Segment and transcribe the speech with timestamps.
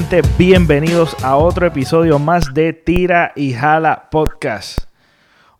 [0.00, 4.82] Gente, bienvenidos a otro episodio más de Tira y Jala Podcast.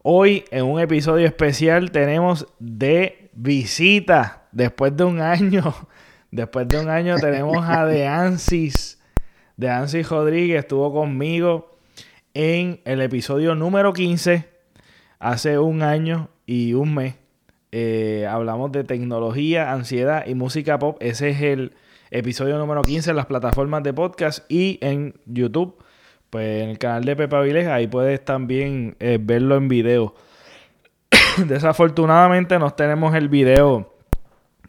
[0.00, 5.74] Hoy en un episodio especial tenemos de visita, después de un año,
[6.30, 9.02] después de un año tenemos a Deansis,
[9.56, 11.76] Deansis Rodríguez estuvo conmigo
[12.32, 14.48] en el episodio número 15,
[15.18, 17.16] hace un año y un mes.
[17.72, 20.96] Eh, hablamos de tecnología, ansiedad y música pop.
[21.00, 21.72] Ese es el
[22.10, 25.76] episodio número 15 en las plataformas de podcast y en YouTube.
[26.30, 30.14] Pues en el canal de Pepa Viles, ahí puedes también eh, verlo en video.
[31.46, 33.94] Desafortunadamente no tenemos el video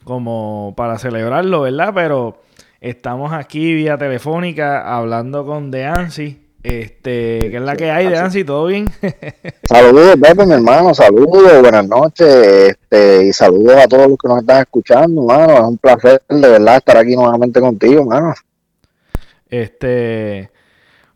[0.04, 1.92] como para celebrarlo, ¿verdad?
[1.94, 2.42] Pero
[2.82, 8.44] estamos aquí vía telefónica hablando con Deansi este, ¿qué es la que hay de Ansi?
[8.44, 8.90] ¿Todo bien?
[9.64, 14.40] saludos, Pepe, mi hermano, saludos, buenas noches, este, y saludos a todos los que nos
[14.40, 15.54] están escuchando, hermano.
[15.54, 18.34] Es un placer de verdad estar aquí nuevamente contigo, hermano.
[19.50, 20.52] Este,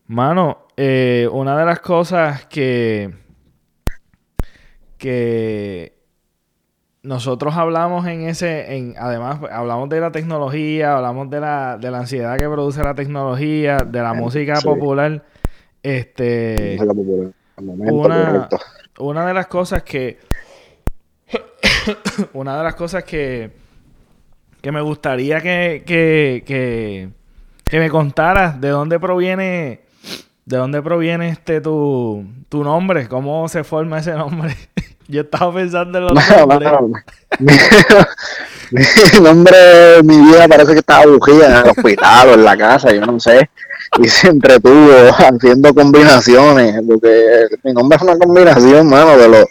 [0.08, 3.14] mano, eh, una de las cosas que,
[4.98, 6.03] que
[7.04, 12.00] nosotros hablamos en ese, en, además hablamos de la tecnología, hablamos de la, de la
[12.00, 15.24] ansiedad que produce la tecnología, de la música popular.
[15.84, 16.80] Este,
[17.58, 18.48] una,
[19.00, 20.18] una de las cosas que,
[22.34, 23.52] una de las cosas que,
[24.62, 27.10] que me gustaría que, que, que,
[27.66, 29.82] que me contaras de dónde proviene,
[30.46, 34.56] de dónde proviene este tu, tu nombre, cómo se forma ese nombre.
[35.14, 36.72] Yo estaba pensando en los nombres.
[38.72, 42.92] mi, nombre, mi vida parece que estaba bujía en el hospital o en la casa,
[42.92, 43.48] yo no sé.
[44.02, 49.46] Y se entretuvo haciendo combinaciones, porque mi nombre es una combinación, mano, de los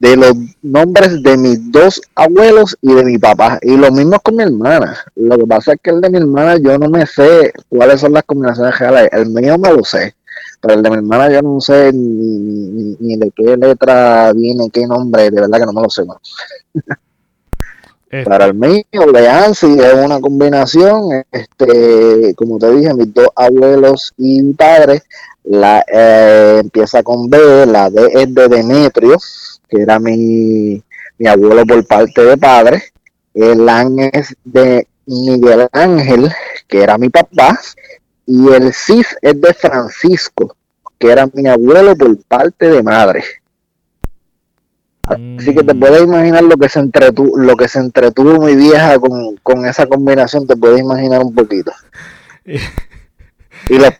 [0.00, 0.32] de los
[0.62, 3.58] nombres de mis dos abuelos y de mi papá.
[3.62, 4.96] Y lo mismo con mi hermana.
[5.14, 8.12] Lo que pasa es que el de mi hermana yo no me sé cuáles son
[8.12, 9.10] las combinaciones reales.
[9.12, 10.14] El mío me lo sé.
[10.60, 15.30] Pero el de mi hermana yo no sé ni, de qué letra viene, qué nombre,
[15.30, 16.02] de verdad que no me lo sé.
[18.10, 18.24] Este.
[18.24, 18.82] Para el mío,
[19.12, 25.02] Leansi es una combinación, este, como te dije, mis dos abuelos y mi padre,
[25.44, 29.18] la eh, empieza con B, la D es de Demetrio,
[29.68, 30.82] que era mi,
[31.18, 32.82] mi abuelo por parte de padre,
[33.34, 36.30] el Ángel es de Miguel Ángel,
[36.66, 37.58] que era mi papá,
[38.28, 40.54] y el Cis es de Francisco,
[40.98, 43.24] que era mi abuelo por parte de madre.
[45.02, 45.80] Así que te mm.
[45.80, 50.46] puedes imaginar lo que se entretuvo, lo que se entretuvo mi vieja con, esa combinación,
[50.46, 51.72] te puedes imaginar un poquito.
[52.44, 53.94] y los,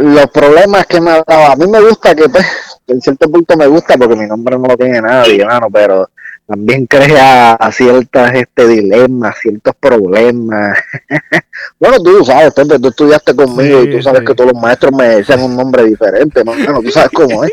[0.00, 2.46] los problemas que me ha dado, a mí me gusta que, pues,
[2.86, 6.10] en cierto punto me gusta porque mi nombre no lo tiene nadie, hermano, pero
[6.46, 10.76] también crea ciertas este dilemas, ciertos problemas.
[11.80, 15.08] bueno, tú sabes, tú, tú estudiaste conmigo y tú sabes que todos los maestros me
[15.08, 16.52] decían un nombre diferente, ¿no?
[16.82, 17.52] tú sabes cómo es.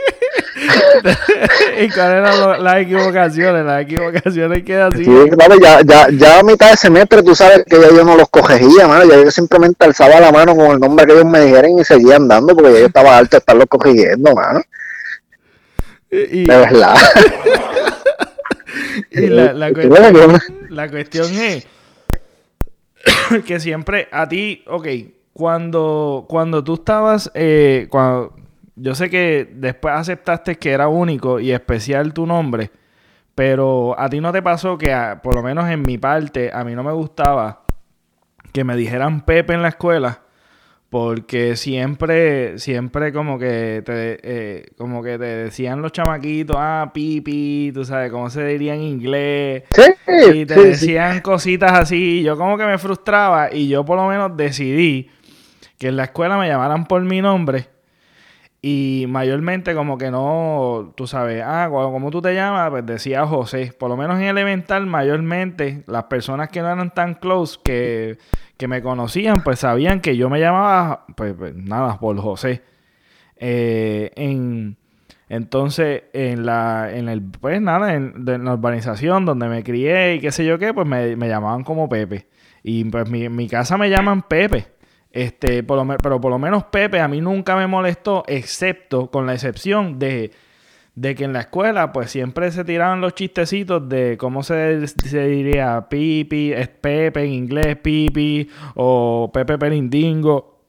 [1.80, 3.66] ¿Y cuáles eran las equivocaciones?
[3.66, 5.06] Las equivocaciones que así.
[5.06, 8.18] Sí, claro, ya, ya, ya a mitad de semestre tú sabes que ya yo no
[8.18, 11.40] los cogía, mano, ya yo simplemente alzaba la mano con el nombre que ellos me
[11.40, 14.62] dijeron y seguía andando porque ya yo estaba alto de estarlos corrigiendo, mano.
[16.10, 16.96] De verdad.
[19.12, 20.40] y la, la, cuestión,
[20.70, 21.68] la cuestión es
[23.46, 24.88] que siempre a ti, ok,
[25.34, 28.36] cuando, cuando tú estabas, eh, cuando,
[28.76, 32.72] yo sé que después aceptaste que era único y especial tu nombre,
[33.36, 36.76] pero a ti no te pasó que, por lo menos en mi parte, a mí
[36.76, 37.64] no me gustaba
[38.52, 40.22] que me dijeran Pepe en la escuela
[40.92, 47.72] porque siempre, siempre como que te, eh, como que te decían los chamaquitos, ah, pipi,
[47.74, 49.64] tú sabes, cómo se diría en inglés.
[50.34, 52.24] y te decían cositas así.
[52.24, 55.10] Yo como que me frustraba y yo por lo menos decidí
[55.78, 57.70] que en la escuela me llamaran por mi nombre.
[58.62, 63.74] Y mayormente como que no, tú sabes, ah, como tú te llamas, pues decía José.
[63.80, 68.18] Por lo menos en elemental, mayormente las personas que no eran tan close, que
[68.62, 72.62] que me conocían, pues sabían que yo me llamaba, pues, pues nada, por José.
[73.36, 74.78] Eh, en,
[75.30, 80.32] entonces, en la, en el, pues nada, en, la urbanización donde me crié y qué
[80.32, 82.28] sé yo qué, pues me, llamaban como Pepe.
[82.62, 84.68] Y pues mi, mi casa me llaman Pepe.
[85.12, 89.98] Este, pero por lo menos Pepe a mí nunca me molestó, excepto con la excepción
[89.98, 90.30] de
[90.96, 95.28] de que en la escuela pues siempre se tiraban los chistecitos de cómo se, se
[95.28, 100.60] diría pipi, es Pepe en inglés, pipi, o Pepe Perindingo,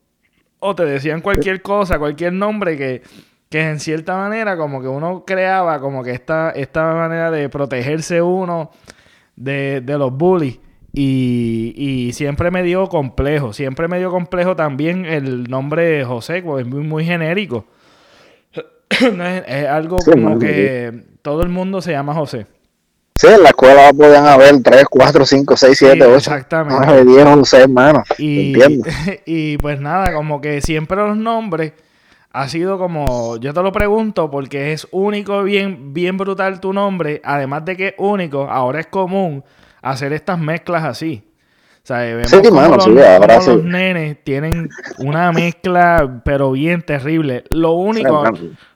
[0.60, 3.02] o te decían cualquier cosa, cualquier nombre que,
[3.48, 8.22] que en cierta manera como que uno creaba como que esta, esta manera de protegerse
[8.22, 8.70] uno
[9.36, 10.60] de, de los bullies.
[10.94, 13.54] Y, y, siempre me dio complejo.
[13.54, 17.64] Siempre me dio complejo también el nombre José, porque es muy, muy genérico.
[19.46, 22.46] es, algo como que todo el mundo se llama José.
[23.14, 26.16] Sí, en la escuela podían haber 3, 4, 5, 6, 7, 8.
[26.16, 26.86] Exactamente.
[26.86, 28.08] 9, 10, 11 hermanos.
[28.18, 28.54] Y,
[29.26, 31.72] y pues nada, como que siempre los nombres
[32.32, 37.20] ha sido como, yo te lo pregunto porque es único, bien, bien brutal tu nombre,
[37.24, 39.44] además de que es único, ahora es común
[39.82, 41.22] hacer estas mezclas así.
[41.82, 47.42] O sea, vemos sí, los, los nenes tienen una mezcla, pero bien terrible.
[47.50, 48.22] Lo único,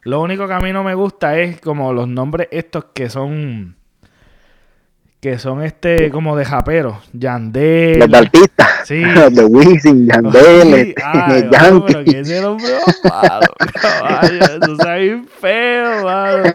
[0.03, 3.76] lo único que a mí no me gusta es como los nombres estos que son
[5.20, 8.00] que son este como de japeros, Yandel.
[8.00, 8.69] Los de artistas.
[8.85, 9.00] Sí.
[9.05, 11.85] Los de Wisin, Yandel, este, ay, Yankee.
[11.87, 12.73] Pero que ese nombre
[13.05, 13.47] malo,
[13.81, 14.44] caballo.
[14.44, 16.55] Eso está bien feo, mano.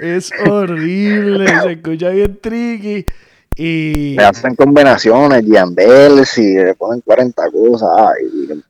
[0.00, 3.06] Es horrible, se escucha bien tricky.
[3.56, 4.14] Y...
[4.16, 7.90] Le hacen combinaciones, Yandel, si le ponen 40 cosas.
[7.96, 8.62] Ay,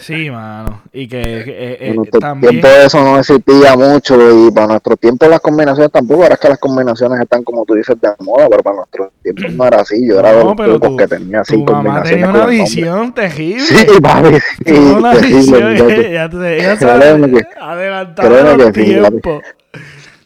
[0.00, 0.82] Sí, mano.
[0.92, 2.60] Y que, eh, eh, también...
[2.60, 4.16] tiempo eso no existía mucho
[4.46, 6.22] y para nuestro tiempo las combinaciones tampoco.
[6.24, 9.42] Ahora es que las combinaciones están como tú dices de moda, pero para nuestro tiempo
[9.50, 10.06] no era así.
[10.06, 12.10] Yo era de los pero que tenía así combinaciones.
[12.10, 13.60] tenía una visión terrible.
[13.60, 14.38] Sí, papi.
[14.66, 15.76] Sí, una visión.
[15.76, 19.40] ya te, ya sabes, adelantado el tiempo.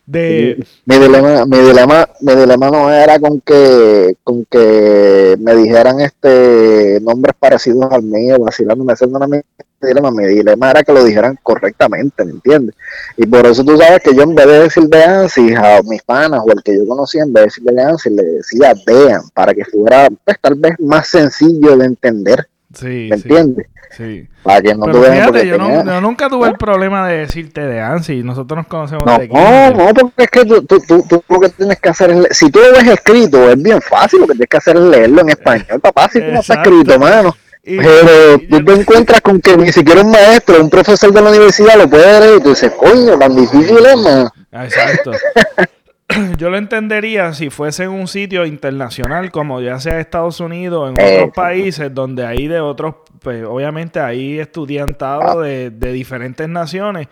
[0.09, 0.65] De...
[0.87, 6.99] Mi, dilema, mi dilema, mi dilema no era con que, con que me dijeran este
[7.03, 9.43] nombres parecidos al mío, vacilándome, era mi
[9.83, 12.75] dilema, mi dilema era que lo dijeran correctamente, ¿me entiendes?
[13.19, 16.41] Y por eso tú sabes que yo en vez de decir Deansi a mis panas
[16.43, 19.67] o el que yo conocía, en vez de decir Deansi, le decía Dean, para que
[19.67, 22.49] fuera pues, tal vez más sencillo de entender.
[22.81, 23.67] ¿Me entiendes?
[23.97, 24.29] Sí.
[24.43, 28.23] Para que no Pero fíjate, yo, no, nunca tuve el problema de decirte de Ansi.
[28.23, 30.79] Nosotros nos conocemos no, de No, no, porque es que tú, tú,
[31.09, 32.37] tú, lo que tienes que hacer es...
[32.37, 34.21] Si tú lo ves escrito, es bien fácil.
[34.21, 36.09] Lo que tienes que hacer es leerlo en español, papá.
[36.13, 37.35] Si tú no está escrito, mano.
[37.65, 41.77] Pero tú te encuentras con que ni siquiera un maestro, un profesor de la universidad
[41.77, 44.33] lo puede leer y tú dices, coño, tan difícil es, mano.
[44.53, 45.13] Exacto.
[46.39, 51.05] yo lo entendería si fuese en un sitio internacional como ya sea Estados Unidos, en
[51.05, 57.09] otros países donde hay de otros, pues obviamente hay estudiantado de, de diferentes naciones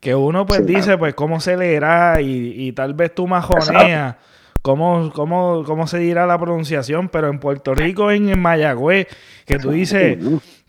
[0.00, 4.16] que uno pues dice pues cómo se leerá y, y tal vez tú majoneas
[4.62, 9.06] cómo, cómo, cómo se dirá la pronunciación, pero en Puerto Rico, en, Mayagüez,
[9.46, 10.18] que tú dices,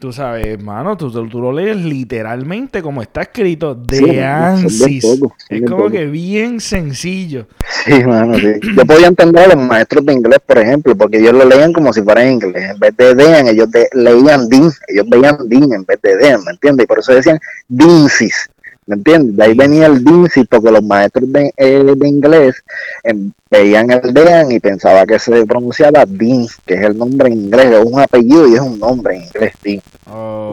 [0.01, 5.21] tú sabes, hermano, tú, tú, lo lees literalmente como está escrito, de ANSYS.
[5.47, 7.45] es como que bien sencillo.
[7.85, 8.53] Sí, hermano, sí.
[8.75, 11.93] Yo podía entender a los maestros de inglés, por ejemplo, porque ellos lo leían como
[11.93, 12.71] si fuera en inglés.
[12.71, 16.51] En vez de DEAN, ellos leían DIN, ellos veían DIN en vez de DEAN, ¿me
[16.51, 16.85] entiendes?
[16.85, 18.49] Y por eso decían DINSIS.
[18.91, 19.37] ¿Me entiendes?
[19.37, 22.61] De ahí venía el DINSI, porque los maestros de, eh, inglés
[23.05, 27.35] em, veían el DEAN y pensaba que se pronunciaba DIN, que es el nombre en
[27.35, 29.81] inglés, es un apellido y es un nombre en inglés, DIN.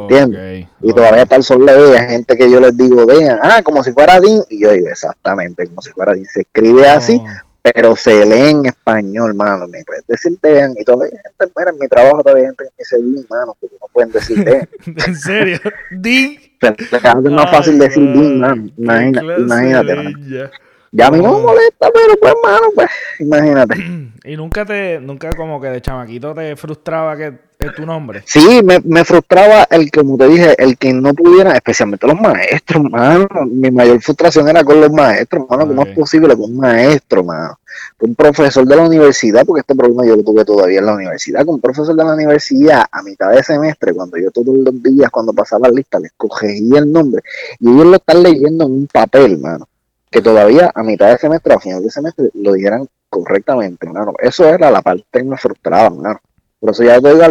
[0.02, 0.68] ¿Entiendes?
[0.80, 3.90] Y todavía está el sol de gente que yo les digo DEAN, ah, como si
[3.90, 6.24] fuera DIN, y yo digo, exactamente, como si fuera DIN.
[6.26, 7.47] Se escribe así, oh.
[7.74, 9.66] Pero se lee en español, mano.
[9.68, 12.96] Me puedes decir DEAN y todavía gente, mira, en mi trabajo todavía gente que dice
[12.98, 14.68] DIN, mano, porque no pueden decir DEAN.
[15.06, 15.58] ¿En serio?
[15.90, 16.38] ¿DIN?
[16.60, 20.50] es más fácil decir Imagínate, imagínate.
[20.90, 23.76] Ya a mí no me molesta, pero pues, mano, pues, imagínate.
[24.24, 28.22] ¿Y nunca te, nunca como que de chamaquito te frustraba que es tu nombre?
[28.24, 32.20] Sí, me, me frustraba el que, como te dije, el que no pudiera, especialmente los
[32.20, 33.26] maestros, mano.
[33.46, 35.66] Mi mayor frustración era con los maestros, mano.
[35.66, 37.58] ¿Cómo es posible con un maestro, mano?
[38.00, 41.44] un profesor de la universidad, porque este problema yo lo tuve todavía en la universidad,
[41.44, 45.10] con un profesor de la universidad a mitad de semestre, cuando yo todos los días,
[45.10, 47.22] cuando pasaba la lista, les cogía el nombre
[47.58, 49.68] y ellos lo están leyendo en un papel, mano,
[50.10, 54.14] que todavía a mitad de semestre, a final de semestre, lo dijeran correctamente, mano.
[54.20, 56.20] Eso era la parte que me frustraba, mano.
[56.60, 57.22] Por eso ya te digo,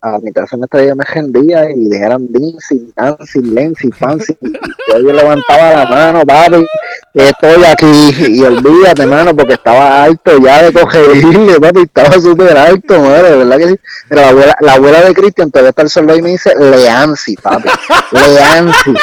[0.00, 4.36] a, mitad de semestre ya me rendía y dijeran Dincy, Nancy, Lency, Fancy.
[4.42, 6.66] Yo, yo levantaba la mano, papi,
[7.14, 8.26] estoy aquí.
[8.34, 13.58] Y olvídate, mano, porque estaba alto ya de cogerle, papi, estaba súper alto, madre, verdad
[13.58, 13.80] que sí.
[14.08, 17.36] Pero la abuela, la abuela de Cristian todavía está el solo y me dice Leancy,
[17.36, 17.68] papi,
[18.10, 18.94] Leancy.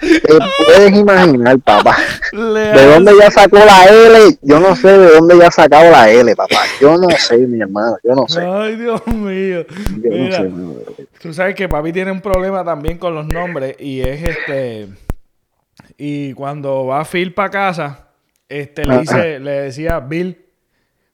[0.00, 1.96] Te puedes imaginar, papá.
[2.32, 4.38] ¿De dónde ya sacó la L?
[4.42, 6.60] Yo no sé de dónde ya ha sacado la L, papá.
[6.80, 7.96] Yo no sé, mi hermano.
[8.04, 8.40] Yo no sé.
[8.40, 9.64] Ay, Dios mío.
[10.02, 10.50] Yo no sé,
[11.20, 14.88] Tú sabes que papi tiene un problema también con los nombres y es este.
[15.96, 18.08] Y cuando va Phil para casa,
[18.48, 20.47] este le dice, le decía Bill.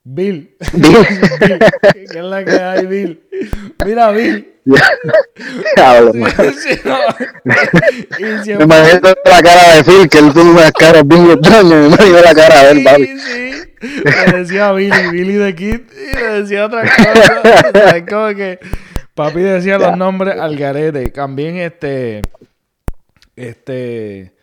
[0.05, 0.55] Bill.
[0.75, 1.07] Bill.
[1.93, 3.23] ¿Qué es la que hay, Bill?
[3.85, 4.55] Mira, Bill.
[5.77, 6.21] Diablo, sí,
[6.61, 6.99] sí, no.
[7.45, 11.71] Me imagino la cara de Phil, que él tuvo unas caras bien extrañas.
[11.71, 13.19] Me imagino la cara de él, papi.
[13.19, 13.65] Sí,
[14.05, 17.97] Le decía Billy, Billy de Kid, y le decía otra cosa.
[17.97, 18.59] es como que
[19.15, 21.09] papi decía los nombres al garete.
[21.11, 22.23] También este.
[23.37, 24.34] Este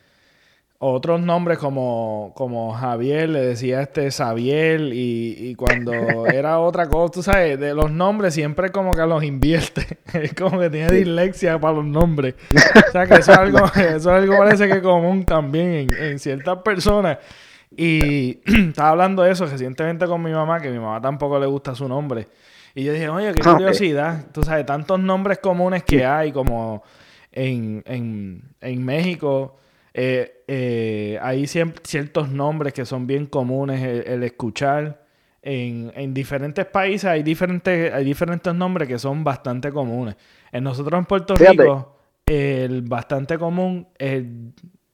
[0.83, 5.93] otros nombres como, como Javier, le decía este Xavier y, y cuando
[6.25, 9.99] era otra cosa, tú sabes, de los nombres siempre como que los invierte.
[10.13, 12.33] es como que tiene dislexia para los nombres.
[12.87, 16.57] O sea que eso es algo, eso es algo parece que común también en, ciertas
[16.63, 17.19] personas.
[17.77, 21.75] Y estaba hablando de eso recientemente con mi mamá, que mi mamá tampoco le gusta
[21.75, 22.27] su nombre.
[22.73, 24.25] Y yo dije, oye, qué curiosidad.
[24.31, 26.81] Tú sabes, tantos nombres comunes que hay como
[27.31, 29.59] en, en, en México
[29.93, 35.05] eh, eh, hay ciertos nombres que son bien comunes el, escuchar.
[35.41, 40.17] En, diferentes países hay diferentes, hay diferentes nombres que son bastante comunes.
[40.51, 43.87] En nosotros en Puerto Rico, el bastante común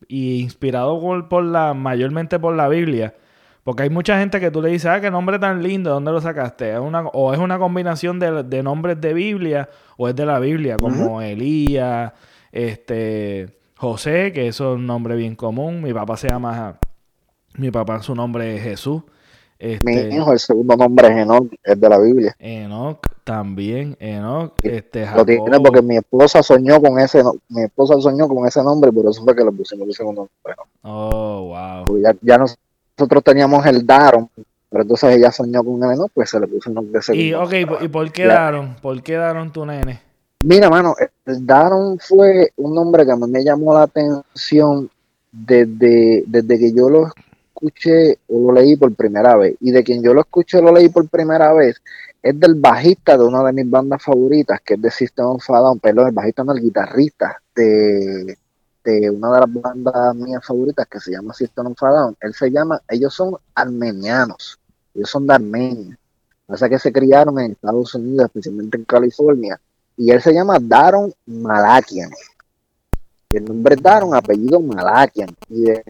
[0.08, 3.16] y inspirado por, la, mayormente por la Biblia.
[3.64, 6.22] Porque hay mucha gente que tú le dices, ah, qué nombre tan lindo, ¿dónde lo
[6.22, 6.72] sacaste?
[6.72, 10.78] ¿Es una, o es una combinación de, nombres de Biblia o es de la Biblia,
[10.78, 12.14] como Elías,
[12.52, 15.82] este, José, que eso es un nombre bien común.
[15.82, 16.80] Mi papá se llama.
[17.56, 19.04] Mi papá, su nombre es Jesús.
[19.60, 22.36] Este, mi hijo, el segundo nombre es Enoch, es de la Biblia.
[22.38, 24.54] Enoch también, Enoch.
[24.62, 28.92] Este, Lo tiene porque mi esposa soñó con ese mi esposa soñó con ese nombre,
[28.92, 30.64] por eso fue que le pusimos el segundo nombre.
[30.84, 32.02] Oh, wow.
[32.02, 34.30] ya, ya, nosotros teníamos el Daron,
[34.70, 37.26] pero entonces ella soñó con un Enoch, pues se le puso el nombre de segundo.
[37.26, 38.76] Y, okay, ¿y por qué Daron?
[38.80, 40.07] ¿Por qué Daron tu nene?
[40.44, 40.94] Mira, mano,
[41.26, 44.90] Daron fue un nombre que a mí me llamó la atención
[45.32, 49.56] desde, desde que yo lo escuché o lo leí por primera vez.
[49.60, 51.82] Y de quien yo lo escuché o lo leí por primera vez
[52.22, 55.58] es del bajista de una de mis bandas favoritas, que es de System of a
[55.60, 58.38] Down, perdón, el bajista no, el guitarrista de,
[58.84, 62.18] de una de las bandas mías favoritas que se llama System of a Down.
[62.22, 64.60] Él se llama, ellos son armenianos,
[64.94, 65.98] ellos son de Armenia.
[66.46, 69.60] O sea que se criaron en Estados Unidos, especialmente en California
[69.98, 72.12] y él se llama Daron Malakian.
[73.32, 75.36] El nombre es Daron, apellido Malakian.
[75.50, 75.84] Y de,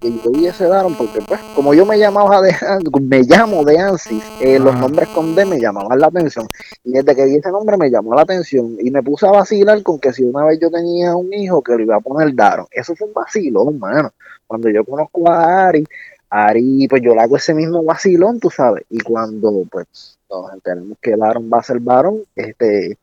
[0.00, 2.54] que yo vi ese Daron, porque pues, como yo me llamaba de
[3.00, 6.46] me llamo de Ansis, eh, los nombres con D me llamaban la atención.
[6.84, 8.76] Y desde que vi ese nombre me llamó la atención.
[8.80, 11.76] Y me puse a vacilar con que si una vez yo tenía un hijo que
[11.76, 12.66] le iba a poner Daron.
[12.70, 14.12] Eso fue un vacilón, mano.
[14.46, 15.84] Cuando yo conozco a Ari,
[16.28, 18.84] Ari, pues yo le hago ese mismo vacilón, tú sabes.
[18.90, 22.98] Y cuando, pues, nos enteramos que Daron va a ser varón, este,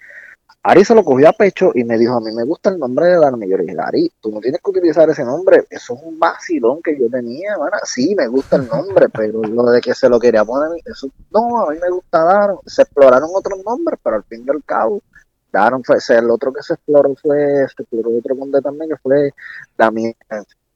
[0.62, 3.06] Ari se lo cogió a pecho y me dijo, a mí me gusta el nombre
[3.08, 3.42] de Daron.
[3.44, 6.20] Y yo le dije, Ari, tú no tienes que utilizar ese nombre, eso es un
[6.20, 10.10] vacilón que yo tenía, bueno, sí, me gusta el nombre, pero lo de que se
[10.10, 12.60] lo quería poner, eso, no, a mí me gusta Daron.
[12.66, 15.02] Se exploraron otros nombres, pero al fin y al cabo,
[15.52, 19.32] Daron fue, el otro que se exploró fue, se exploró otro nombre también, que fue
[19.78, 20.14] Damián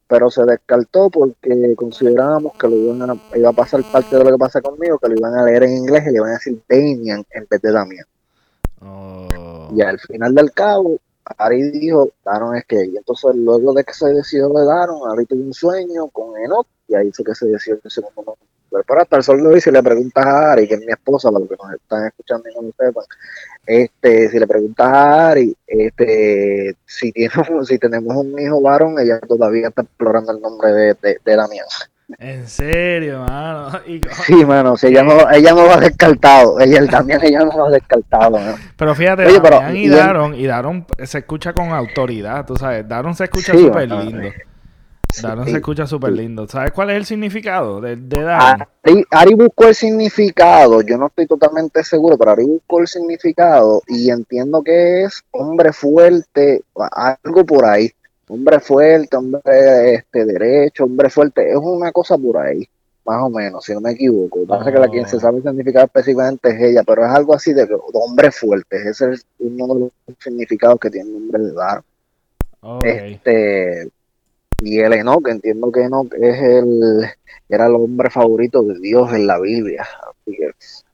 [0.07, 4.31] pero se descartó porque considerábamos que lo iban a, iba a pasar parte de lo
[4.31, 6.61] que pasa conmigo, que lo iban a leer en inglés y le iban a decir
[6.67, 8.05] Damian en vez de Damian.
[8.81, 9.69] Oh.
[9.75, 10.99] Y al final del cabo,
[11.37, 15.25] Ari dijo, Daron es que, y entonces luego de que se decidió de Daron, Ari
[15.25, 18.45] tuvo un sueño con Enoch, y ahí fue que se decidió el segundo nombre.
[18.87, 21.29] Pero hasta el sol de hoy, si le preguntas a Ari, que es mi esposa,
[21.29, 23.03] para los que nos están escuchando y no lo sepan,
[23.65, 27.31] este, si le preguntas a Ari, este, si, tiene,
[27.65, 31.65] si tenemos un hijo varón, ella todavía está explorando el nombre de, de, de Damián.
[32.19, 33.79] En serio, mano.
[34.25, 36.59] Sí, mano, ella no, ella no lo ha descartado.
[36.59, 38.39] Ella también ella no lo ha descartado.
[38.77, 39.39] Pero fíjate, Oye,
[39.73, 42.87] y, Daron, y Daron se escucha con autoridad, tú sabes.
[42.87, 44.29] Daron se escucha súper lindo.
[45.21, 46.47] Daron se escucha súper lindo.
[46.47, 48.67] ¿Sabes cuál es el significado de, de Daron?
[49.11, 54.09] Ari, buscó el significado, yo no estoy totalmente seguro, pero Ari buscó el significado y
[54.09, 57.91] entiendo que es hombre fuerte, algo por ahí.
[58.27, 62.67] Hombre fuerte, hombre este, derecho, hombre fuerte, es una cosa por ahí,
[63.05, 64.45] más o menos, si no me equivoco.
[64.47, 67.53] Parece que la quien se sabe el significado específicamente es ella, pero es algo así
[67.53, 71.83] de, hombre fuerte, ese es uno de los significados que tiene el nombre de Daron.
[72.83, 73.91] Este
[74.63, 77.05] y el Enoch, entiendo que Enoch es el,
[77.49, 79.85] era el hombre favorito de Dios en la Biblia.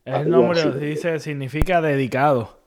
[0.06, 2.58] el nombre dice, significa dedicado.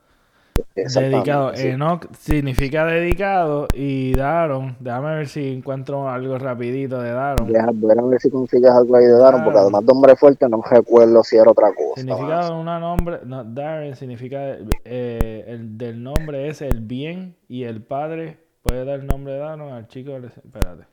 [0.76, 1.52] Dedicado.
[1.54, 7.50] Enoch significa dedicado y Daron, déjame ver si encuentro algo rapidito de Daron.
[7.50, 11.24] Déjame ver si consigues algo ahí de Daron, porque además de hombre fuerte no recuerdo
[11.24, 12.00] si era otra cosa.
[12.00, 17.64] Significado de un nombre, no, Daron significa, eh, el del nombre es el bien y
[17.64, 20.91] el padre puede dar el nombre de Daron al chico, espérate.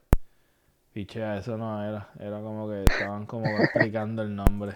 [0.94, 2.10] Pichea, eso no era.
[2.20, 4.76] Era como que estaban como explicando el nombre.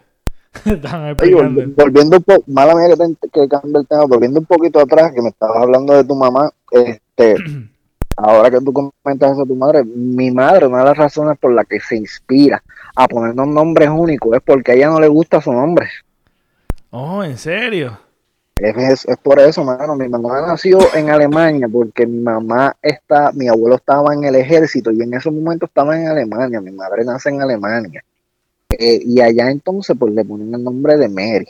[0.63, 5.21] volviendo un poco, mala mía que, que cambie el tema, volviendo un poquito atrás, que
[5.21, 7.35] me estabas hablando de tu mamá, este,
[8.17, 11.53] ahora que tú comentas eso a tu madre, mi madre, una de las razones por
[11.53, 12.61] las que se inspira
[12.95, 15.87] a ponernos nombres únicos es porque a ella no le gusta su nombre.
[16.91, 17.97] Oh, ¿en serio?
[18.55, 19.95] Es, por eso, mano.
[19.95, 24.91] Mi mamá nació en Alemania porque mi mamá está, mi abuelo estaba en el ejército
[24.91, 26.61] y en ese momento estaba en Alemania.
[26.61, 28.03] Mi madre nace en Alemania.
[28.69, 31.47] Eh, y allá entonces pues le ponen el nombre de Mary.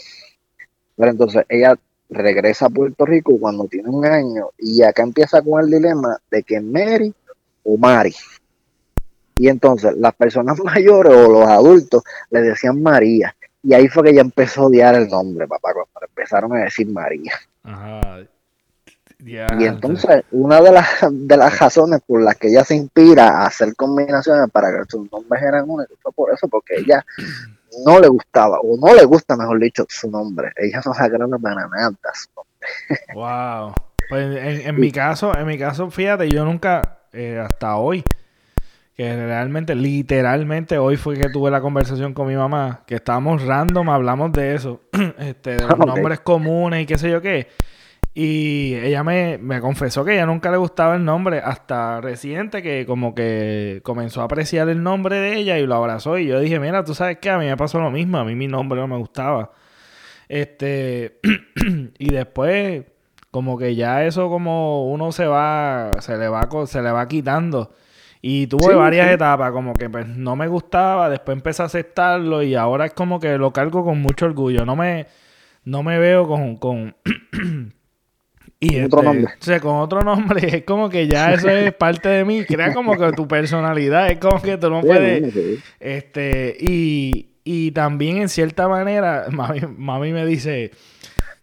[0.95, 1.75] Pero entonces ella
[2.10, 6.43] regresa a Puerto Rico cuando tiene un año y acá empieza con el dilema de
[6.43, 7.13] que Mary
[7.63, 8.15] o Mari.
[9.36, 13.36] Y entonces las personas mayores o los adultos le decían María.
[13.63, 16.88] Y ahí fue que ella empezó a odiar el nombre, papá, cuando empezaron a decir
[16.88, 17.34] María.
[19.25, 23.46] Y entonces, una de las, de las razones por las que ella se inspira a
[23.48, 27.05] hacer combinaciones para que sus nombres eran únicos fue por eso, porque ella
[27.86, 30.51] no le gustaba, o no le gusta, mejor dicho, su nombre.
[30.58, 33.00] Ella no nada su nombre.
[33.13, 33.74] Wow.
[34.10, 38.03] Pues en, mi caso, en mi caso, fíjate, yo nunca, eh, hasta hoy,
[38.96, 43.90] que realmente, literalmente, hoy fue que tuve la conversación con mi mamá, que estábamos random,
[43.90, 44.82] hablamos de eso,
[45.20, 47.48] este, de los nombres comunes y qué sé yo qué.
[48.16, 52.86] Y ella me, me confesó que ella nunca le gustaba el nombre, hasta reciente que
[52.86, 56.20] como que comenzó a apreciar el nombre de ella y lo abrazó.
[56.20, 58.36] Y yo dije, mira, tú sabes que a mí me pasó lo mismo, a mí
[58.36, 59.52] mi nombre no me gustaba.
[60.30, 61.20] Este,
[61.98, 62.86] y después,
[63.32, 67.74] como que ya eso como uno se va, se le va, se le va quitando.
[68.25, 72.56] Y tuve varias etapas, como que pues, no me gustaba, después empecé a aceptarlo y
[72.56, 74.65] ahora es como que lo cargo con mucho orgullo.
[74.65, 75.08] No me,
[75.65, 76.96] no me veo con, con
[78.62, 79.34] Y con otro este, nombre.
[79.34, 82.74] O sea, con otro nombre, es como que ya eso es parte de mí, crea
[82.74, 85.62] como que tu personalidad, es como que tú no puedes.
[85.81, 90.72] Este, y, y también en cierta manera, mami, mami me dice,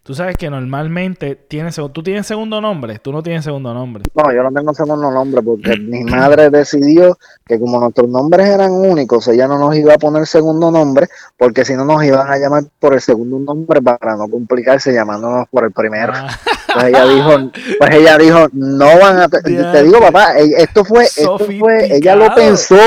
[0.03, 4.03] Tú sabes que normalmente tienes, tú tienes segundo nombre, tú no tienes segundo nombre.
[4.15, 8.71] No, yo no tengo segundo nombre porque mi madre decidió que como nuestros nombres eran
[8.71, 12.37] únicos, ella no nos iba a poner segundo nombre porque si no nos iban a
[12.37, 16.13] llamar por el segundo nombre para no complicarse llamándonos por el primero.
[16.15, 16.29] Ah.
[16.73, 21.03] Pues ella dijo, pues ella dijo, no van a, te, digo papá, e, esto fue,
[21.03, 22.77] esto fue, ella lo pensó,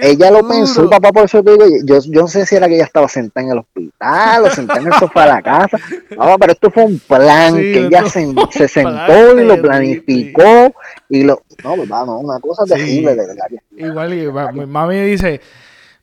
[0.00, 2.76] ella lo pensó, papá, por eso te digo, yo, yo no sé si era que
[2.76, 5.78] ella estaba sentada en el hospital o sentada en el sofá de la casa,
[6.16, 10.74] no, pero esto fue un plan que ella se, se, sentó y lo planificó
[11.10, 13.46] y lo, no, papá, no, una cosa terrible de verdad.
[13.76, 15.42] Igual, mami dice,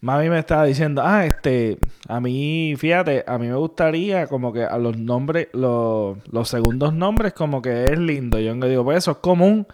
[0.01, 4.63] mami me estaba diciendo, ah, este, a mí, fíjate, a mí me gustaría como que
[4.63, 8.39] a los nombres, los, los segundos nombres como que es lindo.
[8.39, 9.65] Yo digo, pues eso es común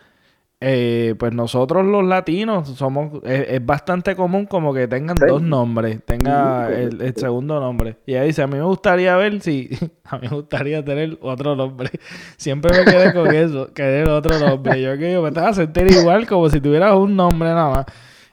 [0.64, 6.72] eh, pues nosotros los latinos somos, es, bastante común como que tengan dos nombres, tenga
[6.72, 7.98] el, segundo nombre.
[8.06, 9.72] Y ella dice, a mí me gustaría ver si,
[10.06, 11.90] a mí me gustaría tener otro nombre.
[12.38, 14.80] Siempre me quedé con eso, querer otro nombre.
[14.80, 17.86] Yo que yo me estaba a sentir igual como si tuvieras un nombre nada más.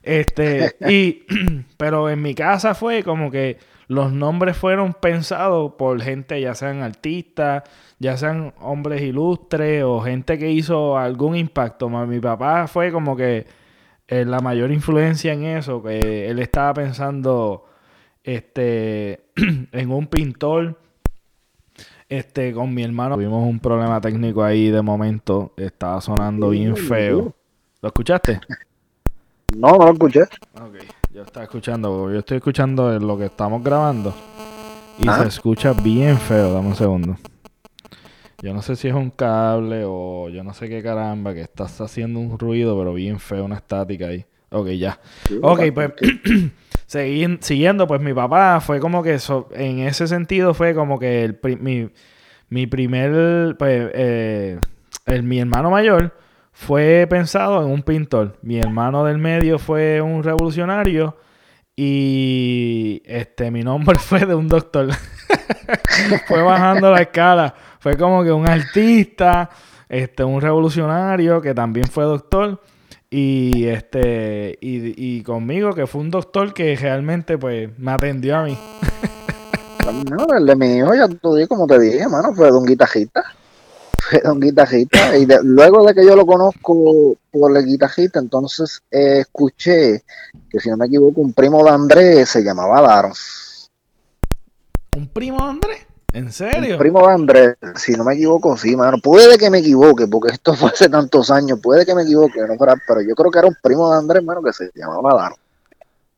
[0.02, 1.24] Este, y,
[1.78, 6.82] pero en mi casa fue como que los nombres fueron pensados por gente, ya sean
[6.82, 7.62] artistas,
[7.98, 11.88] ya sean hombres ilustres o gente que hizo algún impacto.
[11.88, 13.46] Mi papá fue como que
[14.06, 17.66] eh, la mayor influencia en eso, que él estaba pensando
[18.22, 19.24] este,
[19.72, 20.78] en un pintor.
[22.08, 25.52] Este, con mi hermano tuvimos un problema técnico ahí de momento.
[25.56, 27.34] Estaba sonando bien feo.
[27.82, 28.40] ¿Lo escuchaste?
[29.56, 30.22] No, no lo escuché.
[30.22, 30.76] Ok,
[31.12, 34.14] yo estaba escuchando, yo estoy escuchando lo que estamos grabando.
[34.98, 37.16] Y se escucha bien feo, dame un segundo.
[38.40, 41.80] Yo no sé si es un cable o yo no sé qué caramba, que estás
[41.80, 44.24] haciendo un ruido, pero bien feo, una estática ahí.
[44.50, 45.00] Ok, ya.
[45.42, 45.92] ok, pues
[47.40, 49.18] siguiendo, pues mi papá fue como que
[49.54, 51.90] en ese sentido fue como que el, mi,
[52.48, 54.60] mi, primer, pues, eh,
[55.06, 56.14] el, mi hermano mayor
[56.52, 58.38] fue pensado en un pintor.
[58.42, 61.16] Mi hermano del medio fue un revolucionario
[61.74, 64.90] y este mi nombre fue de un doctor.
[66.28, 67.54] fue bajando la escala.
[67.78, 69.50] Fue como que un artista,
[69.88, 72.60] este, un revolucionario que también fue doctor.
[73.10, 78.58] Y este, y, conmigo, que fue un doctor que realmente pues me atendió a mí.
[80.10, 83.24] no, el de mi hijo, ya dije, como te dije, hermano, fue de un guitarrista.
[83.98, 85.16] Fue de un guitarrista.
[85.16, 90.02] Y luego de que yo lo conozco por el guitarrista, entonces eh, escuché
[90.50, 93.12] que, si no me equivoco, un primo de Andrés se llamaba Daron.
[94.94, 95.86] ¿Un primo de Andrés?
[96.12, 96.72] ¿En serio?
[96.74, 98.96] El primo de Andrés, si no me equivoco, sí, mano.
[98.98, 101.60] Puede que me equivoque, porque esto fue hace tantos años.
[101.62, 104.42] Puede que me equivoque, no pero yo creo que era un primo de Andrés, mano,
[104.42, 105.38] que se llamaba Daron.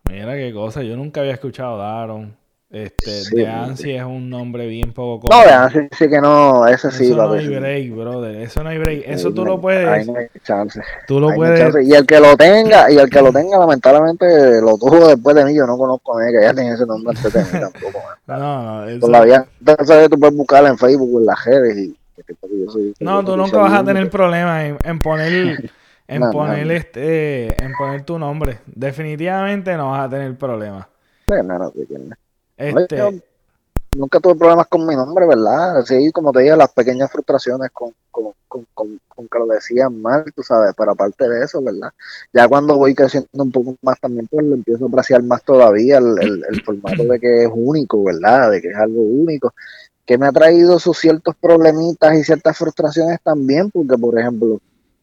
[0.09, 2.40] Mira qué cosa, yo nunca había escuchado Daron.
[2.71, 5.43] Este, de Ansi es un nombre bien poco común.
[5.43, 7.07] No, de Ansi sí que no, ese sí.
[7.07, 8.37] Eso no hay break, brother.
[8.37, 9.03] Eso no hay break.
[9.07, 9.89] Eso tú lo puedes.
[9.89, 10.81] Ahí no hay chance.
[11.09, 11.85] Tú lo puedes.
[11.85, 15.47] Y el que lo tenga, y el que lo tenga, lamentablemente lo tuvo después de
[15.47, 15.55] mí.
[15.57, 18.03] Yo no conozco a él, que ya tiene ese nombre antes de mí tampoco.
[18.29, 18.89] no, no.
[18.89, 19.07] Eso...
[19.07, 21.97] Todavía, entonces tú puedes buscarla en Facebook en las redes y.
[23.01, 25.71] No, tú nunca vas a tener problemas en, en poner
[26.07, 28.59] en poner este en poner tu nombre.
[28.67, 30.87] Definitivamente no vas a tener problemas.
[32.61, 33.23] Este...
[33.97, 35.83] nunca tuve problemas con mi nombre, ¿verdad?
[35.85, 40.25] Sí, como te dije, las pequeñas frustraciones con, con, con, con, que lo decían mal,
[40.35, 41.91] tú sabes, pero aparte de eso, ¿verdad?
[42.33, 45.99] Ya cuando voy creciendo un poco más también, pues lo empiezo a apreciar más todavía
[45.99, 48.51] el, el, formato de que es único, ¿verdad?
[48.51, 49.55] De que es algo único
[50.07, 54.61] que me ha traído sus ciertos problemitas y ciertas frustraciones también, porque por ejemplo,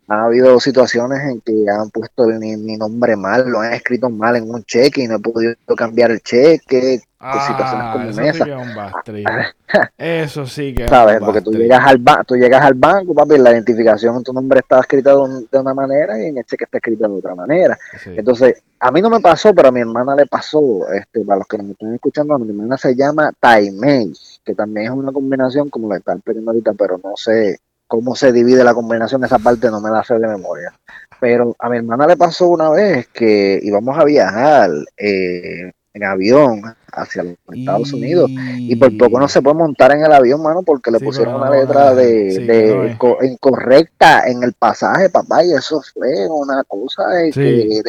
[0.08, 4.50] ha habido situaciones en que han puesto mi, nombre mal, lo han escrito mal en
[4.50, 9.54] un cheque y no he podido cambiar el cheque, ah, situaciones como esa.
[9.98, 14.16] eso sí que sabes, porque tú llegas al tú llegas al banco, papi, la identificación
[14.16, 17.14] en tu nombre está escrita de, una manera y en el cheque está escrita de
[17.14, 17.78] otra manera.
[18.06, 21.48] Entonces, a mí no me pasó, pero a mi hermana le pasó, este, para los
[21.48, 24.14] que me están escuchando, mi hermana se llama Taimei,
[24.46, 28.32] que también es una combinación como la están pidiendo ahorita, pero no sé cómo se
[28.32, 30.74] divide la combinación, esa parte no me la sé de memoria.
[31.20, 36.62] Pero a mi hermana le pasó una vez que íbamos a viajar eh, en avión
[36.92, 40.64] hacia los Estados Unidos y por poco no se puede montar en el avión, mano,
[40.64, 46.64] porque le pusieron una letra de, incorrecta en el pasaje, papá, y eso fue una
[46.64, 47.32] cosa de,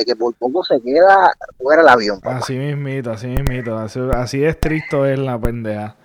[0.06, 2.20] que, por poco se queda fuera el avión.
[2.24, 5.97] Así mismito, así mismito, así, así es estricto es la pendeja.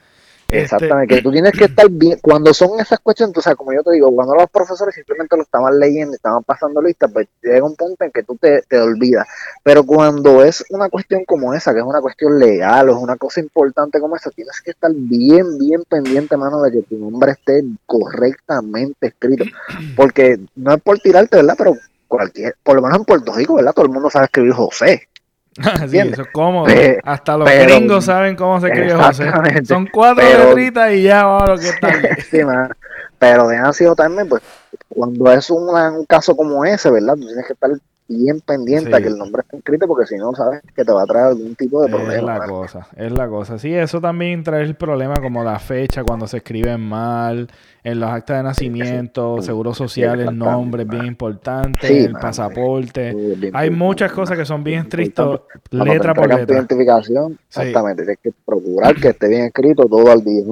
[0.53, 2.19] Este, Exactamente, que tú tienes que estar bien.
[2.21, 5.43] Cuando son esas cuestiones, o sea, como yo te digo, cuando los profesores simplemente lo
[5.43, 9.27] estaban leyendo, estaban pasando lista, pues llega un punto en que tú te, te olvidas.
[9.63, 13.15] Pero cuando es una cuestión como esa, que es una cuestión legal o es una
[13.15, 17.31] cosa importante como esa, tienes que estar bien, bien pendiente, mano, de que tu nombre
[17.31, 19.45] esté correctamente escrito.
[19.95, 21.55] Porque no es por tirarte, ¿verdad?
[21.57, 23.73] Pero cualquier, por lo menos en Puerto Rico, ¿verdad?
[23.73, 25.07] Todo el mundo sabe escribir José.
[25.89, 26.73] sí, eso es cómodo.
[27.03, 29.31] Hasta los gringos saben cómo se escribe José.
[29.65, 31.91] Son cuatro letritas y ya va lo que está.
[32.31, 32.39] sí,
[33.19, 34.41] pero de sido también, pues,
[34.89, 37.15] cuando es un caso como ese, ¿verdad?
[37.15, 37.71] Tú tienes que estar
[38.07, 41.03] bien pendiente a que el nombre esté escrito porque si no sabes que te va
[41.03, 42.13] a traer algún tipo de problema.
[42.13, 43.57] Es la cosa, es la cosa.
[43.57, 47.49] Sí, eso también trae el problema como la fecha, cuando se escribe mal,
[47.83, 53.15] en los actas de nacimiento, seguro social, el nombre es bien importante, el pasaporte.
[53.53, 56.55] Hay muchas cosas que son bien estrictas, letra por letra.
[56.55, 60.43] identificación, exactamente, tienes que procurar que esté bien escrito todo al día.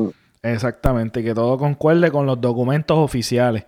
[0.43, 3.63] Exactamente, que todo concuerde con los documentos oficiales,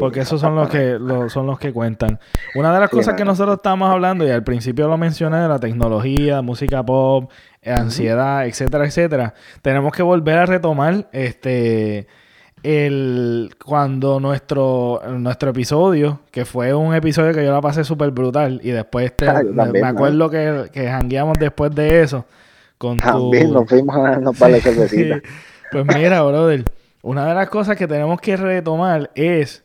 [0.00, 2.18] porque esos son los que son los que cuentan.
[2.56, 5.60] Una de las cosas que nosotros estamos hablando y al principio lo mencioné de la
[5.60, 7.30] tecnología, música pop,
[7.64, 9.34] ansiedad, etcétera, etcétera.
[9.62, 12.08] Tenemos que volver a retomar este
[12.64, 18.60] el cuando nuestro nuestro episodio, que fue un episodio que yo la pasé súper brutal
[18.64, 22.24] y después este, me, acuerdo que, que jangueamos después de eso
[22.76, 24.56] con También nos fuimos a darnos para.
[25.70, 26.64] Pues mira, brother,
[27.02, 29.64] una de las cosas que tenemos que retomar es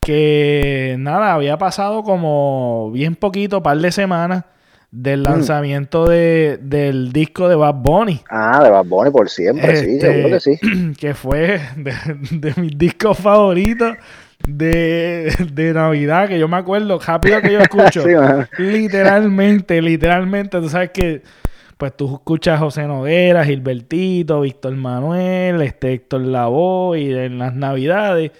[0.00, 4.44] que nada, había pasado como bien poquito, par de semanas
[4.90, 5.24] del mm.
[5.24, 8.20] lanzamiento de, del disco de Bad Bunny.
[8.30, 10.58] Ah, de Bad Bunny por siempre, sí, este, seguro que sí.
[10.98, 13.96] Que fue de, mis discos favoritos
[14.46, 18.04] de, de, Navidad, que yo me acuerdo, rápido que yo escucho.
[18.58, 21.22] literalmente, literalmente, tú sabes que
[21.76, 27.54] pues tú escuchas a José Noguera, Gilbertito, Víctor Manuel, este Héctor Lavoe y en las
[27.54, 28.32] navidades.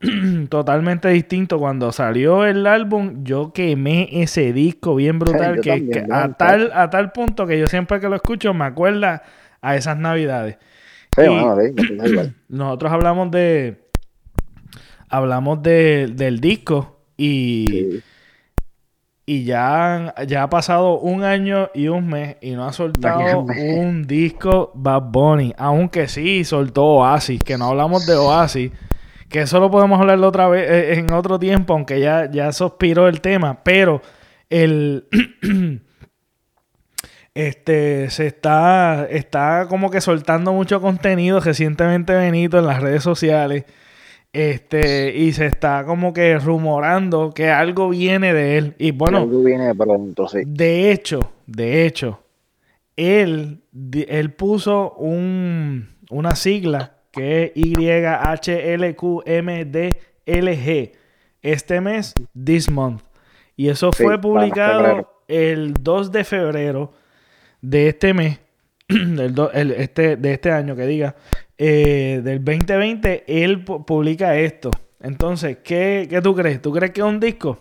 [0.48, 1.58] totalmente distinto.
[1.58, 5.60] Cuando salió el álbum, yo quemé ese disco bien brutal.
[5.60, 9.22] que, a, tal, a tal punto que yo siempre que lo escucho me acuerda
[9.60, 10.58] a esas navidades.
[12.48, 13.86] nosotros hablamos de.
[15.08, 18.02] Hablamos de, del disco y
[19.28, 24.06] y ya, ya ha pasado un año y un mes y no ha soltado un
[24.06, 25.52] disco Bad Bunny.
[25.58, 28.70] Aunque sí soltó Oasis, que no hablamos de Oasis,
[29.28, 33.08] que eso lo podemos hablar otra vez eh, en otro tiempo, aunque ya, ya suspiró
[33.08, 34.00] el tema, pero
[34.48, 35.08] el
[37.34, 43.64] este se está, está como que soltando mucho contenido recientemente Benito en las redes sociales
[44.36, 48.74] este, y se está como que rumorando que algo viene de él.
[48.78, 50.40] Y bueno, algo viene de pronto, sí.
[50.44, 52.20] De hecho, de hecho,
[52.96, 53.62] él,
[54.08, 58.92] él puso un, una sigla que es YHLQMDLG
[61.40, 62.12] este mes,
[62.44, 63.00] this month.
[63.56, 66.92] Y eso fue publicado el 2 de febrero
[67.62, 68.38] de este mes.
[68.88, 71.16] del este, de este año, que diga,
[71.58, 74.70] eh, del 2020, él publica esto.
[75.00, 76.60] Entonces, ¿qué, ¿qué tú crees?
[76.60, 77.58] ¿Tú crees que es un disco?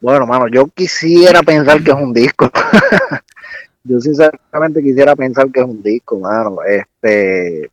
[0.00, 2.50] Bueno, mano, yo quisiera pensar que es un disco.
[3.84, 6.58] yo sinceramente quisiera pensar que es un disco, mano.
[6.66, 7.70] Este,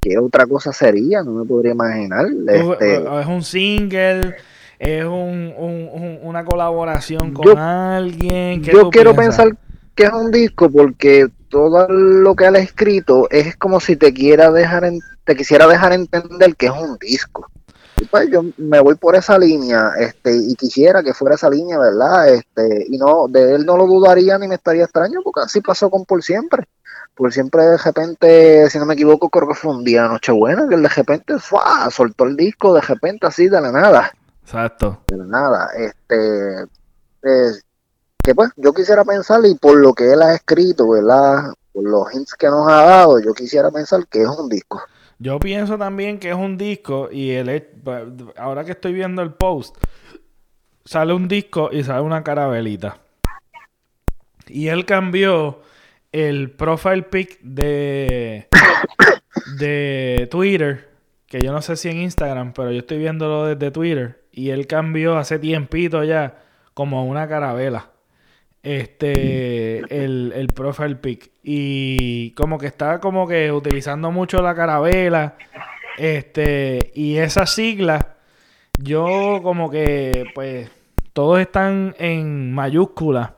[0.00, 1.22] ¿qué otra cosa sería?
[1.22, 2.26] No me podría imaginar.
[2.48, 4.36] Este, es un single,
[4.78, 8.62] es un, una colaboración con alguien.
[8.62, 9.56] Yo quiero pensar
[10.00, 14.14] que es un disco porque todo lo que él ha escrito es como si te
[14.14, 17.50] quiera dejar en, te quisiera dejar entender que es un disco.
[18.00, 21.78] Y pues yo me voy por esa línea, este, y quisiera que fuera esa línea,
[21.78, 22.32] ¿verdad?
[22.32, 25.90] Este, y no, de él no lo dudaría ni me estaría extraño, porque así pasó
[25.90, 26.66] con Por Siempre.
[27.14, 30.76] Por Siempre de repente, si no me equivoco, creo que fue un día Nochebuena, que
[30.76, 31.90] él de repente ¡fua!
[31.90, 34.10] soltó el disco de repente así de la nada.
[34.44, 35.02] Exacto.
[35.08, 35.68] De la nada.
[35.76, 36.64] Este,
[38.22, 41.52] que pues yo quisiera pensar, y por lo que él ha escrito, ¿verdad?
[41.72, 44.82] Por los hints que nos ha dado, yo quisiera pensar que es un disco.
[45.18, 47.68] Yo pienso también que es un disco y el,
[48.36, 49.76] ahora que estoy viendo el post,
[50.84, 52.98] sale un disco y sale una carabelita.
[54.48, 55.60] Y él cambió
[56.12, 58.48] el profile pic de,
[59.58, 60.88] de Twitter,
[61.26, 64.24] que yo no sé si en Instagram, pero yo estoy viéndolo desde Twitter.
[64.32, 66.42] Y él cambió hace tiempito ya
[66.74, 67.90] como una carabela
[68.62, 71.30] este el, el profile pic.
[71.42, 75.36] Y como que está como que utilizando mucho la carabela
[75.98, 78.16] este y esa sigla
[78.78, 80.70] yo como que pues
[81.12, 83.36] todos están en mayúscula.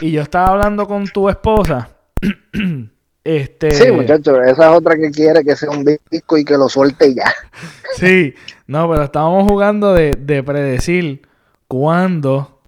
[0.00, 1.90] Y yo estaba hablando con tu esposa
[3.24, 6.68] este sí muchachos esa es otra que quiere que sea un disco y que lo
[6.68, 7.32] suelte ya.
[7.96, 8.34] Sí
[8.66, 11.22] no pero estábamos jugando de, de predecir
[11.66, 12.60] cuándo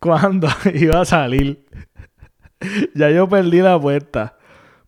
[0.00, 1.64] cuando iba a salir.
[2.94, 4.36] ya yo perdí la apuesta.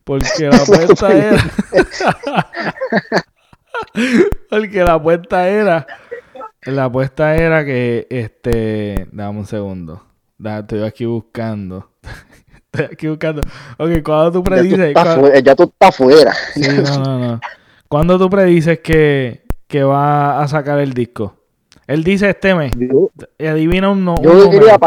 [0.05, 1.45] Porque la apuesta era.
[4.51, 5.87] porque la apuesta era.
[6.63, 9.07] La apuesta era que este.
[9.13, 10.05] Dame un segundo.
[10.45, 11.93] estoy aquí buscando.
[12.73, 13.43] estoy aquí buscando.
[13.79, 14.95] Ok, cuando tú predices.
[15.45, 16.33] Ya tú estás, fuera.
[16.55, 17.41] Sí, no, no, no.
[17.89, 21.37] ¿Cuándo tú predices que, que va a sacar el disco?
[21.87, 22.73] Él dice este mes.
[23.39, 24.79] adivina un, no, yo diría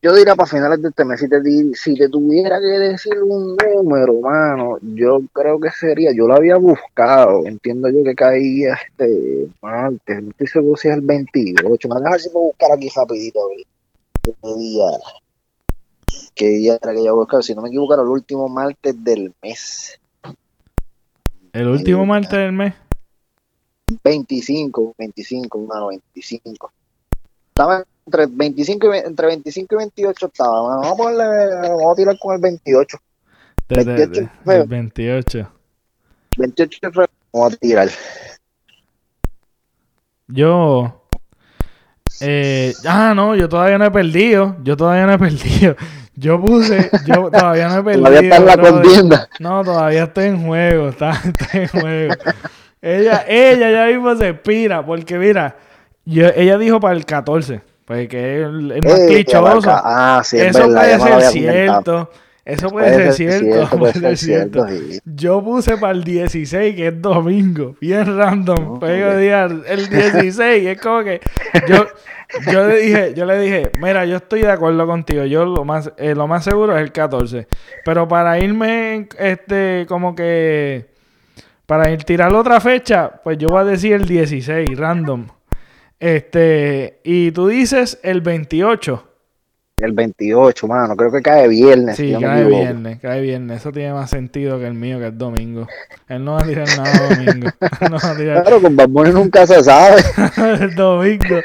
[0.00, 1.42] yo diría para finales de este mes, si te,
[1.74, 6.56] si te tuviera que decir un número, mano, yo creo que sería, yo lo había
[6.56, 12.00] buscado, entiendo yo que caía este martes, no estoy seguro si es el 28, me
[12.00, 13.66] dejar si puedo buscar aquí rapidito, a ver,
[14.22, 14.86] qué día,
[16.34, 19.34] qué día era que yo buscar, si no me equivoco, era el último martes del
[19.42, 20.00] mes.
[21.52, 22.74] ¿El último martes del mes?
[24.02, 26.72] 25, 25, mano, 25.
[27.56, 30.60] Estaba entre 25 y, entre 25 y 28 estaba.
[30.62, 32.98] Vamos a ponerle, vamos a tirar con el 28.
[33.68, 35.52] 28 de, 28.
[36.36, 36.78] 28
[37.32, 37.88] vamos a tirar.
[40.26, 41.06] Yo.
[42.20, 44.56] Eh, ah, no, yo todavía no he perdido.
[44.64, 45.76] Yo todavía no he perdido.
[46.16, 48.04] Yo puse, yo todavía no he perdido.
[48.08, 49.28] Todavía está en la contienda.
[49.38, 52.14] No, todavía está en juego, está, está en juego.
[52.82, 55.56] ella, ella ya mismo se expira, porque mira,
[56.04, 57.62] yo, ella dijo para el 14.
[57.84, 58.48] Pues que es,
[58.84, 59.70] más clichoso.
[59.70, 62.10] Ah, sí, Eso puede ser cierto.
[62.44, 63.78] Eso puede, ser cierto.
[63.78, 64.66] puede ser cierto.
[65.04, 67.74] Yo puse para el 16, que es domingo.
[67.80, 68.78] Bien random.
[68.80, 70.66] Pero el 16.
[70.66, 71.20] es como que
[71.66, 71.86] yo,
[72.52, 75.24] yo le dije, yo le dije, mira, yo estoy de acuerdo contigo.
[75.24, 77.46] Yo lo más, eh, lo más seguro es el 14.
[77.84, 80.86] Pero para irme, este, como que
[81.64, 85.28] para ir tirar otra fecha, pues yo voy a decir el 16, random.
[86.04, 89.04] Este, y tú dices el 28.
[89.78, 91.96] El 28, mano, creo que cae viernes.
[91.96, 93.62] Sí, cae viernes, cae viernes.
[93.62, 95.66] Eso tiene más sentido que el mío, que es domingo.
[96.06, 97.48] Él no va a tirar nada domingo.
[97.90, 98.42] no va a tirar...
[98.42, 100.02] Claro, con Bamboni nunca se sabe.
[100.60, 101.40] el domingo,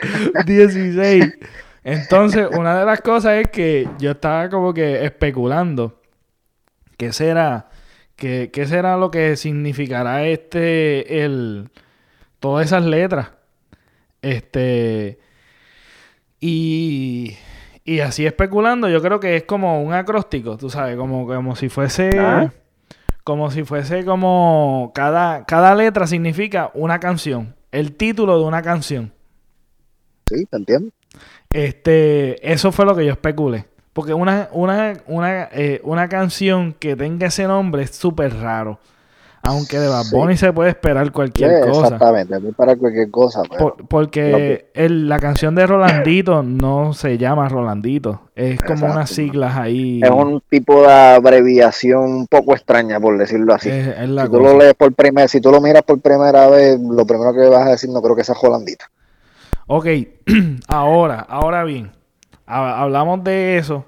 [0.45, 1.38] 16.
[1.86, 6.02] Entonces, una de las cosas es que yo estaba como que especulando
[6.98, 7.69] qué será,
[8.17, 11.69] qué, qué será lo que significará este, el,
[12.41, 13.38] todas esas letras.
[14.21, 15.19] Este.
[16.39, 17.38] Y.
[17.86, 21.69] Y así especulando, yo creo que es como un acróstico, tú sabes, como, como si
[21.69, 22.12] fuese.
[22.19, 22.51] Ah.
[23.23, 24.91] Como si fuese como.
[24.93, 27.55] Cada, cada letra significa una canción.
[27.71, 29.13] El título de una canción.
[30.27, 30.91] Sí, te entiendo.
[31.51, 32.51] Este.
[32.51, 33.65] Eso fue lo que yo especulé.
[33.93, 38.79] Porque una, una, una, eh, una canción que tenga ese nombre es súper raro.
[39.49, 41.85] Aunque de Bad Bunny se puede esperar cualquier cosa.
[41.85, 43.41] Exactamente, se puede esperar cualquier cosa.
[43.88, 48.29] porque la canción de Rolandito no se llama Rolandito.
[48.35, 50.01] Es como unas siglas ahí.
[50.03, 53.71] Es un tipo de abreviación un poco extraña, por decirlo así.
[53.71, 57.33] si tú lo lees por primera, si tú lo miras por primera vez, lo primero
[57.33, 58.85] que vas a decir no creo que sea Rolandito.
[59.65, 59.88] Ok,
[60.67, 61.91] ahora, ahora bien,
[62.45, 63.85] hablamos de eso.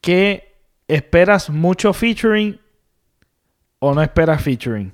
[0.00, 2.61] ¿Qué esperas mucho featuring
[3.84, 4.92] ¿O no esperas featuring?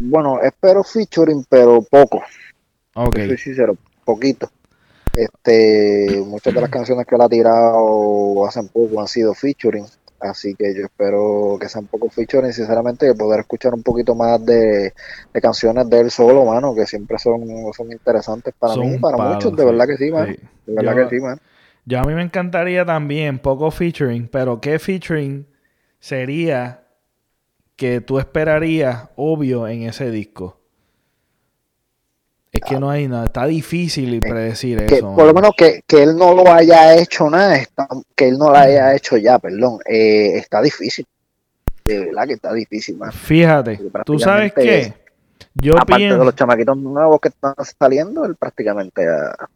[0.00, 2.22] Bueno, espero featuring, pero poco.
[2.94, 3.16] Ok.
[3.16, 4.50] Soy sincero, poquito.
[5.14, 9.84] Este, muchas de las canciones que él ha tirado hace poco han sido featuring,
[10.20, 14.94] así que yo espero que sean poco featuring, sinceramente, poder escuchar un poquito más de,
[15.42, 17.42] canciones de él solo, mano, que siempre son,
[17.76, 20.34] son interesantes para mí y para muchos, de verdad que sí, man.
[20.64, 21.38] De verdad que sí, man.
[21.84, 25.46] Yo a mí me encantaría también poco featuring, pero ¿qué featuring
[25.98, 26.79] sería
[27.80, 30.58] que tú esperarías obvio en ese disco?
[32.52, 35.14] Es que no hay nada, está difícil predecir eso.
[35.14, 37.58] Por lo menos que, él no lo haya hecho nada,
[38.14, 41.06] que él no lo haya hecho ya, perdón, eh, está difícil.
[41.86, 43.12] De verdad que está difícil, man.
[43.12, 44.92] Fíjate, tú sabes que
[45.54, 49.48] yo aparte de los chamaquitos nuevos que están saliendo, él prácticamente ha,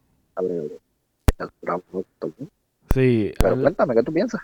[2.94, 3.34] Sí.
[3.38, 4.40] Pero cuéntame, ¿qué tú piensas?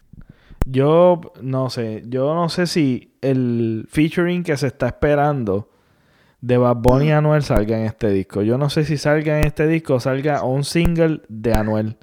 [0.70, 5.68] Yo no sé, yo no sé si el featuring que se está esperando
[6.40, 8.42] de Bad Bunny y Anuel salga en este disco.
[8.42, 11.96] Yo no sé si salga en este disco o salga un single de Anuel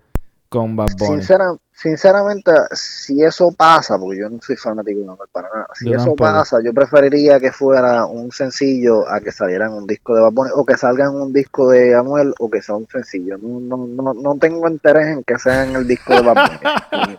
[0.50, 1.22] con Bad Bunny.
[1.22, 6.16] sinceramente, si eso pasa, porque yo no soy fanático de Anuel para nada, si eso
[6.16, 10.32] pasa, yo preferiría que fuera un sencillo a que saliera en un disco de Bad
[10.32, 13.38] Bunny o que salga en un disco de Anuel o que sea un sencillo.
[13.38, 17.18] No, no, no, tengo interés en que sea en el disco de Bad Bunny.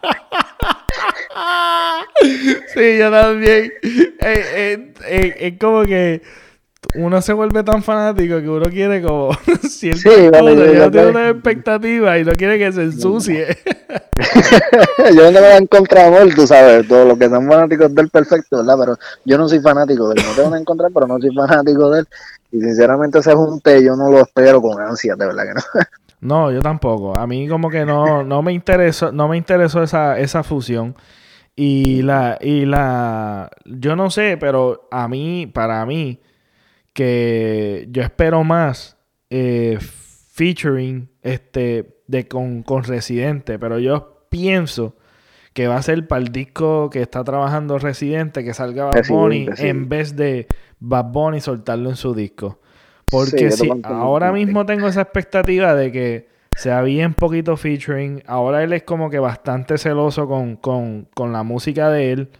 [2.74, 3.72] sí, yo también.
[4.18, 6.20] Es como que
[6.94, 9.34] uno se vuelve tan fanático que uno quiere como
[9.68, 13.58] ciertas sí, cosas, yo, tiene una expectativa y no quiere que se ensucie.
[15.14, 18.08] yo no me voy a encontrar amor, tú sabes, todos los que son fanáticos del
[18.08, 18.76] perfecto, ¿verdad?
[18.78, 21.90] Pero yo no soy fanático de él, no tengo que encontrar, pero no soy fanático
[21.90, 22.08] de él.
[22.50, 25.60] Y sinceramente ese junte yo no lo espero con ansia, de verdad que no.
[26.20, 27.16] No, yo tampoco.
[27.16, 30.96] A mí como que no, no me interesó, no me interesó esa, esa fusión.
[31.54, 36.20] Y la, y la, yo no sé, pero a mí, para mí,
[36.98, 38.96] que yo espero más
[39.30, 44.96] eh, featuring este de con, con Residente, pero yo pienso
[45.52, 49.46] que va a ser para el disco que está trabajando Residente, que salga Bad Bunny,
[49.58, 50.48] en vez de
[50.80, 52.58] Bad Bunny soltarlo en su disco.
[53.08, 58.24] Porque si ahora mismo tengo esa expectativa de que se había un poquito featuring.
[58.26, 60.26] Ahora él es como que bastante celoso
[60.60, 62.30] con, la música de él.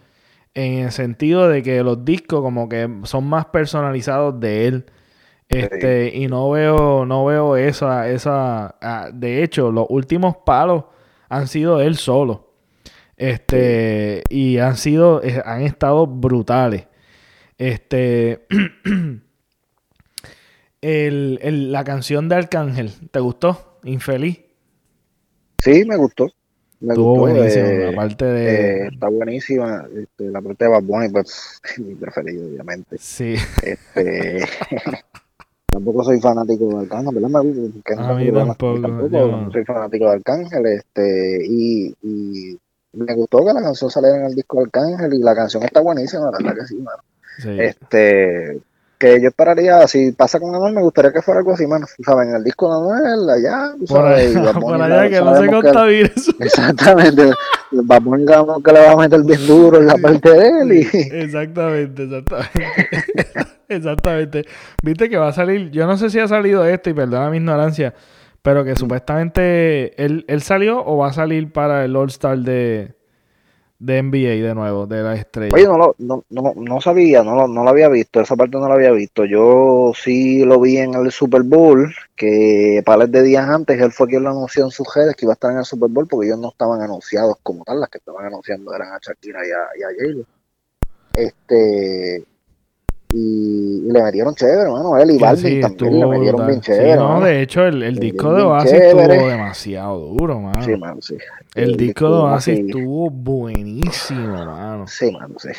[0.58, 4.86] En el sentido de que los discos como que son más personalizados de él.
[5.48, 8.74] Este, y no veo, no veo esa, esa.
[8.82, 10.86] Ah, de hecho, los últimos palos
[11.28, 12.54] han sido él solo.
[13.16, 16.88] Este, y han sido, eh, han estado brutales.
[17.56, 18.44] Este,
[20.80, 23.78] el, la canción de Arcángel, ¿te gustó?
[23.84, 24.40] Infeliz.
[25.58, 26.26] Sí, me gustó.
[26.80, 27.44] Me Estuvo gustó.
[27.44, 28.84] Eh, la parte de...
[28.84, 29.86] Eh, está buenísima.
[29.94, 32.96] Este, la parte de Bad Bunny, pues, mi preferido, obviamente.
[32.98, 33.34] Sí.
[33.62, 34.44] Este,
[35.66, 37.42] tampoco soy fanático de Arcángel, ¿verdad?
[37.84, 38.80] Que no a mí tampoco.
[38.80, 40.66] tampoco soy fanático de Arcángel.
[40.66, 42.58] Este, y, y
[42.92, 45.80] me gustó que la canción saliera en el disco de Arcángel y la canción está
[45.80, 47.02] buenísima, la verdad que sí, mano.
[47.38, 47.56] Sí.
[47.58, 48.60] Este,
[48.98, 51.86] que yo esperaría, si pasa con Anuel, me gustaría que fuera algo así, mano.
[52.04, 52.28] ¿Sabes?
[52.28, 57.30] En el disco de Anuel, allá, Por allá, por allá que no se contamine Exactamente.
[57.70, 60.72] Vamos a que le va a meter bien duro en la parte de él.
[60.72, 60.88] Y...
[61.16, 62.88] Exactamente, exactamente.
[63.68, 64.44] exactamente.
[64.82, 67.36] Viste que va a salir, yo no sé si ha salido esto, y perdona mi
[67.36, 67.94] ignorancia,
[68.42, 72.97] pero que supuestamente él, él salió o va a salir para el All Star de
[73.78, 75.54] de NBA de nuevo, de la estrella.
[75.54, 78.74] Oye, no, no, no, no sabía, no, no lo había visto, esa parte no la
[78.74, 79.24] había visto.
[79.24, 84.08] Yo sí lo vi en el Super Bowl, que para de días antes él fue
[84.08, 86.26] quien lo anunció en sus redes que iba a estar en el Super Bowl porque
[86.26, 90.16] ellos no estaban anunciados como tal, las que estaban anunciando eran a Shakira y a,
[90.16, 90.26] y
[91.14, 92.24] Este,
[93.12, 94.98] y, le metieron chévere, hermano.
[94.98, 96.96] Él y Balvin también le metieron bien chévere.
[96.96, 100.62] no, de hecho, el, el disco de Oasis estuvo demasiado duro, mano.
[100.62, 101.16] Sí, mano, sí.
[101.54, 104.86] El, disco de Oasis estuvo buenísimo, mano.
[104.86, 105.50] Sí, mano, sí.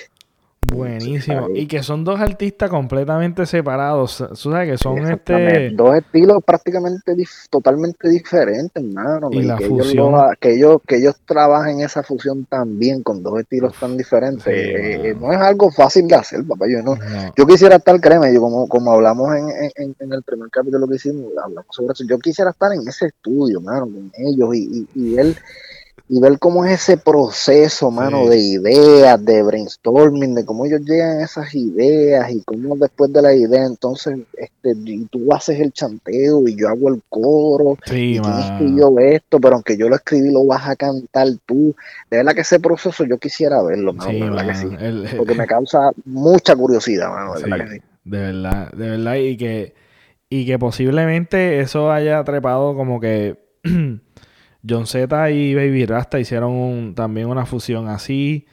[0.74, 1.50] Buenísimo.
[1.54, 4.18] Y que son dos artistas completamente separados.
[4.30, 5.72] Tú sabes que son este...
[5.72, 7.14] Dos estilos prácticamente
[7.50, 9.30] totalmente diferentes, hermano.
[9.32, 9.94] Y, que, ellos
[10.40, 14.46] que, ellos, que ellos trabajen esa fusión también con dos estilos tan diferentes.
[14.48, 16.66] Eh, no es algo fácil de hacer, papá.
[16.70, 16.96] Yo, no,
[17.36, 21.26] yo quisiera estar, créeme, yo como, como hablamos en, en, el primer capítulo que hicimos,
[21.42, 22.04] hablamos sobre eso.
[22.08, 25.36] Yo quisiera estar en ese estudio, hermano, con ellos y, y, y él
[26.12, 31.20] y ver cómo es ese proceso, mano, de ideas, de brainstorming, de cómo ellos llegan
[31.20, 34.76] a esas ideas y cómo después de la idea, entonces, este,
[35.12, 39.54] tú haces el chanteo y yo hago el coro sí, y que yo esto, pero
[39.54, 41.76] aunque yo lo escribí, lo vas a cantar tú.
[42.10, 45.16] De verdad que ese proceso yo quisiera verlo, mano, de verdad que sí.
[45.16, 47.82] porque me causa mucha curiosidad, mano, de verdad que sí.
[48.06, 49.76] De verdad, de verdad, y que,
[50.28, 53.38] y que posiblemente eso haya trepado como que
[54.68, 58.46] John Z y Baby Rasta hicieron también una fusión así.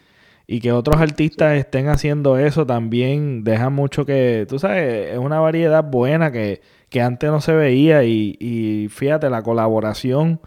[0.48, 5.40] Y que otros artistas estén haciendo eso también deja mucho que, tú sabes, es una
[5.40, 6.60] variedad buena que,
[7.00, 8.04] antes no se veía.
[8.04, 10.40] Y, y fíjate, la colaboración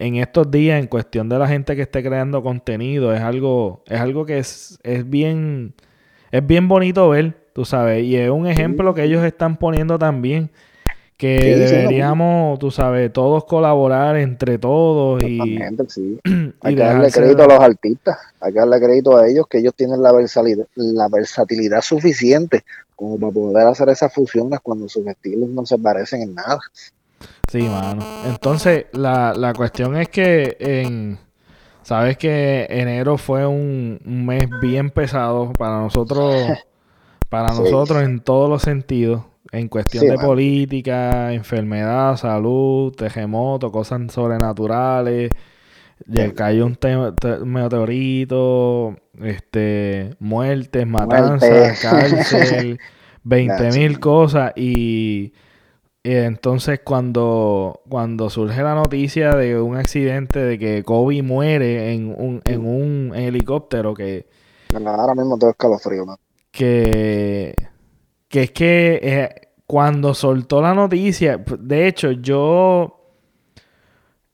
[0.00, 4.00] en estos días en cuestión de la gente que esté creando contenido es algo, es
[4.00, 5.74] algo que es, es bien,
[6.32, 8.02] es bien bonito ver, tú sabes.
[8.04, 10.50] Y es un ejemplo que ellos están poniendo también
[11.20, 15.38] que deberíamos, tú sabes, todos colaborar entre todos y,
[15.88, 16.18] sí.
[16.62, 19.74] hay que darle crédito a los artistas, hay que darle crédito a ellos que ellos
[19.76, 22.64] tienen la versatilidad, la versatilidad suficiente
[22.96, 26.58] como para poder hacer esas fusiones cuando sus estilos no se parecen en nada.
[27.52, 28.02] Sí, mano.
[28.24, 31.18] Entonces, la, la cuestión es que en
[31.82, 36.34] sabes que enero fue un, mes bien pesado para nosotros,
[37.28, 45.30] para nosotros en todos los sentidos en cuestión de política, enfermedad, salud, terremoto, cosas sobrenaturales.
[46.06, 46.78] Ya cayó un
[47.44, 52.78] meteorito, este, muertes, matanzas, cárcel,
[53.24, 54.52] 20 mil cosas.
[54.56, 55.32] Y,
[56.02, 62.40] entonces cuando, cuando surge la noticia de un accidente de que Kobe muere en un,
[62.46, 64.26] en un helicóptero que...
[64.72, 66.16] Ahora mismo tengo escalofrío, ¿no?
[66.50, 67.54] Que
[68.30, 69.39] que es que eh,
[69.70, 73.14] cuando soltó la noticia, de hecho, yo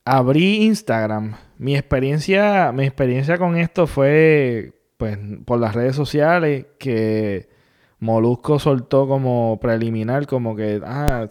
[0.03, 1.35] abrí Instagram.
[1.59, 7.51] Mi experiencia, mi experiencia con esto fue pues por las redes sociales que
[7.99, 11.27] Molusco soltó como preliminar, como que ah,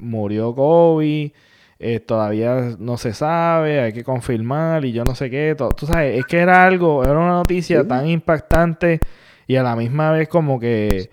[0.00, 1.32] murió Kobe,
[1.78, 5.54] eh, todavía no se sabe, hay que confirmar y yo no sé qué.
[5.76, 8.98] Tú sabes, es que era algo, era una noticia tan impactante
[9.46, 11.10] y a la misma vez como que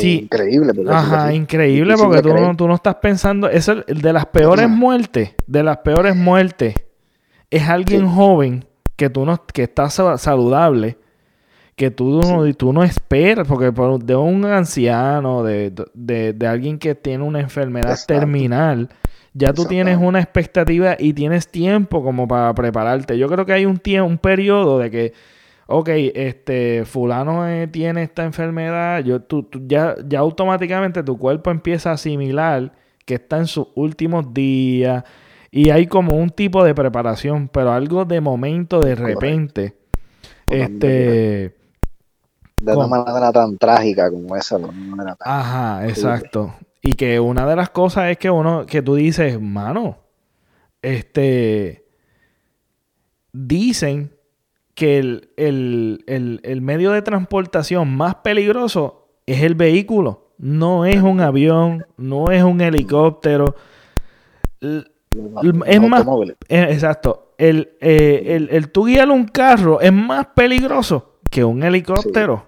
[0.00, 0.72] Increíble.
[0.88, 5.34] Ajá, increíble porque tú no, tú no, estás pensando, es el, de las peores muertes,
[5.46, 6.74] de las peores muertes,
[7.50, 8.64] es alguien joven
[8.96, 10.98] que tú no, que está saludable,
[11.74, 13.72] que tú no, tú no esperas, porque
[14.04, 18.88] de un anciano, de, alguien que tiene una enfermedad terminal,
[19.34, 23.16] ya tú tienes una expectativa y tienes tiempo como para prepararte.
[23.16, 25.12] Yo creo que hay un un periodo de que
[25.72, 31.90] ok, este, fulano eh, tiene esta enfermedad, yo, tú, ya, ya automáticamente tu cuerpo empieza
[31.90, 32.72] a asimilar
[33.06, 35.02] que está en sus últimos días
[35.50, 39.76] y hay como un tipo de preparación, pero algo de momento, de repente,
[40.48, 41.56] este...
[42.60, 46.54] De una manera tan trágica como esa, de manera tan Ajá, exacto.
[46.80, 49.98] Y que una de las cosas es que uno, que tú dices, mano,
[50.80, 51.86] este,
[53.32, 54.12] dicen
[54.74, 60.32] que el, medio de transportación más peligroso es el vehículo.
[60.38, 63.54] No es un avión, no es un helicóptero.
[64.60, 66.04] Es más.
[66.48, 67.34] Eh, exacto.
[67.38, 72.46] El, eh, el, el, tú guiar un carro es más peligroso que un helicóptero.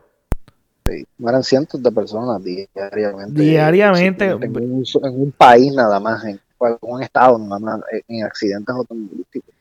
[0.86, 1.06] Sí.
[1.18, 3.40] Mueren cientos de personas diariamente.
[3.40, 4.26] Diariamente.
[4.26, 6.40] En un, país nada más, en
[6.80, 9.54] un estado nada más, en accidentes automovilísticos.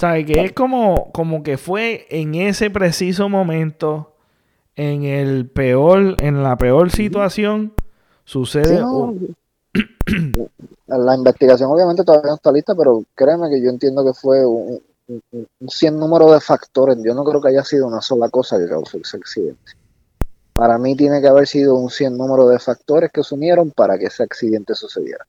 [0.00, 0.24] ¿Sabes?
[0.24, 4.14] Que es como, como que fue en ese preciso momento,
[4.74, 7.74] en el peor, en la peor situación,
[8.24, 8.80] sucede.
[10.86, 14.80] la investigación obviamente todavía no está lista, pero créeme que yo entiendo que fue un,
[15.06, 16.96] un, número de factores.
[17.04, 19.72] Yo no creo que haya sido una sola cosa que causó ese accidente.
[20.54, 23.98] Para mí tiene que haber sido un cien número de factores que se unieron para
[23.98, 25.26] que ese accidente sucediera.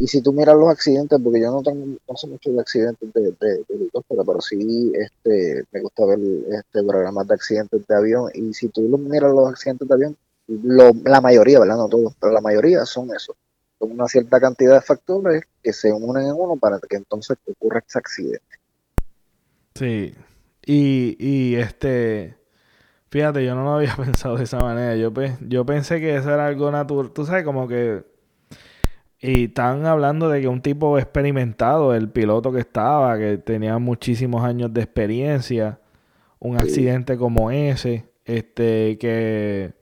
[0.00, 3.12] Y si tú miras los accidentes, porque yo no tengo no sé mucho de accidentes
[3.12, 8.30] de, de, helicóptero, pero sí este, me gusta ver este programas de accidentes de avión.
[8.32, 10.16] Y si tú miras los accidentes de avión,
[11.04, 11.76] la mayoría, ¿verdad?
[11.76, 13.36] No todos, pero la mayoría son eso.
[13.78, 17.84] Son una cierta cantidad de factores que se unen en uno para que entonces ocurra
[17.86, 18.56] ese accidente.
[19.74, 20.14] Sí.
[20.64, 22.38] Y, y este.
[23.10, 24.96] Fíjate, yo no lo había pensado de esa manera.
[24.96, 25.12] Yo,
[25.46, 27.10] yo pensé que eso era algo natural.
[27.12, 28.02] Tú sabes, como que.
[29.20, 34.42] Y están hablando de que un tipo experimentado, el piloto que estaba, que tenía muchísimos
[34.44, 35.78] años de experiencia,
[36.38, 39.74] un accidente como ese, este, que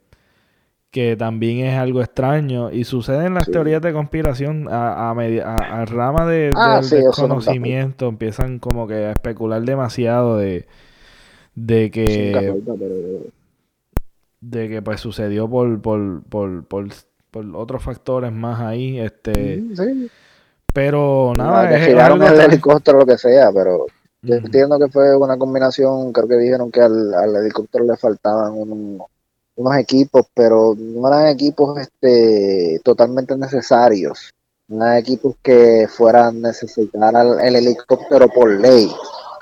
[0.91, 2.70] que también es algo extraño.
[2.72, 8.59] Y sucede en las teorías de conspiración a, a, rama de, ah, del desconocimiento empiezan
[8.59, 10.66] como que a especular demasiado de,
[11.55, 12.55] de que
[14.41, 16.89] de que pues sucedió por por, por, por,
[17.55, 19.62] otros factores más ahí este
[20.72, 23.87] pero nada es algo el helicóptero lo que sea pero
[24.22, 28.53] yo entiendo que fue una combinación creo que dijeron que al, al helicóptero le faltaban
[28.53, 29.09] unos
[29.59, 34.33] unos equipos, pero no eran equipos este, totalmente necesarios.
[34.68, 38.89] No eran equipos que fueran necesitar el helicóptero por ley.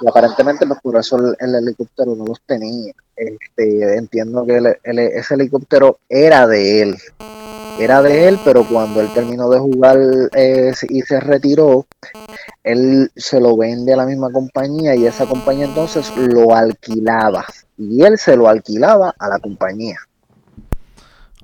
[0.00, 2.94] Y aparentemente pues, por eso el, helicóptero no los tenía.
[3.14, 6.96] Este, entiendo que ese helicóptero era de él.
[7.78, 9.98] Era de él, pero cuando él terminó de jugar
[10.34, 11.86] eh, y se retiró,
[12.64, 17.44] él se lo vende a la misma compañía y esa compañía entonces lo alquilaba
[17.76, 19.98] y él se lo alquilaba a la compañía.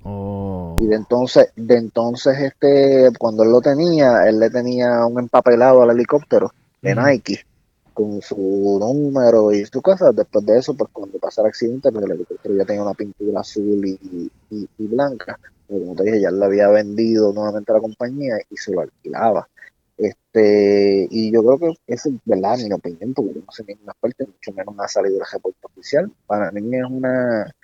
[0.05, 0.77] Oh.
[0.81, 5.83] Y de entonces, de entonces este, cuando él lo tenía, él le tenía un empapelado
[5.83, 7.45] al helicóptero de Nike
[7.93, 10.13] con su número y su cosa.
[10.13, 13.41] Después de eso, pues cuando pasa el accidente, pues el helicóptero ya tenía una pintura
[13.41, 14.31] azul y,
[14.79, 15.39] blanca.
[15.69, 19.49] como te dije, ya le había vendido nuevamente a la compañía y se lo alquilaba.
[19.97, 24.53] Este, y yo creo que es verdad, mi opinión, porque no sé ninguna parte, mucho
[24.53, 26.11] menos ha salido el reporte oficial.
[26.27, 27.55] Para mí es una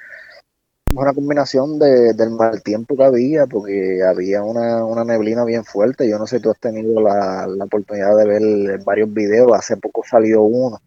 [0.94, 6.08] una combinación de, del mal tiempo que había, porque había una, una, neblina bien fuerte.
[6.08, 9.52] Yo no sé si tú has tenido la, la, oportunidad de ver varios videos.
[9.52, 10.80] Hace poco salió uno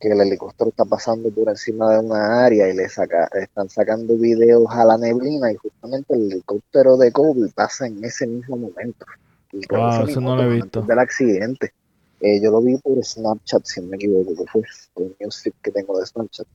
[0.00, 4.16] que el helicóptero está pasando por encima de una área y le saca, están sacando
[4.16, 9.06] videos a la neblina y justamente el helicóptero de Kobe pasa en ese mismo momento.
[9.52, 10.82] Y eso no lo he visto.
[10.82, 11.72] Del accidente.
[12.20, 14.62] Eh, yo lo vi por Snapchat, si no me equivoco, que fue
[14.96, 16.46] el newsfeed que tengo de Snapchat.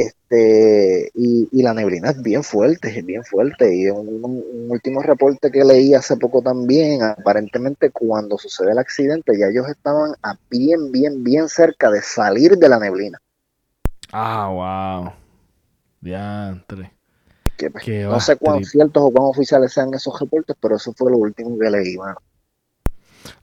[0.00, 3.74] Este, y, la neblina es bien fuerte, es bien fuerte.
[3.74, 9.46] Y un, último reporte que leí hace poco también, aparentemente cuando sucede el accidente, ya
[9.46, 13.18] ellos estaban a bien, bien, bien cerca de salir de la neblina.
[14.12, 15.12] Ah, wow.
[16.00, 16.92] Diantre.
[17.56, 21.18] Pues, no sé cuán ciertos o cuán oficiales sean esos reportes, pero eso fue lo
[21.18, 22.18] último que leí, mano.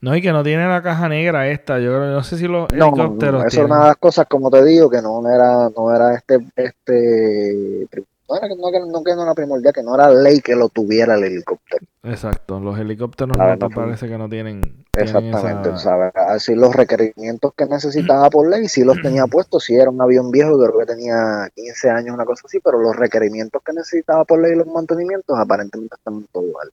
[0.00, 1.78] No, y que no tiene la caja negra esta.
[1.78, 3.42] Yo no sé si los no, helicópteros.
[3.42, 6.14] No, eso es una de las cosas, como te digo, que no era, no era
[6.14, 7.88] este, este
[8.28, 11.24] no era, no, que no era primordial, que no era ley que lo tuviera el
[11.24, 11.84] helicóptero.
[12.02, 14.84] Exacto, los helicópteros no te parece que no tienen.
[14.94, 16.12] Exactamente, ¿sabes?
[16.14, 20.30] Así los requerimientos que necesitaba por ley, sí los tenía puestos, si era un avión
[20.30, 24.40] viejo, creo que tenía 15 años, una cosa así, pero los requerimientos que necesitaba por
[24.40, 26.72] ley los mantenimientos aparentemente están todos al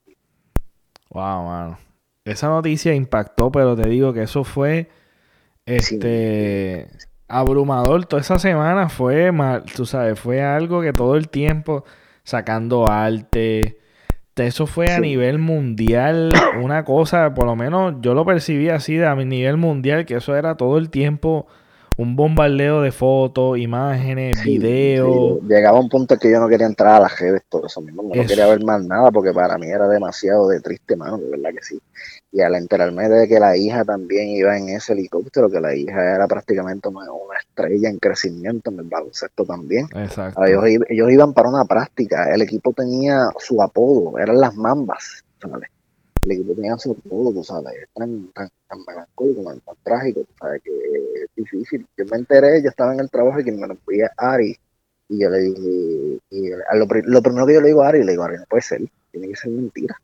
[1.09, 1.90] Wow, mano
[2.25, 4.89] esa noticia impactó, pero te digo que eso fue
[5.65, 6.87] este
[7.27, 8.05] abrumador.
[8.05, 11.83] Toda esa semana fue mal, tú sabes, fue algo que todo el tiempo
[12.23, 13.77] sacando arte.
[14.35, 19.05] Eso fue a nivel mundial, una cosa, por lo menos yo lo percibí así de
[19.05, 21.45] a nivel mundial, que eso era todo el tiempo
[21.97, 25.39] un bombardeo de fotos, imágenes, videos.
[25.43, 28.03] Llegaba un punto que yo no quería entrar a las redes, por eso mismo.
[28.03, 31.51] No quería ver más nada porque para mí era demasiado de triste, mano, de verdad
[31.51, 31.79] que sí.
[32.31, 36.15] Y al enterarme de que la hija también iba en ese helicóptero, que la hija
[36.15, 37.05] era prácticamente una,
[37.39, 39.87] estrella en crecimiento en el baloncesto también.
[39.93, 40.43] Exacto.
[40.45, 42.33] Ellos, ellos iban para una práctica.
[42.33, 45.23] El equipo tenía su apodo, eran las mambas.
[45.41, 45.69] ¿sabes?
[46.23, 50.33] El equipo tenía su todo, tú sabes, es tan, tan, tan melancólico, tan, trágico, tú
[50.39, 51.85] sabes, que es difícil.
[51.97, 54.55] Yo me enteré, yo estaba en el trabajo y quien me lo fui a Ari,
[55.09, 58.11] y yo le dije, y lo, lo, primero que yo le digo a Ari, le
[58.11, 59.99] digo, Ari, no puede ser, tiene que ser mentira.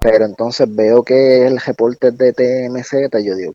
[0.00, 3.52] Pero entonces veo que el reporte de TMZ, yo digo,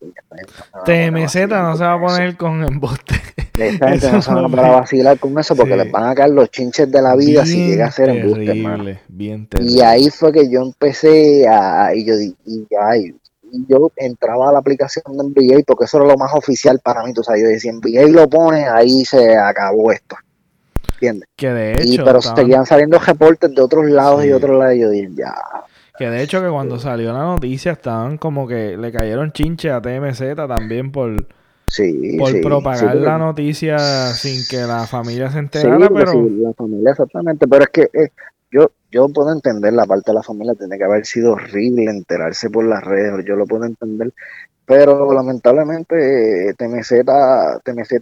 [0.85, 3.15] TMZ no se va a poner con embuste.
[3.69, 6.49] Esta gente no se van a vacilar con eso porque les van a caer los
[6.49, 8.89] chinches de la vida si llega a ser embuste, hermano.
[9.59, 12.13] y ahí fue que yo empecé a, y yo,
[12.45, 12.67] y,
[13.67, 17.13] yo entraba a la aplicación de NBA porque eso era lo más oficial para mí,
[17.13, 20.15] tú sabes, yo decía, NBA lo pone, ahí se acabó esto.
[20.93, 21.29] ¿Entiendes?
[21.35, 21.93] Que de hecho.
[21.93, 24.75] Y, pero seguían saliendo reportes de otros lados y y otros lados.
[24.75, 25.33] Y yo dije, ya,
[26.01, 29.81] que de hecho que cuando salió la noticia estaban como que le cayeron chinche a
[29.81, 31.27] TMZ también por,
[32.17, 33.77] por propagar la noticia
[34.13, 36.13] sin que la familia se enterara, pero...
[36.29, 38.09] la familia exactamente, pero es que eh,
[38.51, 42.49] yo, yo puedo entender la parte de la familia, tiene que haber sido horrible enterarse
[42.49, 44.13] por las redes, yo lo puedo entender,
[44.65, 47.05] pero lamentablemente TMZ,
[47.63, 47.93] TMZ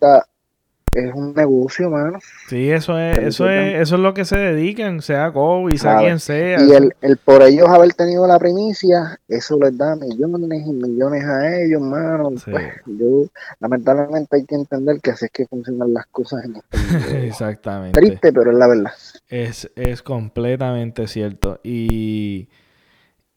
[0.94, 2.20] es un negocio, mano.
[2.48, 6.20] Sí, eso es, eso es, eso es lo que se dedican, sea Kobe, sea quien
[6.20, 6.62] sea.
[6.64, 11.24] Y el, el, por ellos haber tenido la primicia, eso les da millones y millones
[11.26, 12.32] a ellos, mano.
[12.44, 13.26] Pues, yo,
[13.60, 18.00] lamentablemente hay que entender que así es que funcionan las cosas en este Exactamente.
[18.00, 18.94] Triste, pero es la verdad.
[19.28, 21.60] Es, es completamente cierto.
[21.64, 22.50] Y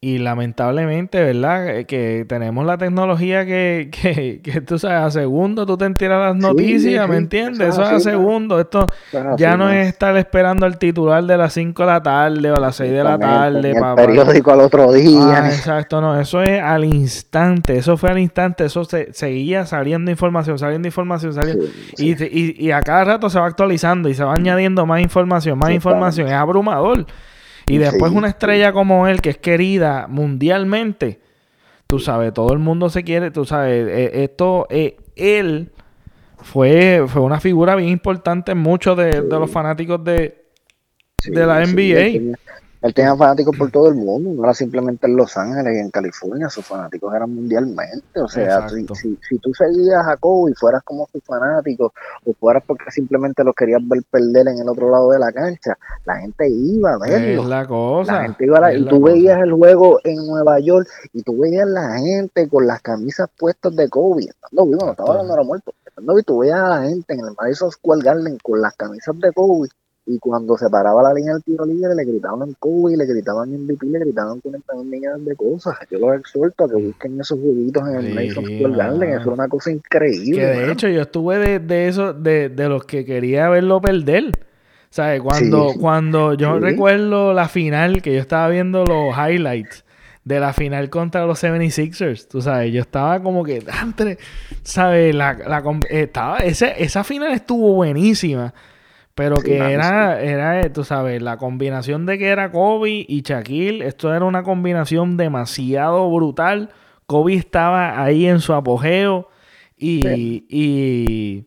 [0.05, 1.77] y lamentablemente, ¿verdad?
[1.77, 6.35] Eh, que tenemos la tecnología que, que, que tú sabes, a segundo tú te enteras
[6.35, 7.69] las noticias, ¿me entiendes?
[7.69, 8.59] Eso, es a segundo.
[8.59, 8.85] Esto
[9.37, 12.59] ya no es estar esperando al titular de las 5 de la tarde o a
[12.59, 13.71] las 6 de la tarde.
[13.71, 15.45] El periódico al otro día.
[15.45, 16.19] Ah, exacto, no.
[16.21, 17.79] Eso es al instante.
[17.79, 18.65] Eso fue al instante.
[18.65, 21.65] Eso se, seguía saliendo información, saliendo información, saliendo.
[21.97, 25.57] Y, y, y, a cada rato se va actualizando y se va añadiendo más información,
[25.61, 26.27] más información.
[26.27, 27.07] Es abrumador.
[27.67, 31.21] Y después una estrella como él, que es querida mundialmente,
[31.87, 35.71] tú sabes, todo el mundo se quiere, tú sabes, eh, esto, eh, él
[36.39, 40.45] fue, fue una figura bien importante en muchos de, los fanáticos de,
[41.25, 42.37] de la NBA.
[42.83, 45.91] Él tenía fanáticos por todo el mundo, no era simplemente en Los Ángeles y en
[45.91, 48.21] California, sus fanáticos eran mundialmente.
[48.21, 48.85] O sea, si,
[49.29, 51.93] si, tú seguías a Kobe y fueras como sus fanáticos,
[52.25, 55.79] o fueras porque simplemente los querías ver perder en el otro lado de la cancha,
[56.05, 57.43] la gente iba a verlo.
[57.43, 58.13] Es la cosa.
[58.15, 61.69] La gente iba a y tú veías el juego en Nueva York y tú veías
[61.69, 65.73] la gente con las camisas puestas de Kobe, estando vivo, no estaba hablando era muerto.
[65.87, 69.17] Estando vivo, tú veías a la gente en el Madison Square Garden con las camisas
[69.21, 69.69] de Kobe
[70.05, 73.87] y cuando se paraba la línea del tiro libre le gritaban Kobe, le gritaban MVP,
[73.87, 75.77] le gritaban 41 millones de cosas.
[75.91, 79.27] Yo los exhorto a que busquen esos juguitos en el Mason Square Garden, eso es
[79.27, 80.41] una cosa increíble.
[80.41, 84.33] Que de hecho yo estuve de, de eso, de, de los que quería verlo perder.
[84.91, 85.23] ¿Sabes?
[85.23, 89.87] Cuando, cuando yo recuerdo la final, que yo estaba viendo los highlights
[90.23, 93.65] de la final contra los 76ers, tú sabes, yo estaba como que,
[94.63, 95.15] ¿sabes?
[95.15, 98.53] La, la, estaba, ese, esa final estuvo buenísima.
[99.15, 104.15] Pero que era, era, tú sabes, la combinación de que era Kobe y Shaquille, esto
[104.15, 106.71] era una combinación demasiado brutal.
[107.07, 109.29] Kobe estaba ahí en su apogeo
[109.77, 110.07] y,
[110.49, 111.45] y,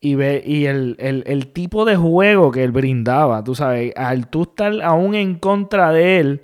[0.00, 4.42] y, ve, y el, el, tipo de juego que él brindaba, tú sabes, al tú
[4.42, 6.42] estar aún en contra de él,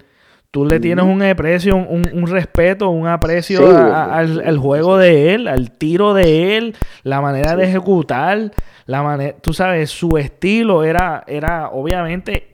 [0.53, 5.73] tú le tienes un aprecio, un, un, respeto, un aprecio al, juego de él, al
[5.73, 8.53] tiro de él, la manera de ejecutar
[8.87, 12.51] la manera, tú sabes, su estilo era, era obviamente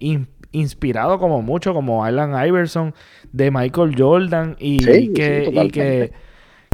[0.52, 2.94] inspirado como mucho, como Alan Iverson,
[3.32, 6.12] de Michael Jordan, y, que, que,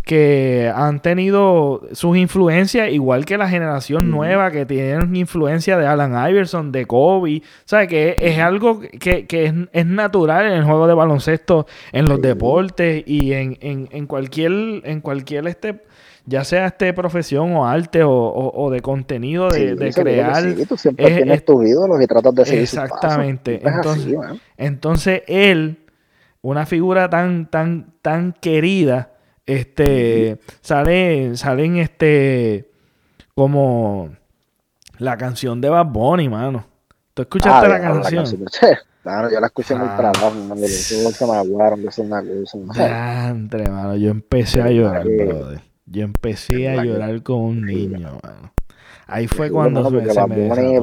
[0.04, 6.30] que, han tenido sus influencias, igual que la generación nueva, que tienen influencia de Alan
[6.30, 7.88] Iverson, de Kobe, ¿sabes?
[7.88, 13.02] Que es, algo que, que es, natural en el juego de baloncesto, en los deportes
[13.06, 14.52] y en, en, en cualquier,
[14.84, 15.80] en cualquier este
[16.26, 20.42] ya sea este profesión o arte o, de contenido de, crear.
[20.42, 23.60] Sí, tú siempre tienes tus ídolos y tratas de seguir Exactamente.
[23.62, 24.16] Entonces,
[24.56, 25.84] entonces él,
[26.40, 29.10] una figura tan, tan, tan querida,
[29.46, 32.70] este, sale, salen este,
[33.34, 34.10] como
[34.98, 36.66] la canción de Bad Bunny, mano.
[37.14, 38.24] ¿Tú escuchaste ah, la, canción?
[39.04, 40.66] Claro, yo la escuché muy para abajo, mano.
[40.66, 43.28] se me aguaron, que es una cosa.
[43.28, 43.96] Entre, mano.
[43.96, 45.60] Yo empecé a llorar, brother.
[45.84, 48.54] Yo empecé a llorar como un niño, mano.
[49.06, 50.80] Ahí fue cuando se, me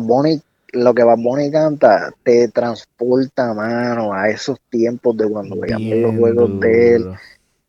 [0.00, 0.40] Bunny,
[0.72, 6.16] lo que Bad Bunny canta te transporta, mano, a esos tiempos de cuando veíamos los
[6.16, 7.14] juegos de él,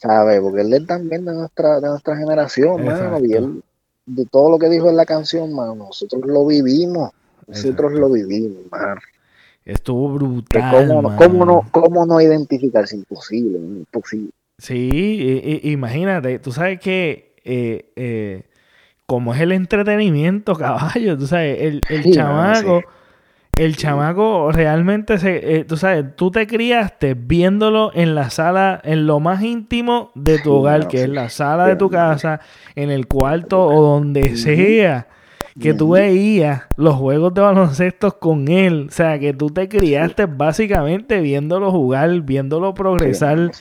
[0.05, 0.39] ¿sabes?
[0.39, 3.63] Porque él es también de nuestra, de nuestra generación, mano, y él,
[4.05, 7.11] de todo lo que dijo en la canción, mano, nosotros lo vivimos,
[7.47, 9.01] nosotros lo vivimos, mano.
[9.65, 10.87] Estuvo brutal.
[10.87, 12.95] Cómo, ¿Cómo, no, ¿Cómo no identificarse?
[12.95, 14.29] Imposible, imposible.
[14.59, 18.43] Sí, imagínate, tú sabes que eh, eh,
[19.05, 22.81] como es el entretenimiento, caballo, tú sabes, el, el chamaco,
[23.57, 29.07] el chamaco realmente se, eh, tú sabes, tú te criaste viéndolo en la sala, en
[29.07, 32.41] lo más íntimo de tu hogar, que es la sala de tu casa,
[32.75, 35.07] en el cuarto o donde sea
[35.59, 38.87] que tú veías los juegos de baloncesto con él.
[38.89, 43.51] O sea, que tú te criaste básicamente viéndolo jugar, viéndolo progresar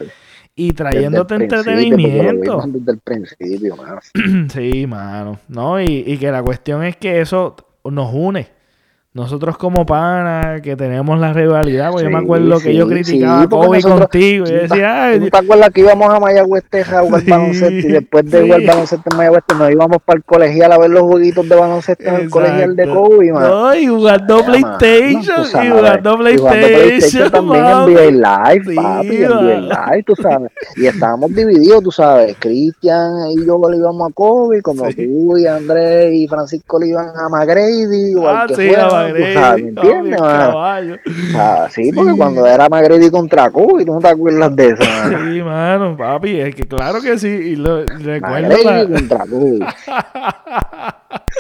[0.57, 2.63] y trayéndote entretenimiento.
[2.67, 3.77] Desde el principio,
[4.53, 5.39] sí, mano.
[5.49, 8.49] No, y, que la cuestión es que eso nos une.
[9.15, 13.49] Nosotros como pana que tenemos la rivalidad, porque yo me acuerdo que yo criticaba a
[13.49, 17.93] Kobe contigo y decía, ay, ¿te acuerdas que íbamos a Mayagüez a jugar baloncesto y
[17.93, 21.49] después de jugar baloncesto en Mayagüez nos íbamos para el colegial a ver los jueguitos
[21.49, 23.43] de baloncesto en el colegial de Kobe, man?
[23.45, 29.91] No, y jugando PlayStation, y jugando PlayStation, también en VA Live, papi, en VA.
[29.93, 30.51] Live, tú sabes.
[30.75, 35.47] Y estábamos divididos, tú sabes, Cristian y yo le íbamos a Kobe, como tú y
[35.47, 41.93] Andrés y Francisco le iban a McGrady o al que fuera ¿Me entiendes, ah, sí,
[41.93, 46.41] porque cuando era Magredi contra Cuba, tú no te acuerdas de eso, Sí, mano, papi,
[46.41, 47.29] es que claro que sí.
[47.29, 48.87] Y lo, recuerdo la...
[48.87, 49.75] contra Cuba.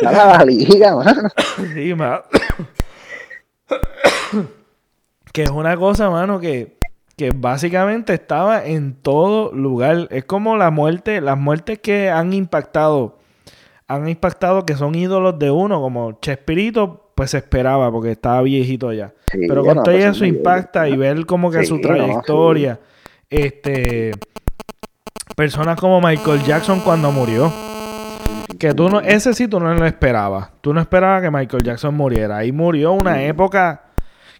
[0.02, 1.28] la liga, mano.
[1.74, 2.22] Sí, mano.
[5.32, 6.78] que es una cosa, mano, que,
[7.16, 10.08] que básicamente estaba en todo lugar.
[10.10, 13.18] Es como la muerte, las muertes que han impactado,
[13.88, 18.92] han impactado que son ídolos de uno, como Chespirito, pues se esperaba porque estaba viejito
[18.92, 19.12] ya.
[19.32, 22.80] Pero con todo eso impacta y ver como que su trayectoria,
[23.30, 24.12] este,
[25.36, 27.52] personas como Michael Jackson cuando murió,
[28.58, 31.94] que tú no, ese sí tú no lo esperabas, tú no esperabas que Michael Jackson
[31.94, 33.82] muriera, ahí murió una época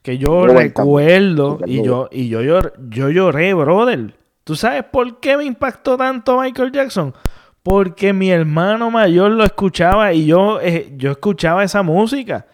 [0.02, 2.60] que yo recuerdo y yo y yo, yo,
[2.90, 4.14] yo lloré, brother.
[4.44, 7.14] ¿Tú sabes por qué me impactó tanto Michael Jackson?
[7.62, 12.44] Porque mi hermano mayor lo escuchaba y yo, eh, yo escuchaba esa música.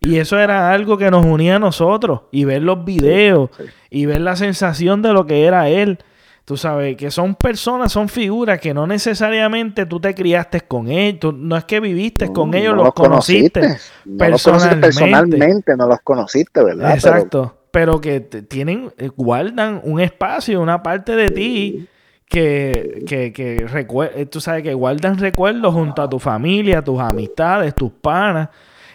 [0.00, 2.22] Y eso era algo que nos unía a nosotros.
[2.30, 3.50] Y ver los videos
[3.90, 5.98] y ver la sensación de lo que era él.
[6.44, 11.34] Tú sabes que son personas, son figuras que no necesariamente tú te criaste con ellos.
[11.34, 13.76] no es que viviste con ellos, los, conociste,
[14.18, 14.86] personalmente.
[14.86, 15.76] personalmente.
[15.76, 16.94] No los conociste, ¿verdad?
[16.94, 17.54] Exacto.
[17.70, 21.86] Pero, que tienen, eh, guardan un espacio, una parte de ti
[22.26, 27.74] que, que, que eh, tú sabes que guardan recuerdos junto a tu familia, tus amistades,
[27.74, 28.48] tus panas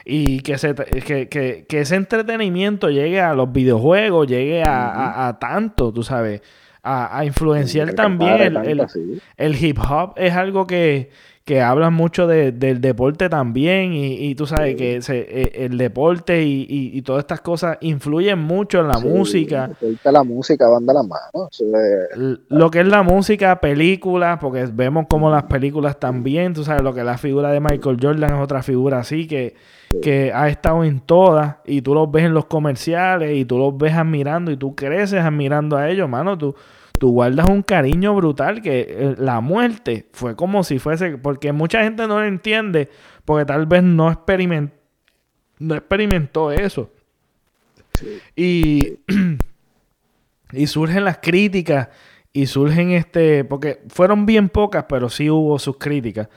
[0.06, 5.40] y que, se, que, que, que, ese entretenimiento llegue a los videojuegos, llegue a, a,
[5.40, 6.42] tanto, tú sabes,
[6.82, 8.58] a, a influenciar también.
[8.58, 8.86] El,
[9.38, 11.10] el, hip hop es algo que,
[11.46, 15.78] que hablan mucho de, del deporte también y, y tú sabes que se, e, el
[15.78, 19.72] deporte y, y, todas estas cosas influyen mucho en la música.
[20.04, 21.50] La música van de la mano.
[22.50, 26.94] Lo que es la música, películas, porque vemos como las películas también, tú sabes, lo
[26.94, 29.56] que es la figura de Michael Jordan es otra figura así que
[30.02, 33.78] que ha estado en todas y tú los ves en los comerciales y tú los
[33.78, 36.56] ves admirando y tú creces admirando a ellos, mano, tú,
[37.00, 41.84] tú guardas un cariño brutal que eh, la muerte fue como si fuese, porque mucha
[41.84, 42.90] gente no lo entiende
[43.26, 44.84] porque tal vez no, experimentó
[45.60, 46.92] no experimentó eso.
[48.36, 49.00] Y,
[50.52, 51.90] y surgen las críticas
[52.34, 56.28] y surgen este, porque fueron bien pocas, pero sí hubo sus críticas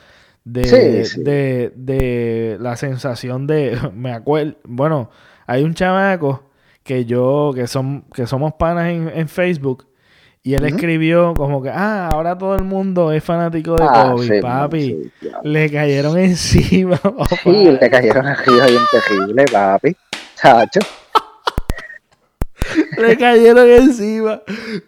[0.46, 5.10] de, de, de la sensación de, me acuerdo, bueno,
[5.46, 6.44] hay un chamaco
[6.84, 9.88] que yo, que, son, que somos panas en, Facebook,
[10.44, 14.40] y él escribió como que, ah, ahora todo el mundo es fanático de ah, Kobe,
[14.40, 15.10] papi.
[15.42, 17.00] le cayeron encima.
[17.42, 19.96] sí, le cayeron arriba bien terrible, papi.
[20.36, 20.80] Chacho.
[22.98, 24.40] le cayeron encima,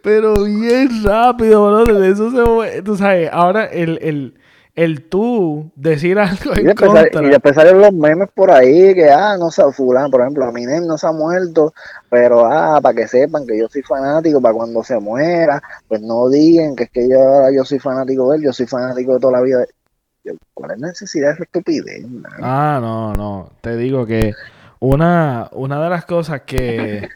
[0.05, 2.05] pero bien rápido, boludo.
[2.05, 2.31] Eso
[2.71, 4.35] se Tú sabes, ahora el, el,
[4.79, 7.23] el tú decir algo en y contra.
[7.23, 10.53] Y después salen los memes por ahí que, ah, no sé, fulano, por ejemplo, a
[10.53, 11.75] Minem no se ha muerto,
[12.09, 16.29] pero, ah, para que sepan que yo soy fanático, para cuando se muera, pues no
[16.29, 19.33] digan que es que yo, yo soy fanático de él, yo soy fanático de toda
[19.33, 19.67] la vida.
[20.55, 22.05] ¿Cuál es la necesidad de esa estupidez?
[22.41, 24.33] Ah, no, no, te digo que
[24.79, 27.09] una, una de las cosas que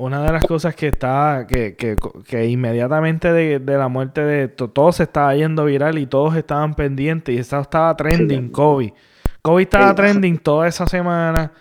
[0.00, 1.96] una de las cosas que está, que, que,
[2.26, 7.34] que inmediatamente de, la muerte de todo se estaba yendo viral y todos estaban pendientes
[7.34, 8.94] y eso estaba trending, Kobe.
[9.42, 11.52] Kobe estaba trending toda esa semana.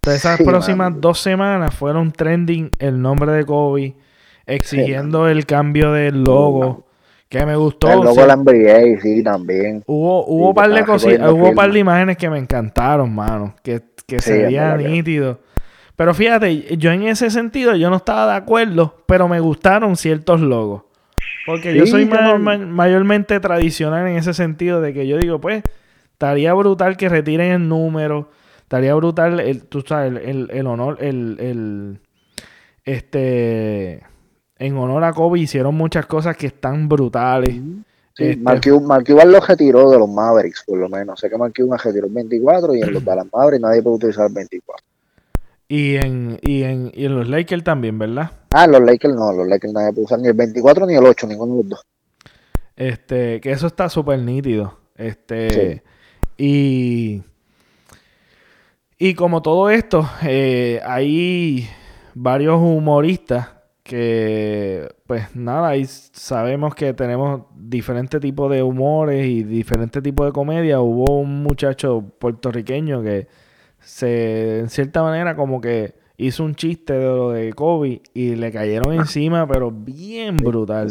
[0.00, 3.94] Todas esas próximas dos semanas fueron trending el nombre de Kobe,
[4.46, 6.86] exigiendo el cambio del logo.
[7.28, 7.92] Que me gustó.
[7.92, 9.82] El logo de la NBA, sí, también.
[9.86, 13.54] Hubo, hubo par de cositas, hubo par de imágenes que me encantaron, mano.
[13.62, 15.36] Que, que se veían nítidos.
[15.98, 20.40] Pero fíjate, yo en ese sentido yo no estaba de acuerdo, pero me gustaron ciertos
[20.40, 20.82] logos.
[21.44, 25.64] Porque yo soy mayormente tradicional en ese sentido de que yo digo, pues,
[26.12, 28.30] estaría brutal que retiren el número,
[28.60, 31.98] estaría brutal, el, tú sabes, el, honor, el, el,
[32.84, 34.04] este,
[34.56, 37.56] en honor a Kobe hicieron muchas cosas que están brutales.
[38.14, 41.18] Sí, este, lo retiró de los Mavericks, por lo menos.
[41.18, 44.28] Sé que Mark Cuban retiró el 24 y en los Dallas Mavericks nadie puede utilizar
[44.28, 44.87] el 24.
[45.68, 48.30] Y en, y en, y en los Lakers también, ¿verdad?
[48.50, 51.26] Ah, los Lakers no, los Lakers nadie puede usar ni el 24 ni el 8,
[51.26, 51.86] ninguno de los dos.
[52.74, 54.78] Este, que eso está súper nítido.
[54.96, 55.82] Este,
[56.38, 57.22] y,
[58.98, 61.68] Y como todo esto, eh, hay
[62.14, 63.48] varios humoristas
[63.82, 70.32] que, pues nada, ahí sabemos que tenemos diferentes tipos de humores y diferentes tipos de
[70.32, 70.80] comedia.
[70.80, 73.28] Hubo un muchacho puertorriqueño que
[73.88, 78.52] se, en cierta manera, como que hizo un chiste de lo de Kobe y le
[78.52, 80.90] cayeron encima, pero bien brutal.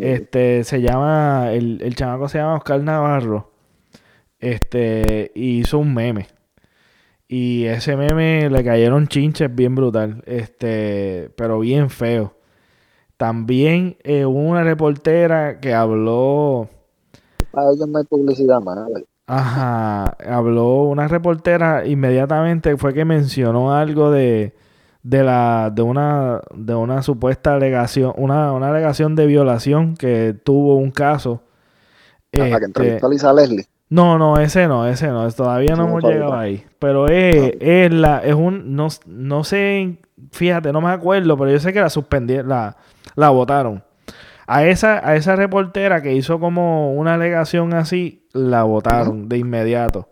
[0.00, 3.50] Este, se llama, el, el chamaco se llama Oscar Navarro.
[4.38, 6.28] Este, y hizo un meme.
[7.28, 10.22] Y ese meme le cayeron chinches bien brutal.
[10.24, 12.34] Este, pero bien feo.
[13.18, 16.66] También eh, hubo una reportera que habló.
[17.50, 18.78] Para ellos no hay publicidad más.
[19.30, 24.54] Ajá, habló una reportera inmediatamente fue que mencionó algo de,
[25.02, 30.76] de la de una de una supuesta alegación, una, una alegación de violación que tuvo
[30.76, 31.42] un caso.
[32.32, 33.66] Ah, que este, entrevistó a Lisa Leslie.
[33.90, 36.64] No, no, ese no, ese no, todavía no, hemos llegado ahí.
[36.78, 39.98] Pero es, es la, es un, no, no sé,
[40.32, 42.76] fíjate, no me acuerdo, pero yo sé que la suspendieron, la,
[43.14, 43.82] la votaron.
[44.46, 50.08] A esa, a esa reportera que hizo como una alegación así, la votaron de inmediato.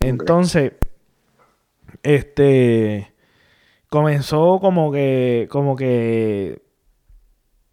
[0.00, 0.72] Entonces,
[2.02, 3.12] este
[3.88, 6.62] comenzó como que, como que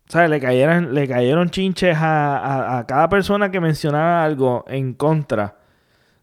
[0.10, 0.30] ¿sabes?
[0.30, 5.56] Le cayeron, le cayeron chinches a, cada persona que mencionara algo en contra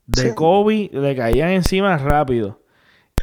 [0.06, 2.60] de Kobe, le caían encima rápido.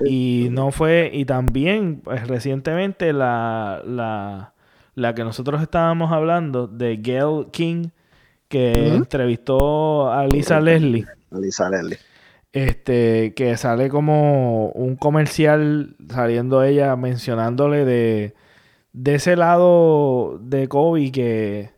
[0.06, 4.54] Y no fue, y también pues, recientemente la, la,
[4.96, 7.90] la, que nosotros estábamos hablando de Gail King,
[8.54, 11.06] que entrevistó a Lisa Leslie.
[11.32, 11.98] Lisa Leslie.
[12.52, 18.36] Este, que sale como un comercial saliendo ella mencionándole de
[18.94, 21.72] de ese lado de Kobe que,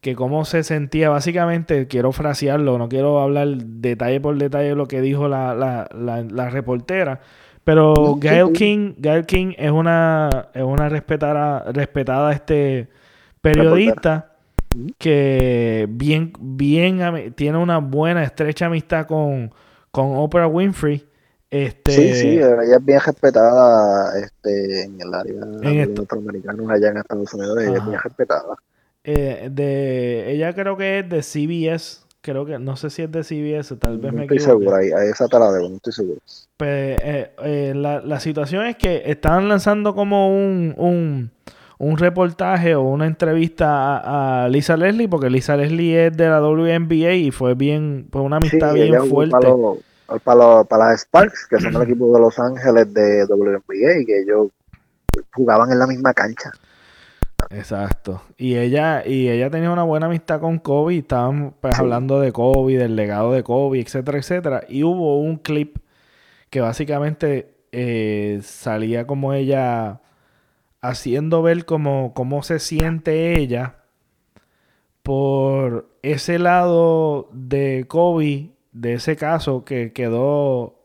[0.00, 4.86] que cómo se sentía, básicamente, quiero frasearlo, no quiero hablar detalle por detalle de lo
[4.86, 7.20] que dijo la, la, la, reportera,
[7.64, 12.88] pero Gail King, Gail King es una, es una respetada, respetada este
[13.40, 14.31] periodista
[14.98, 19.52] que bien, bien tiene una buena, estrecha amistad con,
[19.90, 21.06] con Oprah Winfrey
[21.52, 26.96] este, sí, sí, ella es bien respetada este, en el área en norteamericana, allá en
[26.96, 28.56] Estados Unidos, ella es bien respetada.
[29.04, 33.22] Eh, de, ella creo que es de CBS, creo que, no sé si es de
[33.22, 36.20] CBS, tal vez me estoy seguro, ahí, a esa debo, no estoy seguro.
[36.56, 41.30] Pues, eh, eh, la, la, situación es que estaban lanzando como un, un,
[41.82, 47.14] un reportaje o una entrevista a, Lisa Leslie, porque Lisa Leslie es de la WNBA
[47.14, 49.48] y fue bien, fue una amistad bien fuerte
[50.22, 54.20] para, para las Sparks, que son el equipo de Los Ángeles de WNBA, y que
[54.20, 54.46] ellos
[55.34, 56.52] jugaban en la misma cancha.
[57.50, 58.22] Exacto.
[58.36, 62.78] Y ella, y ella tenía una buena amistad con Kobe, estaban pues, hablando de Kobe,
[62.78, 64.62] del legado de Kobe, etcétera, etcétera.
[64.68, 65.78] Y hubo un clip
[66.48, 70.01] que básicamente eh, salía como ella
[70.82, 73.76] haciendo ver como, cómo se siente ella
[75.02, 80.78] por ese lado de Kobe de ese caso que quedó,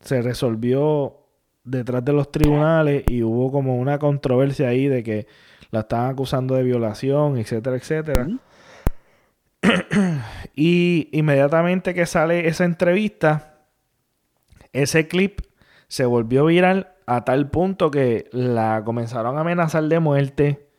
[0.00, 1.16] se resolvió
[1.64, 5.26] detrás de los tribunales y hubo como una controversia ahí de que
[5.70, 8.26] la estaban acusando de violación, etcétera, etcétera.
[10.54, 13.58] y inmediatamente que sale esa entrevista,
[14.72, 15.40] ese clip
[15.86, 20.70] se volvió viral a tal punto que la comenzaron a amenazar de muerte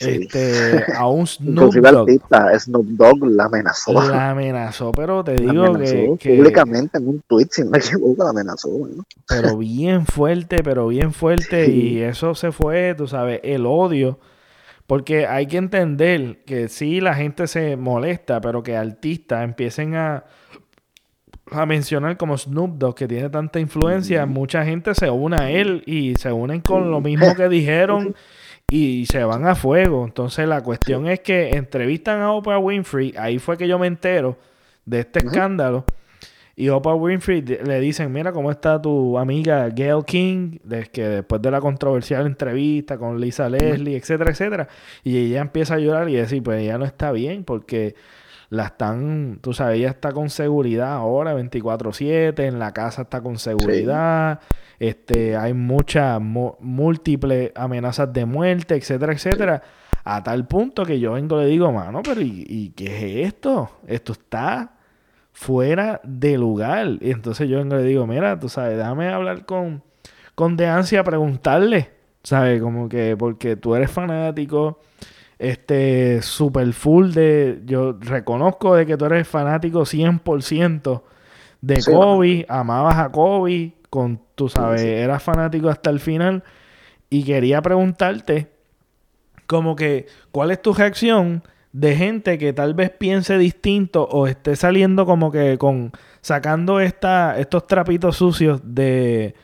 [0.00, 2.08] este, a un Snoop Dogg.
[2.58, 3.92] Snoop Dogg la amenazó.
[3.92, 8.30] La amenazó, pero te digo que, Públicamente en un tweet, si no me equivoco, la
[8.30, 8.70] amenazó.
[9.28, 11.70] Pero bien fuerte, pero bien fuerte.
[11.70, 14.18] Y eso se fue, tú sabes, el odio.
[14.88, 20.24] Porque hay que entender que sí, la gente se molesta, pero que artistas empiecen a,
[21.52, 25.82] a mencionar como Snoop Dogg, que tiene tanta influencia, mucha gente se une a él
[25.86, 28.14] y se unen con lo mismo que dijeron
[28.68, 30.04] y se van a fuego.
[30.04, 34.38] Entonces la cuestión es que entrevistan a Oprah Winfrey, ahí fue que yo me entero
[34.84, 35.84] de este escándalo.
[36.56, 41.40] Y Oprah Winfrey le dicen, mira cómo está tu amiga Gail King, de que después
[41.40, 44.68] de la controversial entrevista con Lisa Leslie, etcétera, etcétera.
[45.02, 47.94] Y ella empieza a llorar y decir, pues ella no está bien porque
[48.50, 53.38] la están, tú sabes, ella está con seguridad ahora, 24/7, en la casa está con
[53.38, 54.40] seguridad.
[54.80, 59.62] Este, hay muchas, múltiples amenazas de muerte, etcétera, etcétera.
[60.04, 63.70] A tal punto que yo vengo y le digo, mano, pero ¿y, qué es esto?
[63.86, 64.72] Esto está
[65.32, 66.98] fuera de lugar.
[67.00, 69.82] Y entonces yo vengo y le digo, mira, tú sabes, déjame hablar con,
[70.34, 71.90] con De Ansia, preguntarle,
[72.24, 72.60] ¿sabes?
[72.60, 74.80] Como que, porque tú eres fanático,
[75.40, 81.02] este, super full de, yo reconozco de que tú eres fanático 100%
[81.62, 86.44] de Kobe, amabas a Kobe, con, tú sabes, eras fanático hasta el final.
[87.08, 88.50] Y quería preguntarte,
[89.46, 94.56] como que, ¿cuál es tu reacción de gente que tal vez piense distinto o esté
[94.56, 99.34] saliendo como que con, sacando esta, estos trapitos sucios de,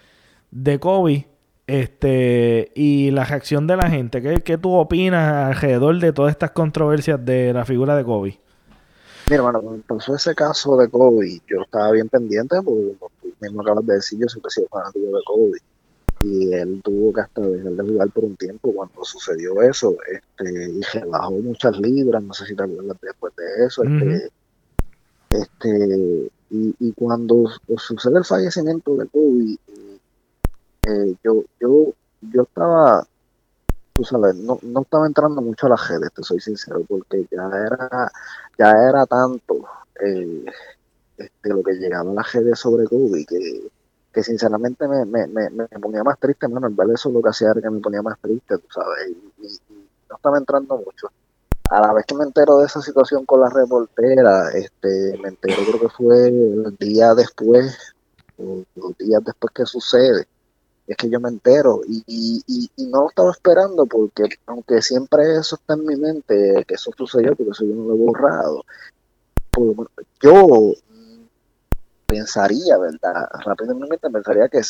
[0.50, 1.26] de Kobe?
[1.66, 6.52] Este, y la reacción de la gente, ¿qué, ¿qué tú opinas alrededor de todas estas
[6.52, 8.38] controversias de la figura de Kobe?
[9.28, 12.94] Mira, bueno, cuando pasó ese caso de Kobe, yo estaba bien pendiente porque,
[13.40, 15.58] mismo acabas de decir, yo siempre he sido fanático de Kobe.
[16.22, 19.96] Y él tuvo que hasta dejar de jugar por un tiempo cuando sucedió eso.
[20.10, 23.82] Este, y se bajó muchas libras, no sé si te acuerdas después de eso.
[23.82, 24.30] Este,
[25.30, 29.58] este, y, y cuando sucede el fallecimiento de Kobe,
[30.86, 33.06] eh, yo, yo, yo estaba
[33.96, 37.46] tú sabes, no, no estaba entrando mucho a la redes, te soy sincero, porque ya
[37.46, 38.12] era,
[38.58, 39.64] ya era tanto
[40.04, 40.44] eh,
[41.16, 43.70] este, lo que llegaba a la redes sobre Kobe que,
[44.12, 47.52] que sinceramente me, me, me, ponía más triste, hermano, el ver eso lo que hacía
[47.52, 49.58] era que me ponía más triste, tú sabes, y,
[50.08, 51.10] no estaba entrando mucho.
[51.70, 55.56] A la vez que me entero de esa situación con la reportera, este, me entero
[55.66, 57.94] creo que fue el día después,
[58.38, 60.28] los días después que sucede,
[60.86, 65.56] es que yo me entero y, y, no lo estaba esperando porque aunque siempre eso
[65.56, 68.64] está en mi mente, que eso sucedió porque eso yo no lo he borrado,
[69.50, 69.88] pues,
[70.20, 70.74] yo
[72.06, 73.28] pensaría, ¿verdad?
[73.44, 74.60] Rápidamente pensaría que,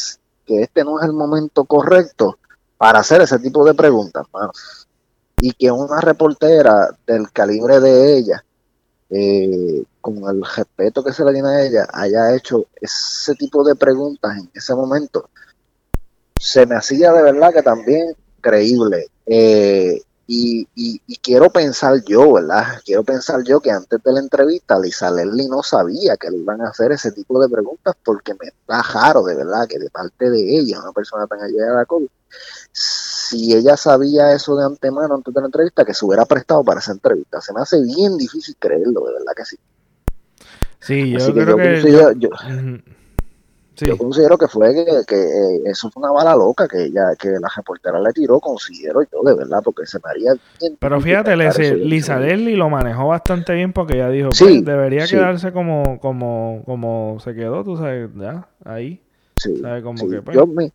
[0.47, 2.39] que este no es el momento correcto
[2.79, 4.27] para hacer ese tipo de preguntas,
[5.41, 8.45] Y que una reportera del calibre de ella,
[9.11, 13.75] eh, con el respeto que se le tiene a ella, haya hecho ese tipo de
[13.75, 15.29] preguntas en ese momento,
[16.39, 19.09] se me hacía de verdad que también creíble.
[19.27, 20.67] Eh, y,
[21.23, 22.81] quiero pensar yo, ¿verdad?
[22.85, 26.61] Quiero pensar yo que antes de la entrevista Lisa Leslie no sabía que le iban
[26.63, 30.31] a hacer ese tipo de preguntas porque me está raro, de verdad, que de parte
[30.31, 32.09] de ella, una persona tan allegada a COVID,
[32.73, 36.81] si ella sabía eso de antemano antes de la entrevista, que se hubiera prestado para
[36.81, 37.41] esa entrevista.
[37.41, 39.57] Se me hace bien difícil creerlo, de verdad que sí.
[40.81, 42.19] Sí, yo creo que...
[42.19, 42.31] yo
[43.99, 44.73] considero que fue
[45.07, 49.03] que, eh, eso fue una bala loca que ella, que la reportera le tiró, considero
[49.03, 50.33] yo de verdad, porque se me haría
[50.79, 51.37] Pero fíjate,
[51.77, 56.63] Lisa Deli lo manejó bastante bien porque ella dijo que pues, debería quedarse como, como,
[56.65, 59.03] como se quedó, tú sabes, ya, ahí.
[59.37, 60.73] Sí, Como que, pues, yo mi,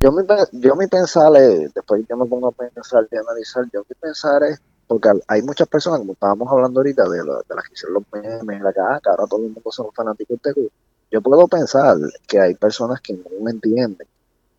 [0.00, 0.22] yo mi,
[0.52, 4.42] yo mi pensar es, después yo me pongo a pensar y analizar, yo mi pensar
[4.44, 8.04] es, porque hay muchas personas, como estábamos hablando ahorita, de, de las que hicieron los
[8.22, 10.70] memes, la que, ah, ahora todo el mundo son fanáticos de
[11.10, 11.96] yo puedo pensar
[12.26, 14.06] que hay personas que no entienden,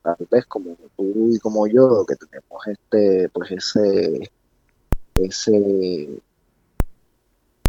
[0.02, 4.32] tal vez como tú y como yo, que tenemos este, pues ese,
[5.16, 6.10] ese,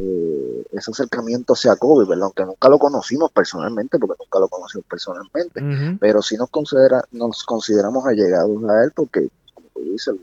[0.01, 2.25] eh, ese acercamiento hacia Kobe, ¿verdad?
[2.25, 5.63] Aunque nunca lo conocimos personalmente, porque nunca lo conocimos personalmente,
[6.01, 10.15] pero sí nos considera, nos consideramos allegados a él, porque, como tú dices,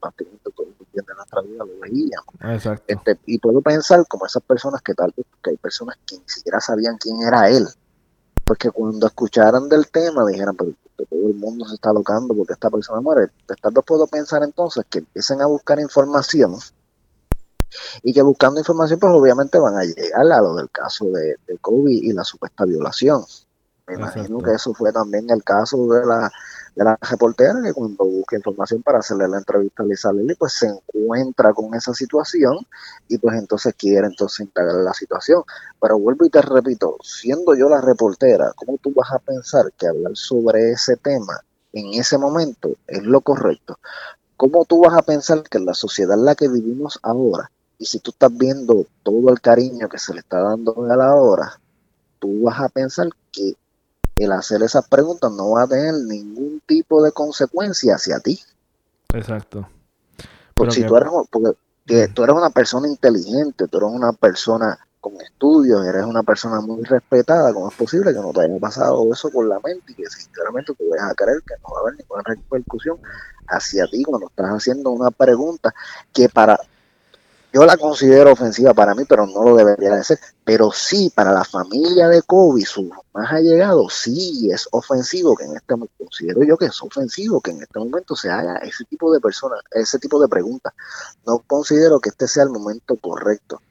[0.00, 2.82] prácticamente todo el día de nuestra vida lo veíamos.
[2.86, 6.28] Este, y puedo pensar como esas personas que tal vez, que hay personas que ni
[6.28, 7.66] siquiera sabían quién era él,
[8.44, 12.70] porque cuando escucharan del tema dijeran, pero todo el mundo se está locando porque esta
[12.70, 13.30] persona muere.
[13.60, 16.56] Tal vez puedo pensar entonces que empiecen a buscar información
[18.02, 21.58] y que buscando información pues obviamente van a llegar a lo del caso de, de
[21.60, 23.22] Kobe y la supuesta violación.
[23.86, 26.30] Me imagino que eso fue también el caso de la
[26.84, 30.66] la reportera que cuando busca información para hacerle la entrevista a Lisa Lely, pues se
[30.66, 32.56] encuentra con esa situación
[33.08, 35.42] y pues entonces quiere entonces integrar la situación.
[35.80, 39.86] Pero vuelvo y te repito, siendo yo la reportera, ¿cómo tú vas a pensar que
[39.86, 41.40] hablar sobre ese tema
[41.72, 43.78] en ese momento es lo correcto?
[44.36, 47.86] ¿Cómo tú vas a pensar que en la sociedad en la que vivimos ahora, y
[47.86, 51.60] si tú estás viendo todo el cariño que se le está dando a la hora,
[52.18, 53.54] tú vas a pensar que
[54.18, 58.40] el hacer esas preguntas no va a tener ningún tipo de consecuencia hacia ti.
[59.14, 59.68] Exacto.
[60.54, 65.20] Porque si tú eres, porque tú eres una persona inteligente, tú eres una persona con
[65.20, 69.30] estudios, eres una persona muy respetada, ¿cómo es posible que no te haya pasado eso
[69.30, 71.96] por la mente y que sinceramente tú vayas a creer que no va a haber
[71.98, 72.98] ninguna repercusión
[73.46, 75.72] hacia ti cuando estás haciendo una pregunta
[76.12, 76.58] que para
[77.52, 80.18] yo la considero ofensiva para mí, pero no lo debería de ser.
[80.44, 85.56] Pero sí, para la familia de Kobe, sus más allegados, sí es ofensivo que en
[85.56, 89.12] este momento, considero yo que es ofensivo que en este momento se haga ese tipo
[89.12, 90.74] de personas, ese tipo de preguntas.
[91.26, 93.62] No considero que este sea el momento correcto.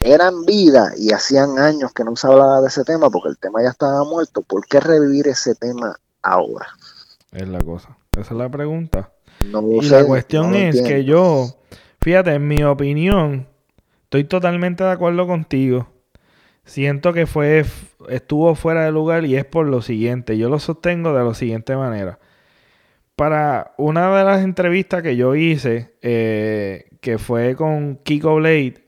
[0.00, 3.62] Eran vida y hacían años que no se hablaba de ese tema porque el tema
[3.62, 4.42] ya estaba muerto.
[4.42, 6.68] ¿Por qué revivir ese tema ahora?
[7.32, 7.96] Es la cosa.
[8.12, 9.10] Esa es la pregunta.
[9.40, 11.58] y la cuestión es que yo
[12.08, 13.46] Fíjate, en mi opinión,
[14.04, 15.88] estoy totalmente de acuerdo contigo.
[16.64, 17.66] siento que fue
[18.08, 20.38] estuvo fuera de lugar y es por lo siguiente.
[20.38, 22.18] Yo lo sostengo de la siguiente manera.
[23.14, 28.86] Para una de las entrevistas que yo hice, eh, que fue con Kiko Blade,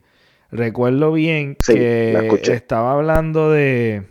[0.49, 4.01] recuerdo bien que estaba hablando de.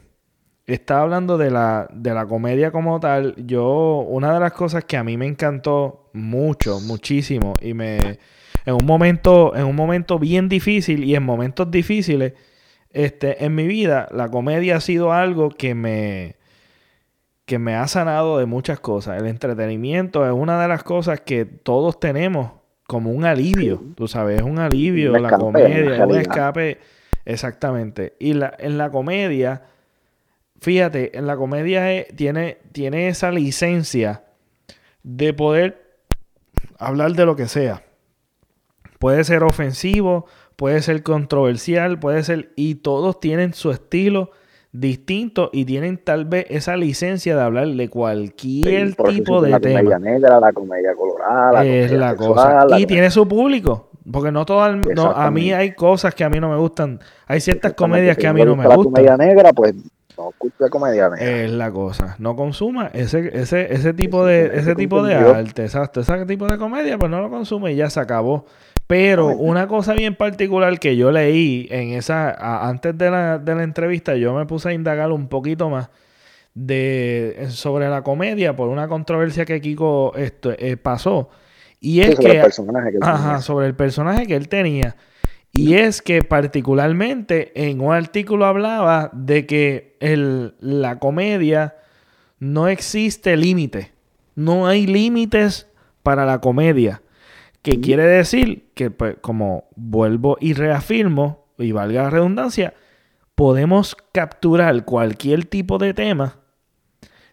[0.68, 3.34] Estaba hablando de la, de la comedia como tal.
[3.44, 8.20] Yo, una de las cosas que a mí me encantó mucho, muchísimo, y me.
[8.70, 12.34] En un momento, en un momento bien difícil y en momentos difíciles,
[12.90, 16.36] este, en mi vida, la comedia ha sido algo que me
[17.46, 19.20] que me ha sanado de muchas cosas.
[19.20, 22.52] El entretenimiento es una de las cosas que todos tenemos
[22.86, 26.78] como un alivio, tú sabes, es un alivio, la comedia, un escape,
[27.24, 28.14] exactamente.
[28.20, 29.62] Y la, en la comedia,
[30.60, 34.22] fíjate, en la comedia tiene, tiene esa licencia
[35.02, 35.98] de poder
[36.78, 37.82] hablar de lo que sea.
[39.00, 40.26] Puede ser ofensivo,
[40.56, 44.30] puede ser controversial, puede ser, y todos tienen su estilo
[44.72, 49.82] distintos y tienen tal vez esa licencia de hablar de cualquier tipo de la tema.
[49.82, 52.66] La comedia negra, la comedia colorada, la es la cosa.
[52.78, 53.88] y tiene su público.
[54.12, 57.00] Porque no todo no, a mí hay cosas que a mí no me gustan.
[57.26, 58.78] Hay ciertas comedias que a mí no me gustan.
[58.78, 59.74] La comedia negra, pues
[60.18, 61.44] no escucha comedia negra.
[61.44, 62.16] Es la cosa.
[62.18, 66.00] No consuma ese, ese, ese tipo de, ese tipo de arte, exacto.
[66.00, 68.44] Ese tipo de comedia, pues no lo consume y ya se acabó.
[68.90, 73.62] Pero una cosa bien particular que yo leí en esa, antes de la, de la
[73.62, 75.90] entrevista, yo me puse a indagar un poquito más
[76.54, 81.30] de sobre la comedia por una controversia que Kiko esto, eh, pasó.
[81.78, 82.42] Y es que,
[83.00, 84.96] ajá, sobre el personaje que él tenía.
[85.52, 91.76] Y es que particularmente en un artículo hablaba de que el, la comedia
[92.40, 93.92] no existe límite.
[94.34, 95.68] No hay límites
[96.02, 97.02] para la comedia.
[97.62, 102.74] Que quiere decir que, pues, como vuelvo y reafirmo, y valga la redundancia,
[103.34, 106.40] podemos capturar cualquier tipo de tema,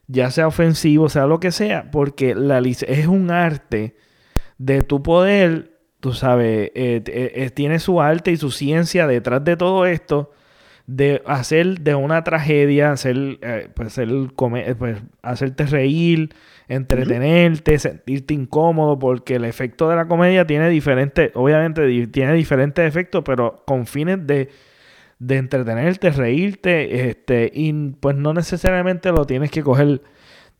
[0.07, 3.95] ya sea ofensivo, sea lo que sea, porque la es un arte
[4.57, 9.43] de tu poder, tú sabes, eh, eh, eh, tiene su arte y su ciencia detrás
[9.43, 10.32] de todo esto,
[10.88, 13.39] de hacer de una tragedia, hacer,
[13.75, 13.99] pues,
[14.79, 16.33] pues, hacerte reír,
[16.69, 23.23] entretenerte, sentirte incómodo, porque el efecto de la comedia tiene diferentes, obviamente tiene diferentes efectos,
[23.25, 24.49] pero con fines de,
[25.19, 30.01] de entretenerte, reírte, este, y pues no necesariamente lo tienes que coger,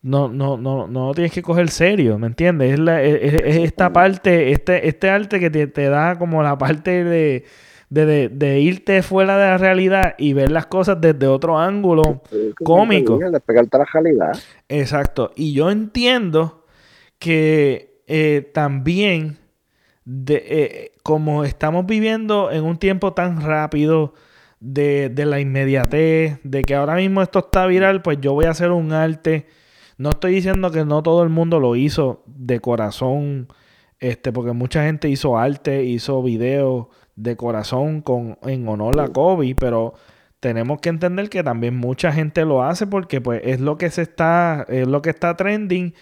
[0.02, 2.74] no, no, no, no lo tienes que coger serio, ¿me entiendes?
[2.74, 7.02] Es, la, es, esta parte, este, este arte que te, te da como la parte
[7.02, 7.44] de
[7.90, 12.22] de, de, irte fuera de la realidad y ver las cosas desde otro ángulo
[12.62, 13.18] cómico.
[13.18, 14.38] Despegarte la realidad.
[14.68, 15.32] Exacto.
[15.34, 16.64] Y yo entiendo
[17.18, 19.38] que eh, también,
[20.04, 24.14] de, eh, como estamos viviendo en un tiempo tan rápido,
[24.60, 28.50] de, de, la inmediatez, de que ahora mismo esto está viral, pues yo voy a
[28.50, 29.46] hacer un arte.
[29.98, 33.48] No estoy diciendo que no todo el mundo lo hizo de corazón,
[34.00, 36.86] este, porque mucha gente hizo arte, hizo videos
[37.18, 39.94] de corazón con, en honor a Kobe, pero
[40.40, 44.02] tenemos que entender que también mucha gente lo hace porque pues es lo que se
[44.02, 45.94] está, es lo que está trending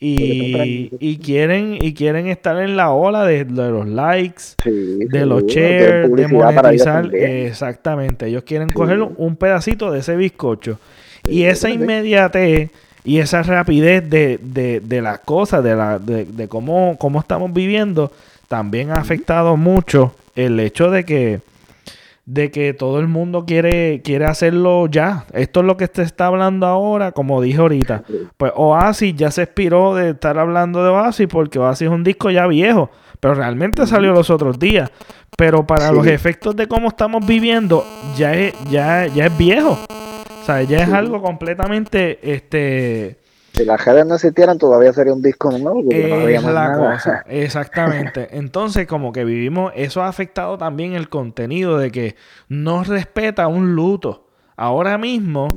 [0.00, 6.12] y, y quieren y quieren estar en la ola de, los likes, de los shares,
[6.12, 7.14] de monetizar.
[7.14, 10.80] Exactamente, ellos quieren coger un pedacito de ese bizcocho.
[11.28, 12.70] y esa inmediatez
[13.04, 17.52] y esa rapidez de, de, de las cosas, de, la, de, de cómo, cómo estamos
[17.52, 18.10] viviendo,
[18.54, 21.40] también ha afectado mucho el hecho de que
[22.24, 25.24] de que todo el mundo quiere, quiere hacerlo ya.
[25.32, 28.04] Esto es lo que se está hablando ahora, como dije ahorita.
[28.36, 32.30] Pues Oasis ya se expiró de estar hablando de Oasis porque Oasis es un disco
[32.30, 34.88] ya viejo, pero realmente salió los otros días.
[35.36, 37.84] Pero para los efectos de cómo estamos viviendo,
[38.16, 39.80] ya es, ya, ya es viejo.
[40.42, 43.18] O sea, ya es algo completamente este
[43.54, 45.84] si las redes no existieran, todavía sería un disco nuevo.
[45.90, 48.36] Es la cosa, exactamente.
[48.36, 52.16] Entonces, como que vivimos, eso ha afectado también el contenido de que
[52.48, 54.26] no respeta un luto.
[54.56, 55.48] Ahora mismo,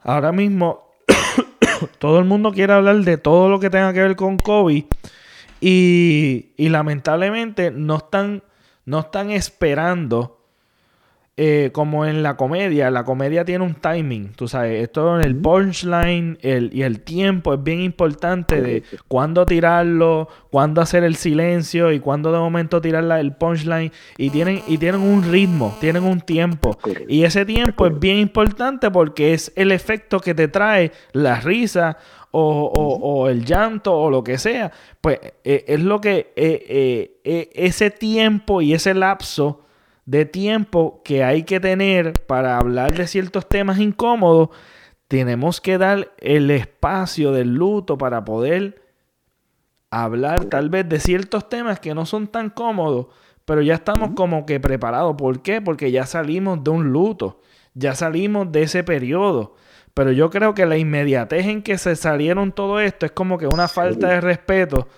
[0.00, 0.90] ahora mismo,
[1.98, 4.84] todo el mundo quiere hablar de todo lo que tenga que ver con COVID
[5.60, 8.42] y, y lamentablemente no están,
[8.86, 10.41] no están esperando
[11.38, 15.34] eh, como en la comedia, la comedia tiene un timing, tú sabes, esto en el
[15.34, 21.90] punchline el, y el tiempo es bien importante de cuándo tirarlo, cuándo hacer el silencio
[21.90, 26.20] y cuándo de momento tirar el punchline y tienen, y tienen un ritmo, tienen un
[26.20, 26.76] tiempo.
[27.08, 31.96] Y ese tiempo es bien importante porque es el efecto que te trae la risa
[32.32, 38.60] o, el llanto o lo que sea, pues eh, es lo que eh, ese tiempo
[38.60, 39.61] y ese lapso
[40.04, 44.50] de tiempo que hay que tener para hablar de ciertos temas incómodos,
[45.08, 48.82] tenemos que dar el espacio del luto para poder
[49.90, 53.08] hablar tal vez de ciertos temas que no son tan cómodos,
[53.44, 55.14] pero ya estamos como que preparados.
[55.16, 55.60] ¿Por qué?
[55.60, 57.40] Porque ya salimos de un luto,
[57.74, 59.54] ya salimos de ese periodo.
[59.94, 63.46] Pero yo creo que la inmediatez en que se salieron todo esto es como que
[63.46, 64.88] una falta de respeto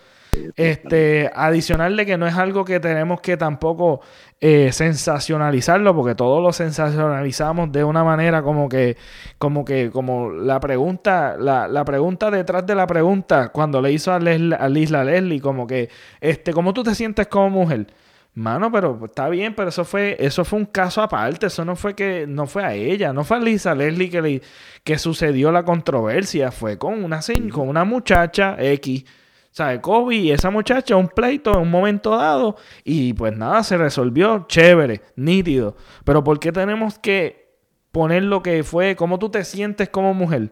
[0.57, 4.01] este, adicional de que no es algo que tenemos que tampoco
[4.41, 8.97] eh, sensacionalizarlo, porque todos lo sensacionalizamos de una manera como que,
[9.39, 14.13] como que, como la pregunta, la, la pregunta detrás de la pregunta, cuando le hizo
[14.13, 15.89] a, Leslie, a Lisla Leslie, como que,
[16.21, 17.87] este, ¿cómo tú te sientes como mujer?
[18.37, 21.95] Mano, pero está bien, pero eso fue, eso fue un caso aparte, eso no fue
[21.95, 24.43] que, no fue a ella, no fue a Lisa Leslie que, le,
[24.83, 27.21] que sucedió la controversia, fue con una,
[27.53, 29.05] con una muchacha X
[29.57, 33.77] sea, Kobe y esa muchacha, un pleito en un momento dado y pues nada, se
[33.77, 35.77] resolvió, chévere, nítido.
[36.05, 37.55] Pero ¿por qué tenemos que
[37.93, 40.51] poner lo que fue, cómo tú te sientes como mujer?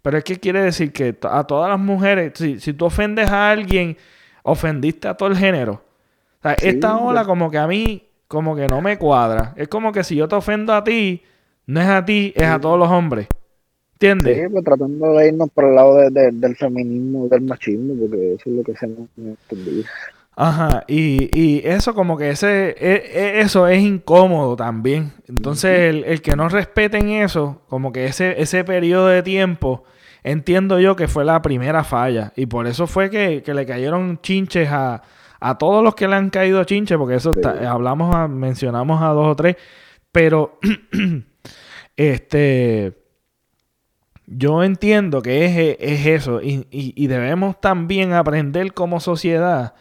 [0.00, 3.50] Pero es que quiere decir que a todas las mujeres, si, si tú ofendes a
[3.50, 3.98] alguien,
[4.42, 5.84] ofendiste a todo el género.
[6.38, 9.52] O sea, esta ola como que a mí, como que no me cuadra.
[9.56, 11.22] Es como que si yo te ofendo a ti,
[11.66, 13.26] no es a ti, es a todos los hombres.
[14.00, 14.38] ¿Entiendes?
[14.38, 18.56] Sí, pues tratando de irnos por el lado del feminismo, del machismo, porque eso es
[18.56, 19.84] lo que se nos entendido.
[20.36, 25.10] Ajá, y, y eso como que ese, e, e, eso es incómodo también.
[25.26, 29.82] Entonces, el, el, que no respeten eso, como que ese, ese periodo de tiempo,
[30.22, 32.32] entiendo yo que fue la primera falla.
[32.36, 35.02] Y por eso fue que, que le cayeron chinches a,
[35.40, 37.32] a, todos los que le han caído chinches, porque eso
[37.68, 39.56] hablamos, mencionamos a dos o tres,
[40.12, 40.60] pero
[41.96, 42.97] este
[44.30, 49.74] yo entiendo que es, es eso y, y, debemos también aprender como sociedad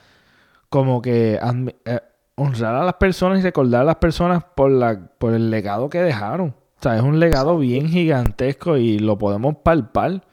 [0.69, 1.39] como que
[1.85, 1.99] eh,
[2.35, 6.01] honrar a las personas y recordar a las personas por, la, por el legado que
[6.01, 6.49] dejaron.
[6.49, 10.23] O sea, es un legado bien gigantesco y lo podemos palpar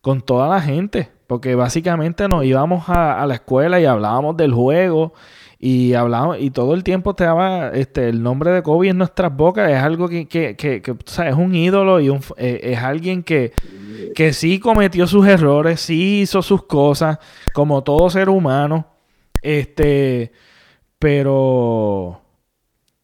[0.00, 1.10] con toda la gente.
[1.26, 5.14] Porque básicamente nos íbamos a, a la escuela y hablábamos del juego
[5.62, 9.36] y hablamos, y todo el tiempo te daba este, el nombre de Kobe en nuestras
[9.36, 9.70] bocas.
[9.70, 13.52] Es algo que, que, que, sea, es un ídolo y un, eh, es alguien que,
[14.14, 17.18] que sí cometió sus errores, sí hizo sus cosas,
[17.52, 18.86] como todo ser humano.
[19.42, 20.32] Este,
[20.98, 22.22] pero,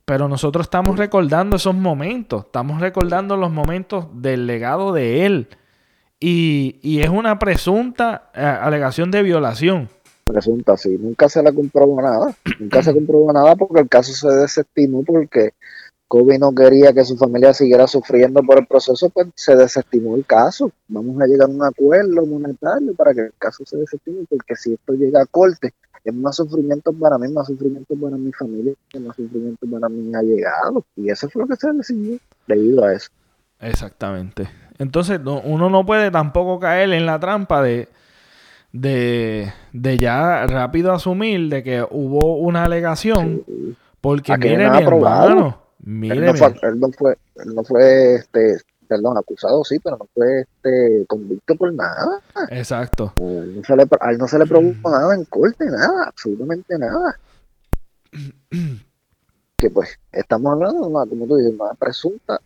[0.07, 5.49] pero nosotros estamos recordando esos momentos, estamos recordando los momentos del legado de él.
[6.19, 9.91] Y, y es una presunta eh, alegación de violación
[10.27, 10.99] presunta así.
[10.99, 12.37] Nunca se le comprobó nada.
[12.59, 15.53] Nunca se comprobó nada porque el caso se desestimó porque
[16.09, 20.25] Kobe no quería que su familia siguiera sufriendo por el proceso, pues se desestimó el
[20.25, 20.71] caso.
[20.89, 24.75] Vamos a llegar a un acuerdo monetario para que el caso se desestime, porque si
[24.75, 25.75] esto llega a corte,
[26.05, 30.85] es más sufrimiento para mí, más sufrimiento para mi familia, más sufrimiento para mis allegados.
[30.95, 33.11] Y eso fue lo que se decidió debido a eso.
[33.59, 34.49] Exactamente.
[34.79, 37.89] Entonces, uno no puede tampoco caer en la trampa de
[38.81, 43.45] de, de ya rápido asumir de que hubo una alegación.
[44.01, 48.59] Porque mire, mi hermano, mire, él no, fue, él no fue, él no fue este,
[48.87, 52.21] perdón, acusado sí, pero no fue este convicto por nada.
[52.51, 53.13] Exacto.
[53.19, 57.19] no se le, a él no se le probó nada en corte, nada, absolutamente nada.
[59.57, 62.41] que pues estamos hablando de una, como tú dices, una presunta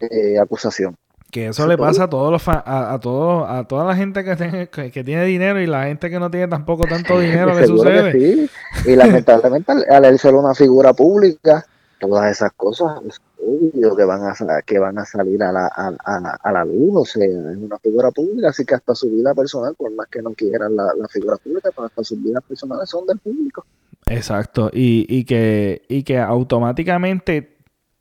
[0.00, 0.96] eh, acusación.
[1.34, 4.36] Que eso le pasa a todos los a, a todos a toda la gente que
[4.36, 8.12] tiene, que, tiene dinero y la gente que no tiene tampoco tanto dinero le sucede.
[8.12, 8.50] Sí.
[8.92, 11.66] Y lamentablemente al, él ser una figura pública,
[11.98, 16.38] todas esas cosas es obvio que van a que van a salir a la, a,
[16.40, 19.74] a, la luz, o sea, es una figura pública, así que hasta su vida personal,
[19.74, 23.08] por más que no quieran la, la figura pública, pero hasta sus vidas personales son
[23.08, 23.66] del público.
[24.06, 27.56] Exacto, y, y que, y que automáticamente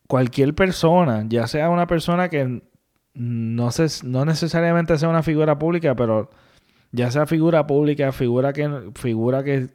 [0.07, 2.61] cualquier persona, ya sea una persona que
[3.14, 6.30] no, sé, no necesariamente sea una figura pública, pero
[6.91, 9.69] ya sea figura pública, figura que, figura que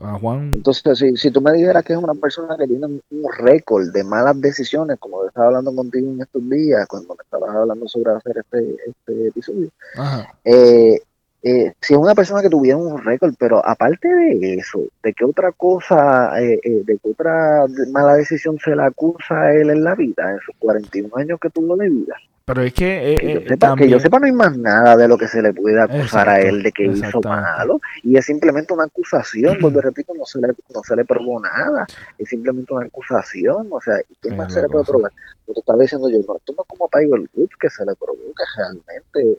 [0.00, 0.50] a Juan.
[0.54, 3.02] Entonces, si, si tú me dijeras que es una persona que tiene un
[3.38, 7.88] récord de malas decisiones, como estaba hablando contigo en estos días, cuando me estabas hablando
[7.88, 9.68] sobre hacer este, este episodio,
[10.44, 11.00] eh,
[11.46, 15.26] eh, si es una persona que tuviera un récord, pero aparte de eso, ¿de qué
[15.26, 19.84] otra cosa, eh, eh, de qué otra mala decisión se le acusa a él en
[19.84, 22.16] la vida, en sus 41 años que tuvo de vida?
[22.46, 23.16] Pero es que...
[23.20, 25.52] que, yo sepa, que, yo sepa, no hay más nada de lo que se le
[25.52, 30.14] puede acusar a él de que hizo malo, y es simplemente una acusación, porque repito,
[30.14, 34.14] no se, le, no se le probó nada, es simplemente una acusación, o sea, ¿y
[34.22, 35.12] qué más se le puede probar?
[35.46, 37.94] Yo te estaba diciendo yo, no, esto no es como Tiger Woods que se le
[37.96, 39.38] provoca realmente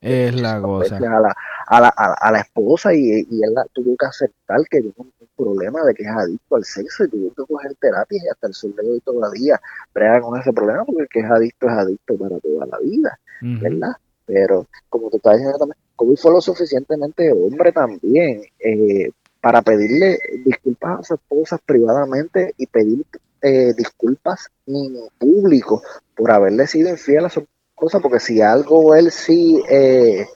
[0.00, 0.96] es la cosa.
[0.96, 4.92] A la, a la, a la, esposa y, y él tuvo que aceptar que yo
[5.38, 8.54] problema de que es adicto al sexo y tuvo que coger terapia y hasta el
[8.54, 9.60] sol de hoy todavía
[9.94, 13.18] brega con ese problema porque el que es adicto es adicto para toda la vida,
[13.40, 13.92] ¿verdad?
[14.26, 19.10] Pero como tú estás diciendo también, Kobe fue lo suficientemente hombre también eh,
[19.40, 23.04] para pedirle disculpas a su esposa privadamente y pedir
[23.40, 25.82] eh, disculpas en público
[26.16, 27.46] por haberle sido infiel a su
[27.78, 30.26] esposa, porque si algo él sí, eh,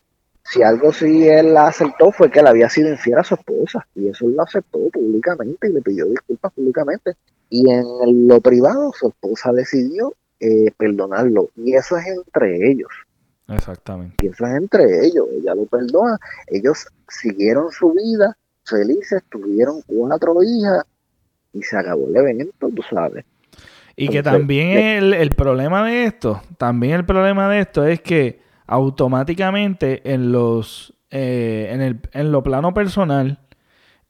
[0.45, 4.09] si algo sí él aceptó fue que él había sido infiel a su esposa, y
[4.09, 7.15] eso él lo aceptó públicamente y le pidió disculpas públicamente.
[7.51, 12.91] Y en lo privado su esposa decidió eh, perdonarlo, y eso es entre ellos.
[13.49, 14.25] Exactamente.
[14.25, 20.43] Y eso es entre ellos, ella lo perdona, ellos siguieron su vida felices, tuvieron cuatro
[20.43, 20.85] hijas
[21.53, 23.25] y se acabó el evento, tú sabes.
[23.97, 28.41] Y que también el, el, problema de esto, también el problema de esto es que
[28.67, 33.39] automáticamente en los eh, en, el, en lo plano personal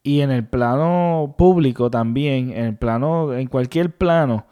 [0.05, 4.47] y en el plano público también, en el plano, en cualquier plano,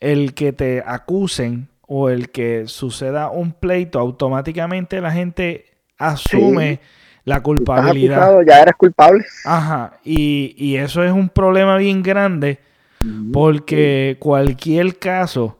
[0.00, 6.80] el que te acusen o el que suceda un pleito, automáticamente la gente asume
[7.24, 8.40] la culpabilidad.
[8.44, 9.24] ya eres culpable.
[9.44, 12.58] Ajá, y, y, eso es un problema bien grande
[13.32, 15.58] porque cualquier caso,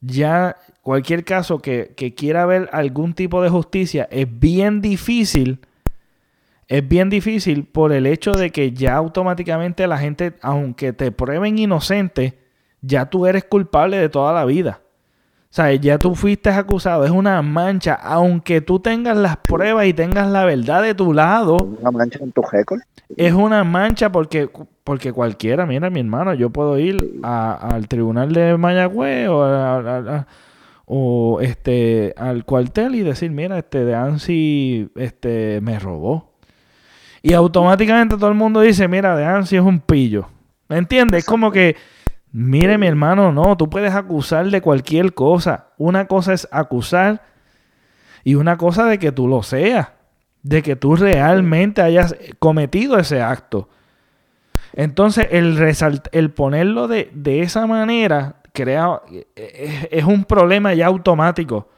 [0.00, 5.60] ya cualquier caso que, que, quiera ver algún tipo de justicia es bien difícil.
[6.68, 11.58] Es bien difícil por el hecho de que ya automáticamente la gente, aunque te prueben
[11.58, 12.38] inocente,
[12.80, 14.80] ya tú eres culpable de toda la vida.
[15.50, 19.92] O sea, ya tú fuiste acusado, es una mancha, aunque tú tengas las pruebas y
[19.92, 21.56] tengas la verdad de tu lado.
[21.56, 22.78] Una mancha en tu récord.
[23.16, 24.48] Es una mancha porque,
[24.84, 30.24] porque cualquiera, mira mi hermano, yo puedo ir al tribunal de Mayagüez o,
[30.86, 36.30] o este, al cuartel y decir, mira, este de Ansi este, me robó.
[37.22, 40.28] Y automáticamente todo el mundo dice, mira, de Ansi es un pillo.
[40.68, 41.18] ¿Me entiendes?
[41.18, 41.74] Es como que
[42.32, 45.68] Mire, mi hermano, no, tú puedes acusar de cualquier cosa.
[45.78, 47.22] Una cosa es acusar
[48.22, 49.88] y una cosa de que tú lo seas,
[50.42, 53.68] de que tú realmente hayas cometido ese acto.
[54.72, 55.58] Entonces, el,
[56.12, 59.02] el ponerlo de, de esa manera crea,
[59.34, 61.68] es, es, un problema ya automático,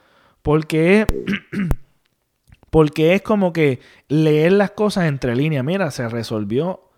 [0.43, 1.07] porque es,
[2.71, 5.65] porque es como que leer las cosas entre líneas.
[5.65, 6.91] Mira, se resolvió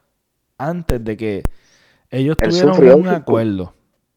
[0.59, 1.43] antes de que
[2.10, 3.74] ellos tuvieron un acuerdo.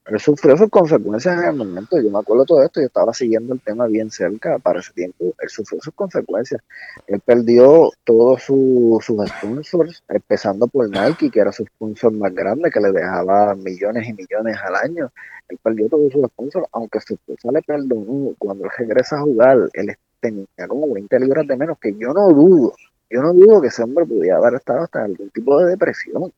[0.09, 1.99] Él sufrió sus consecuencias en el momento.
[2.01, 2.79] Yo me acuerdo todo esto.
[2.79, 5.33] Yo estaba siguiendo el tema bien cerca para ese tiempo.
[5.37, 6.61] Él sufrió sus consecuencias.
[7.07, 12.79] Él perdió todos sus sponsors, empezando por Nike, que era su sponsor más grande, que
[12.79, 15.11] le dejaba millones y millones al año.
[15.49, 18.33] Él perdió todos sus sponsors, aunque su esposa le perdonó.
[18.37, 22.29] Cuando él regresa a jugar, él tenía como 20 libras de menos, que yo no
[22.29, 22.73] dudo.
[23.09, 26.31] Yo no dudo que ese hombre pudiera haber estado hasta algún tipo de depresión.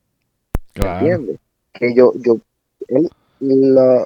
[0.85, 1.39] ¿Entiendes?
[1.73, 2.39] que yo, yo,
[2.87, 3.09] él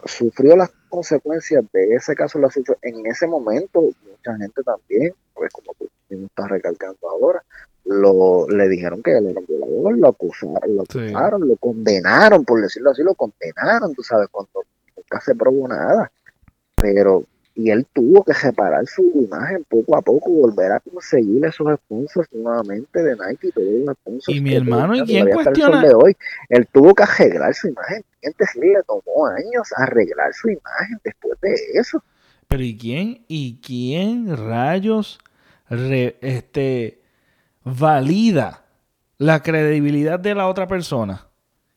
[0.05, 5.51] sufrió las consecuencias de ese caso, la sufrió en ese momento, mucha gente también, pues
[5.51, 7.43] como tú mismo estás recalcando ahora,
[7.85, 12.61] lo, le dijeron que él era un violador, lo acusaron, lo acusaron, lo condenaron, por
[12.61, 14.63] decirlo así, lo condenaron, tú sabes, cuando
[14.95, 16.11] nunca se probó nada.
[16.75, 17.25] Pero
[17.55, 22.27] y él tuvo que separar su imagen poco a poco, volver a conseguir esos sponsors
[22.33, 24.37] nuevamente de Nike y todos los sponsors.
[24.37, 25.81] Y mi hermano, ¿y quién cuestiona?
[25.81, 26.17] De hoy.
[26.49, 28.03] Él tuvo que arreglar su imagen.
[28.21, 32.03] sí le tomó años arreglar su imagen después de eso.
[32.47, 33.25] Pero ¿y quién?
[33.27, 35.19] ¿Y quién rayos
[35.69, 37.01] este,
[37.63, 38.65] valida
[39.17, 41.27] la credibilidad de la otra persona?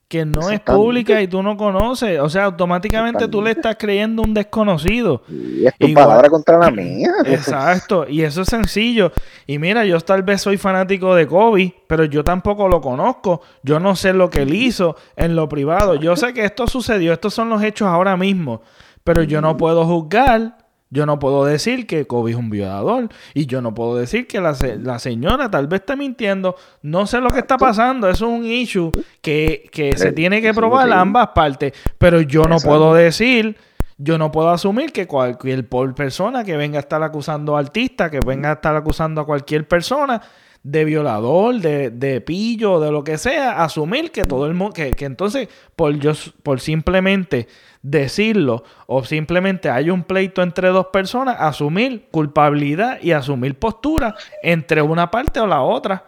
[0.07, 2.19] Que no es pública y tú no conoces.
[2.19, 5.21] O sea, automáticamente tú le estás creyendo un desconocido.
[5.27, 7.11] Y es tu palabra contra la mía.
[7.25, 8.05] Exacto.
[8.07, 9.11] Y eso es sencillo.
[9.45, 13.41] Y mira, yo tal vez soy fanático de Kobe, pero yo tampoco lo conozco.
[13.63, 15.95] Yo no sé lo que él hizo en lo privado.
[15.95, 17.11] Yo sé que esto sucedió.
[17.11, 18.61] Estos son los hechos ahora mismo.
[19.03, 20.57] Pero yo no puedo juzgar
[20.89, 23.09] yo no puedo decir que Kobe es un violador.
[23.33, 26.55] Y yo no puedo decir que la, la señora tal vez está mintiendo.
[26.81, 28.09] No sé lo que está pasando.
[28.09, 28.91] Es un issue
[29.21, 31.73] que, se tiene que probar ambas partes.
[31.97, 33.57] Pero yo no puedo decir,
[33.97, 38.21] yo no puedo asumir que cualquier persona que venga a estar acusando a artista, que
[38.21, 40.21] venga a estar acusando a cualquier persona
[40.63, 44.91] de violador, de, de pillo, de lo que sea, asumir que todo el mundo, que,
[44.91, 46.11] que entonces por, yo,
[46.43, 47.47] por simplemente
[47.89, 54.81] decirlo o simplemente hay un pleito entre dos personas, asumir culpabilidad y asumir postura entre
[54.81, 56.05] una parte o la otra.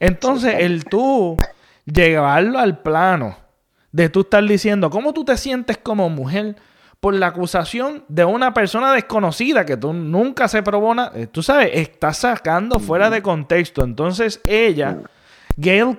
[0.00, 1.36] Entonces, el tú
[1.84, 3.36] llevarlo al plano
[3.92, 6.56] de tú estar diciendo cómo tú te sientes como mujer
[6.98, 11.70] por la acusación de una persona desconocida que tú nunca se probó eh, tú sabes,
[11.74, 13.84] estás sacando fuera de contexto.
[13.84, 14.98] Entonces, ella
[15.56, 15.96] Gail,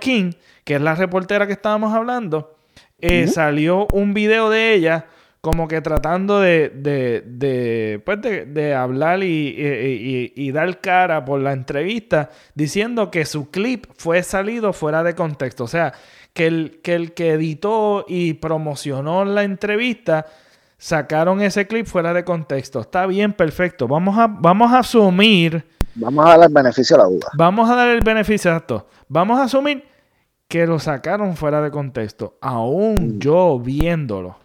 [0.00, 0.32] King,
[0.64, 2.53] que es la reportera que estábamos hablando,
[3.00, 5.06] eh, salió un video de ella
[5.44, 12.30] como que tratando de, de, de, pues de, hablar y, dar cara por la entrevista,
[12.54, 15.64] diciendo que su clip fue salido fuera de contexto.
[15.64, 15.92] O sea,
[16.32, 20.24] que el que, el que editó y promocionó la entrevista
[20.78, 22.80] sacaron ese clip fuera de contexto.
[22.80, 23.86] Está bien, perfecto.
[23.86, 25.62] Vamos a, vamos a asumir.
[25.94, 27.28] Vamos a dar el beneficio a la duda.
[27.36, 28.86] Vamos a dar el beneficio a esto.
[29.08, 29.84] Vamos a asumir
[30.48, 32.38] que lo sacaron fuera de contexto.
[32.40, 33.18] Aún mm.
[33.18, 34.36] yo viéndolo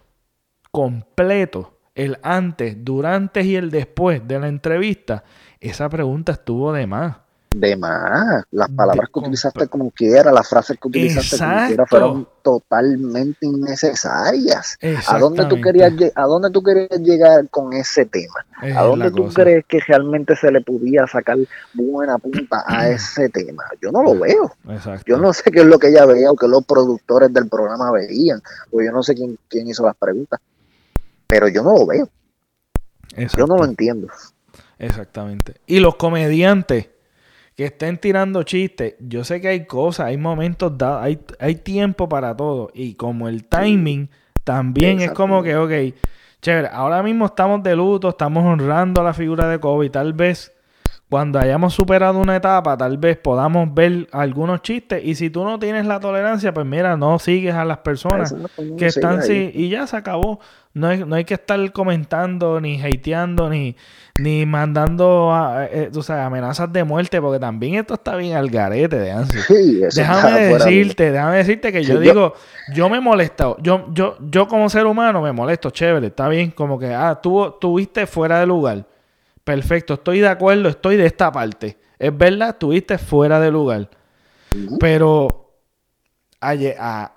[0.72, 5.24] completo, el antes, durante y el después de la entrevista,
[5.60, 7.18] esa pregunta estuvo de más.
[7.52, 8.44] De más.
[8.52, 14.78] Las palabras que utilizaste como quiera, las frases que utilizaste como quiera fueron totalmente innecesarias.
[15.08, 18.46] ¿A dónde, tú querías, ¿A dónde tú querías llegar con ese tema?
[18.76, 21.38] ¿A dónde tú crees que realmente se le podía sacar
[21.74, 23.64] buena punta a ese tema?
[23.82, 24.54] Yo no lo veo.
[25.06, 27.92] Yo no sé qué es lo que ella veía o que los productores del programa
[27.92, 28.42] veían.
[28.72, 30.40] O yo no sé quién, quién hizo las preguntas
[31.30, 32.10] pero yo no lo veo.
[33.38, 34.08] Yo no lo entiendo.
[34.80, 35.62] Exactamente.
[35.68, 36.90] Y los comediantes
[37.60, 42.08] que estén tirando chistes, yo sé que hay cosas, hay momentos dados, hay, hay tiempo
[42.08, 42.72] para todo.
[42.74, 44.10] Y como el timing
[44.46, 45.94] también es como que, ok,
[46.42, 49.90] chévere, ahora mismo estamos de luto, estamos honrando a la figura de Kobe.
[49.90, 50.54] Tal vez
[51.10, 55.04] cuando hayamos superado una etapa, tal vez podamos ver algunos chistes.
[55.04, 58.36] Y si tú no tienes la tolerancia, pues mira, no sigues a las personas
[58.78, 60.40] que están sí, y ya se acabó.
[60.76, 63.76] No hay, no hay que estar comentando, ni hateando, ni,
[64.20, 65.34] ni mandando
[65.72, 69.16] eh, eh, amenazas de muerte, porque también esto está bien al garete de
[69.96, 72.36] déjame decirte, déjame decirte que yo digo,
[72.72, 76.78] yo, me molesto, yo, yo, yo como ser humano me molesto, chévere, está bien, como
[76.78, 78.86] que, ah, tú tuviste fuera de lugar.
[79.50, 81.76] Perfecto, estoy de acuerdo, estoy de esta parte.
[81.98, 83.90] Es verdad, estuviste fuera de lugar.
[84.80, 85.56] Pero
[86.40, 87.14] a, a,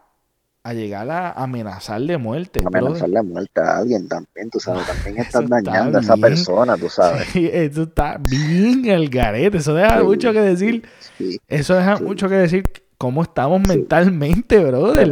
[0.62, 2.62] a llegar a amenazar de muerte.
[2.64, 6.88] Amenazar de muerte a alguien también, tú sabes, también estás dañando a esa persona, tú
[6.88, 7.36] sabes.
[7.36, 10.88] eso está bien el garete, eso deja mucho que decir.
[11.48, 12.64] eso deja mucho que decir
[12.96, 15.10] cómo estamos mentalmente, brother.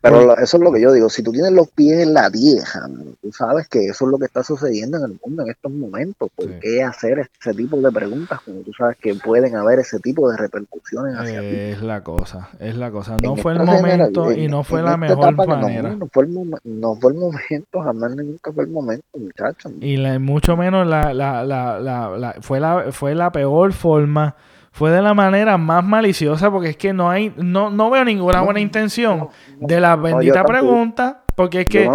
[0.00, 2.88] Pero eso es lo que yo digo, si tú tienes los pies en la tierra,
[3.22, 6.30] tú sabes que eso es lo que está sucediendo en el mundo en estos momentos.
[6.34, 10.30] ¿Por qué hacer ese tipo de preguntas cuando tú sabes que pueden haber ese tipo
[10.30, 11.46] de repercusiones hacia ti?
[11.46, 13.16] Es la cosa, es la cosa.
[13.22, 15.94] No fue el momento y no fue la mejor manera.
[15.96, 19.72] No, fue el, no, fue el, momento, jamás nunca fue el momento, muchachos.
[19.80, 24.36] Y mucho menos la, la, la, la, fue, la, fue la peor forma
[24.76, 28.42] fue de la manera más maliciosa porque es que no hay, no, no veo ninguna
[28.42, 31.90] buena intención de la bendita pregunta, porque es que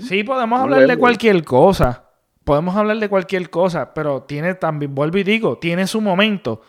[0.00, 2.04] sí podemos hablar de cualquier cosa,
[2.42, 6.62] podemos hablar de cualquier cosa, pero tiene también, vuelvo y digo, tiene su momento.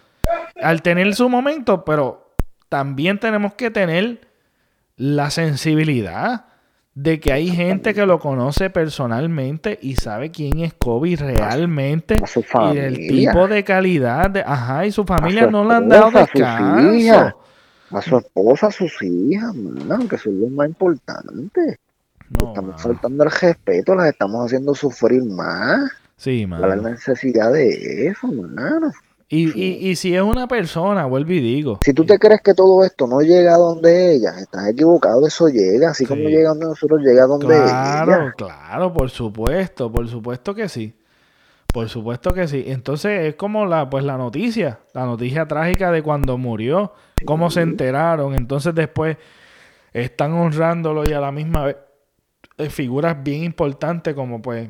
[0.61, 2.35] Al tener su momento, pero
[2.68, 4.27] también tenemos que tener
[4.98, 6.45] la sensibilidad
[6.95, 12.15] de que hay gente que lo conoce personalmente y sabe quién es Kobe realmente
[12.74, 17.41] y el tipo de calidad de, ajá y su familia no le han dado descanso.
[17.90, 21.80] a su esposa a sus hijas man, que son los más importantes
[22.32, 25.91] estamos faltando el respeto las estamos haciendo sufrir más.
[26.18, 26.61] Sí man.
[26.61, 28.91] la necesidad de eso mano
[29.35, 31.80] y, y, y, si es una persona, vuelvo y digo.
[31.84, 35.47] Si tú te crees que todo esto no llega a donde ella, estás equivocado, eso
[35.47, 38.05] llega, así como llega donde nosotros, llega a donde claro, ella.
[38.05, 40.95] Claro, claro, por supuesto, por supuesto que sí.
[41.73, 42.65] Por supuesto que sí.
[42.68, 46.93] Entonces es como la, pues la noticia, la noticia trágica de cuando murió,
[47.26, 48.35] cómo se enteraron.
[48.35, 49.18] Entonces después
[49.91, 51.77] están honrándolo y a la misma vez
[52.60, 54.69] eh, figuras bien importantes como pues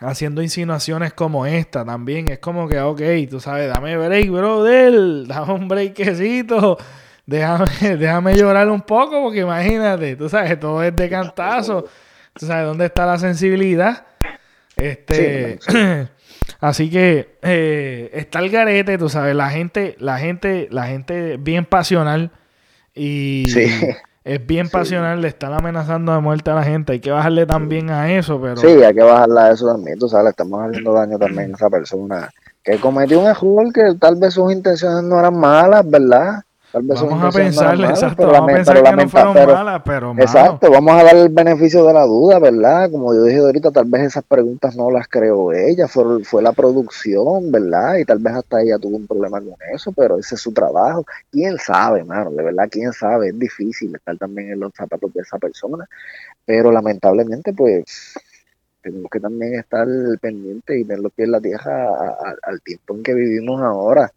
[0.00, 2.28] haciendo insinuaciones como esta también.
[2.28, 4.92] Es como que, ok, tú sabes, dame break, brother,
[5.26, 6.78] dame un breakcito,
[7.26, 7.66] déjame,
[7.98, 11.86] déjame llorar un poco, porque imagínate, tú sabes, todo es de cantazo.
[12.32, 14.06] Tú sabes, ¿dónde está la sensibilidad?
[14.76, 15.58] Este.
[16.60, 21.64] Así que eh, está el garete, tú sabes, la gente, la gente, la gente bien
[21.64, 22.32] pasional
[22.94, 23.70] y, sí
[24.24, 26.92] es bien pasional, le están amenazando de muerte a la gente.
[26.92, 28.56] Hay que bajarle también a eso, pero.
[28.56, 29.98] Sí, hay que bajarle a eso también.
[29.98, 32.30] Tú sabes, le estamos haciendo daño también a esa persona
[32.62, 36.42] que cometió un error que tal vez sus intenciones no eran malas, ¿verdad?
[36.72, 41.04] Vamos a pensar, exacto, vamos a pensar que no fueron malas, pero Exacto, vamos a
[41.04, 42.90] dar el beneficio de la duda, ¿verdad?
[42.90, 46.52] Como yo dije ahorita, tal vez esas preguntas no las creó ella, fue, fue la
[46.52, 47.96] producción, ¿verdad?
[47.96, 51.04] Y tal vez hasta ella tuvo un problema con eso, pero ese es su trabajo.
[51.30, 52.30] ¿Quién sabe, mano?
[52.30, 53.28] De verdad, ¿quién sabe?
[53.28, 55.88] Es difícil estar también en los zapatos de esa persona,
[56.44, 58.14] pero lamentablemente, pues
[58.82, 59.86] tenemos que también estar
[60.20, 61.88] pendientes y ver lo que es la tierra
[62.42, 64.10] al tiempo en que vivimos ahora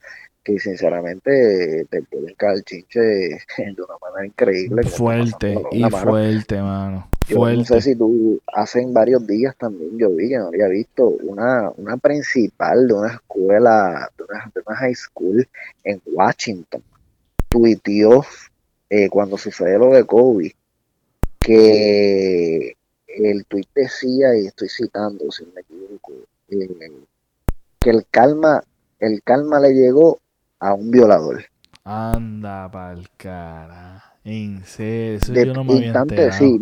[0.44, 4.84] que sinceramente te pueden caer chinche de una manera increíble.
[4.84, 7.08] Fuerte, y fuerte, mano.
[7.28, 11.08] Yo no sé si tú, hace varios días también yo vi que no había visto
[11.08, 15.48] una, una principal de una escuela, de una, de una high school
[15.86, 16.84] en Washington,
[17.48, 18.26] tuiteó
[18.90, 20.54] eh, cuando sucedió lo de Kobe,
[21.40, 22.76] que
[23.08, 26.12] el tuit decía, y estoy citando si me equivoco,
[26.50, 26.92] eh,
[27.80, 28.64] que el calma,
[29.00, 30.20] el calma le llegó
[30.64, 31.44] a un violador.
[31.84, 34.02] Anda pa'l cara.
[34.24, 36.32] En serio, eso yo no me había enterado.
[36.32, 36.58] Sí,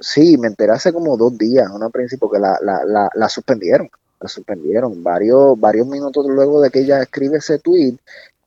[0.00, 3.88] sí, me enteré hace como dos días, una principio, que la, la, la, la suspendieron.
[4.20, 7.96] La suspendieron varios, varios minutos luego de que ella escribe ese tweet.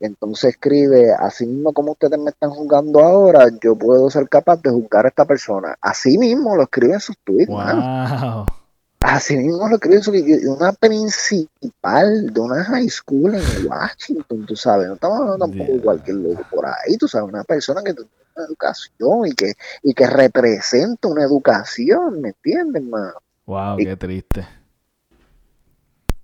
[0.01, 4.69] Entonces escribe, así mismo como ustedes me están juzgando ahora, yo puedo ser capaz de
[4.69, 5.77] juzgar a esta persona.
[5.79, 7.47] Así mismo lo escribe en sus tweets.
[7.47, 8.45] Wow.
[8.99, 10.01] Así mismo lo creo,
[10.47, 15.81] una principal de una high school en Washington, tú sabes, no estamos hablando tampoco de
[15.81, 19.53] cualquier loco por ahí, tú sabes, una persona que tiene una educación y que,
[19.83, 23.13] y que representa una educación, ¿me entiendes, hermano?
[23.45, 24.47] Wow, qué triste.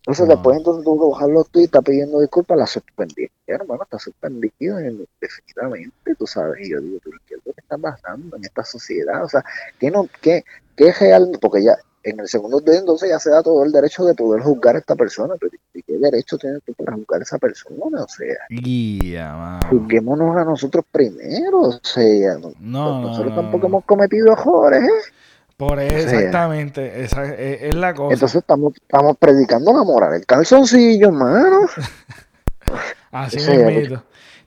[0.06, 3.30] Entonces después entonces tuvo que bajar los tweets, está pidiendo disculpas, la suspendí.
[3.48, 4.78] hermano, está suspendido
[5.22, 9.24] definitivamente, tú sabes, y yo digo, ¿qué es lo que está pasando en esta sociedad?
[9.24, 9.46] O sea,
[9.80, 10.44] ¿qué, no, qué,
[10.76, 11.38] qué es real?
[11.40, 14.42] Porque ya en el segundo de entonces ya se da todo el derecho de poder
[14.42, 18.04] juzgar a esta persona, pero ¿qué derecho tienes tú para juzgar a esa persona?
[18.04, 24.84] O sea, Guía, juzguémonos a nosotros primero, o sea, no, nosotros tampoco hemos cometido errores,
[24.84, 25.12] ¿eh?
[25.56, 28.14] Por eso, exactamente, esa es, la cosa.
[28.16, 31.68] Entonces estamos, estamos predicando la moral, el calzoncillo, hermano.
[33.12, 33.94] Así es.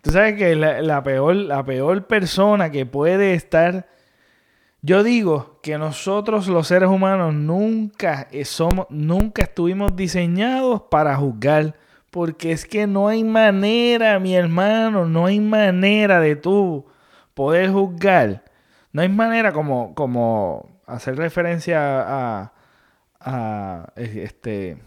[0.03, 3.87] Tú sabes que la, peor, la peor persona que puede estar
[4.83, 11.75] yo digo que nosotros los seres humanos nunca somos, nunca estuvimos diseñados para juzgar,
[12.11, 16.87] porque es que no hay manera, mi hermano, no hay manera de tú
[17.35, 18.45] poder juzgar.
[18.93, 22.53] No hay manera como, como hacer referencia a,
[23.21, 24.79] a este,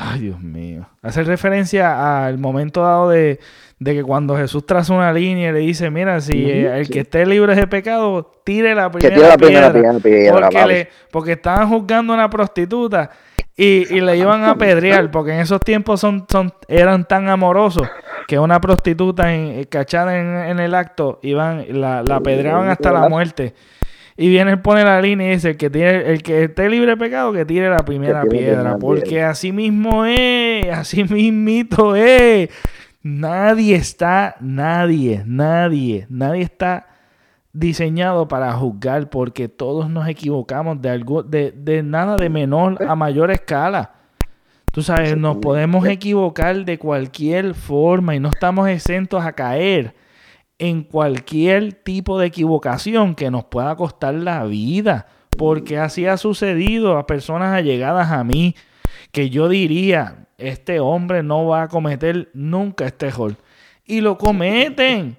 [0.00, 3.38] ay Dios mío, hacer referencia al momento dado de,
[3.78, 7.26] de que cuando Jesús traza una línea y le dice, mira, si el que esté
[7.26, 13.10] libre de pecado, tire la primera, piedra, porque, estaban juzgando a una prostituta
[13.54, 17.86] y, y le iban a apedrear, porque en esos tiempos son, son, eran tan amorosos
[18.26, 23.54] que una prostituta en, cachada en, el acto iban, la, la apedreaban hasta la muerte.
[24.20, 26.90] Y viene, él pone la línea y dice, el que, tiene, el que esté libre
[26.90, 28.76] de pecado, que tire la primera piedra.
[28.76, 32.50] Porque así mismo es, así mismito es.
[33.02, 36.88] Nadie está, nadie, nadie, nadie está
[37.54, 42.94] diseñado para juzgar porque todos nos equivocamos de algo, de, de nada de menor a
[42.94, 43.92] mayor escala.
[44.70, 49.94] Tú sabes, nos podemos equivocar de cualquier forma y no estamos exentos a caer
[50.60, 55.06] en cualquier tipo de equivocación que nos pueda costar la vida.
[55.36, 58.54] Porque así ha sucedido a personas allegadas a mí
[59.10, 63.36] que yo diría, este hombre no va a cometer nunca este error.
[63.86, 65.16] Y lo cometen.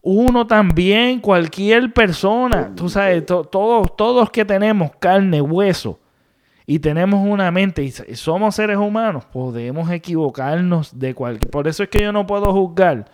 [0.00, 2.72] Uno también, cualquier persona.
[2.76, 5.98] Tú sabes, todos, todos que tenemos carne, hueso
[6.66, 11.50] y tenemos una mente y somos seres humanos, podemos equivocarnos de cualquier.
[11.50, 13.06] Por eso es que yo no puedo juzgar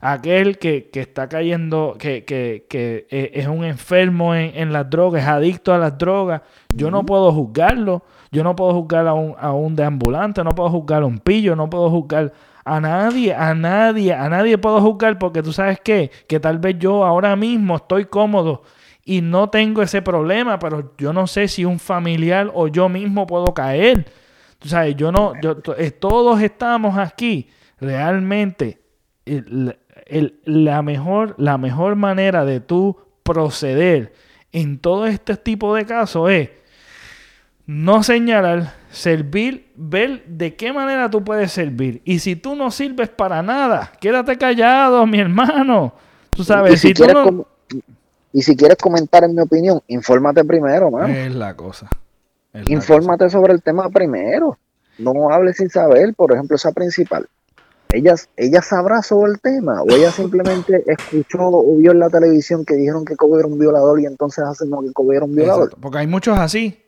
[0.00, 5.72] aquel que, está cayendo, que, eh, es un enfermo en, en las drogas, es adicto
[5.74, 6.42] a las drogas.
[6.74, 10.70] Yo no puedo juzgarlo yo no puedo juzgar a un, a un deambulante, no puedo
[10.70, 12.32] juzgar a un pillo, no puedo juzgar
[12.64, 16.78] a nadie, a nadie, a nadie puedo juzgar porque tú sabes qué, que tal vez
[16.78, 18.62] yo ahora mismo estoy cómodo
[19.04, 23.26] y no tengo ese problema, pero yo no sé si un familiar o yo mismo
[23.26, 24.04] puedo caer.
[24.58, 27.48] Tú sabes, yo no, yo, eh, todos estamos aquí
[27.80, 28.78] realmente.
[30.44, 34.12] La, mejor, la mejor manera de tú proceder
[34.52, 36.50] en todo este tipo de casos es
[37.66, 42.00] no señalar, servir, ver de qué manera tú puedes servir.
[42.04, 45.92] Y si tú no sirves para nada, quédate callado, mi hermano.
[46.30, 47.16] Tú sabes, y si, quieres
[48.32, 51.08] y si quieres comentar en mi opinión, infórmate primero, mano.
[51.08, 51.90] Es la cosa.
[52.68, 54.56] infórmate sobre el tema primero.
[54.96, 57.28] No hables sin saber, por ejemplo, esa principal.
[57.92, 62.64] Ella, ella sabrá sobre el tema o ella simplemente escuchó o vio en la televisión
[62.64, 65.70] que dijeron que Kobe era un violador y entonces hacen que Kobe era un violador.
[65.80, 66.84] Porque hay muchos así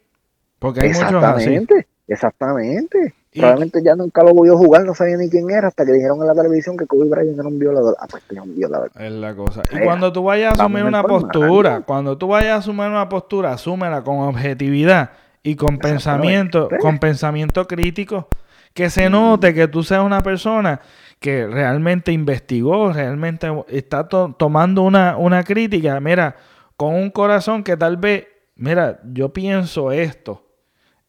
[0.61, 3.15] porque hay exactamente, Exactamente.
[3.33, 6.21] Probablemente ya nunca lo voy a jugar, no sabía ni quién era, hasta que dijeron
[6.21, 7.97] en la televisión que Kobe Bryant era un violador.
[8.01, 8.91] Ah, pues era un violador.
[8.99, 9.63] Es la cosa.
[9.71, 13.53] Y cuando tú vayas a asumir una postura, cuando tú vayas a asumir una postura,
[13.53, 15.13] asúmela con objetividad
[15.45, 18.29] y con pensamiento, con pensamiento crítico
[18.75, 20.81] Que se note que tú seas una persona
[21.21, 26.37] que realmente investigó, realmente está tomando una, una crítica, mira,
[26.77, 28.27] con un corazón que tal vez,
[28.57, 30.47] mira, yo pienso esto,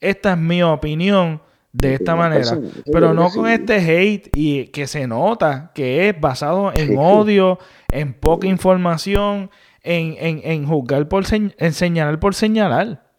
[0.01, 2.59] esta es mi opinión de esta manera,
[2.91, 7.57] pero no con este hate y que se nota que es basado en odio,
[7.89, 9.49] en poca información,
[9.81, 13.09] en, en, en juzgar por en señalar por señalar,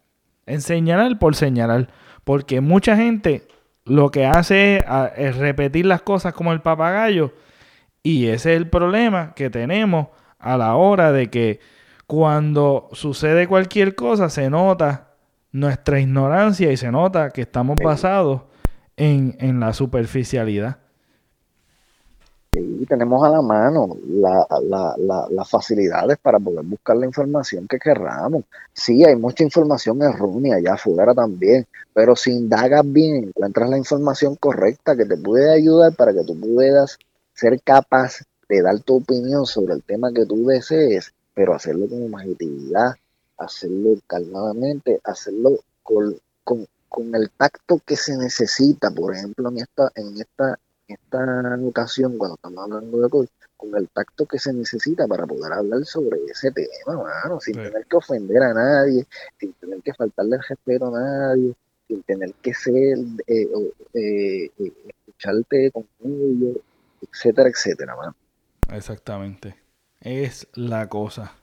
[0.45, 1.89] en señalar por señalar,
[2.23, 3.47] porque mucha gente
[3.85, 4.83] lo que hace
[5.17, 7.33] es, repetir las cosas como el papagayo.
[8.01, 10.07] Y ese es el problema que tenemos
[10.39, 11.59] a la hora de que
[12.07, 15.15] cuando sucede cualquier cosa se nota
[15.51, 18.41] nuestra ignorancia y se nota que estamos basados
[18.97, 20.82] en, en la superficialidad.
[22.55, 24.45] Y tenemos a la mano la,
[25.29, 28.43] las facilidades para poder buscar la información que querramos.
[28.73, 34.35] Sí, hay mucha información errónea allá afuera también, pero si indagas bien, encuentras la información
[34.35, 36.97] correcta que te puede ayudar para que tú puedas
[37.33, 42.13] ser capaz de dar tu opinión sobre el tema que tú desees, pero hacerlo con
[42.13, 42.95] objetividad,
[43.37, 49.91] hacerlo calmadamente, hacerlo con, con, con el tacto que se necesita, por ejemplo, en esta,
[49.95, 53.27] en esta esta ocasión, cuando estamos hablando de COVID,
[53.57, 57.85] con el tacto que se necesita para poder hablar sobre ese tema, mano, sin tener
[57.85, 59.05] que ofender a nadie,
[59.39, 61.53] sin tener que faltarle el respeto a nadie,
[61.87, 62.97] sin tener que ser,
[63.27, 63.47] eh,
[63.93, 66.59] eh, eh, escucharte conmigo,
[67.01, 68.15] etcétera, etcétera, mano.
[68.71, 69.55] Exactamente.
[70.01, 71.33] Es la cosa.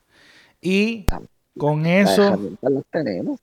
[0.61, 1.07] Y
[1.57, 2.39] con eso...
[2.61, 3.41] Las tenemos.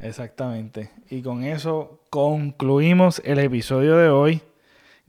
[0.00, 0.90] Exactamente.
[1.10, 4.42] Y con eso concluimos el episodio de hoy.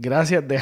[0.02, 0.56] Gracias, de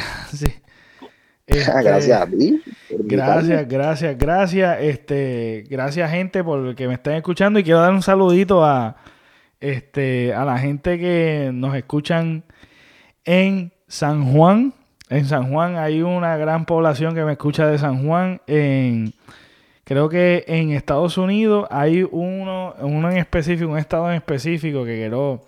[1.48, 2.62] este, gracias a ti.
[2.90, 4.78] Gracias, gracias, gracias.
[4.82, 7.58] Este, gracias, gente, por que me estén escuchando.
[7.58, 8.98] Y quiero dar un saludito a,
[9.62, 12.44] este, a la gente que nos escuchan
[13.24, 14.74] en San Juan.
[15.10, 18.42] En San Juan hay una gran población que me escucha de San Juan.
[18.46, 19.14] En,
[19.86, 24.98] creo que en Estados Unidos hay uno, uno en específico, un estado en específico que
[24.98, 25.46] quiero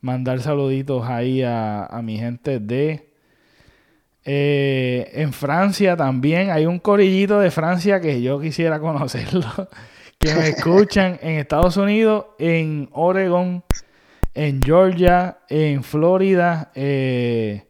[0.00, 3.11] mandar saluditos ahí a, a mi gente de
[4.24, 9.68] eh, en Francia también hay un corillito de Francia que yo quisiera conocerlo.
[10.18, 13.64] que me escuchan en Estados Unidos, en Oregon,
[14.34, 16.70] en Georgia, en Florida.
[16.74, 17.64] Eh,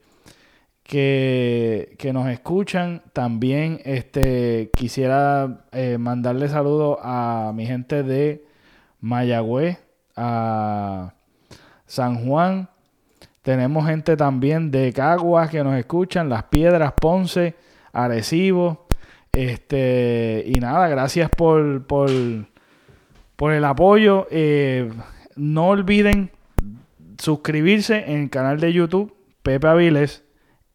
[0.93, 3.03] que, nos escuchan.
[3.13, 8.45] También este, quisiera eh, mandarle saludos a mi gente de
[9.01, 9.79] Mayagüez,
[10.17, 11.15] a
[11.87, 12.69] San Juan,
[13.43, 17.57] tenemos gente también de Caguas que nos escuchan, Las Piedras, Ponce,
[17.93, 18.87] Arecibo.
[19.33, 22.11] Este, y nada, gracias por, por,
[23.35, 24.29] por el apoyo.
[24.31, 24.91] Eh,
[25.35, 26.31] no olviden
[27.19, 30.25] suscribirse en el canal de YouTube Pepe Aviles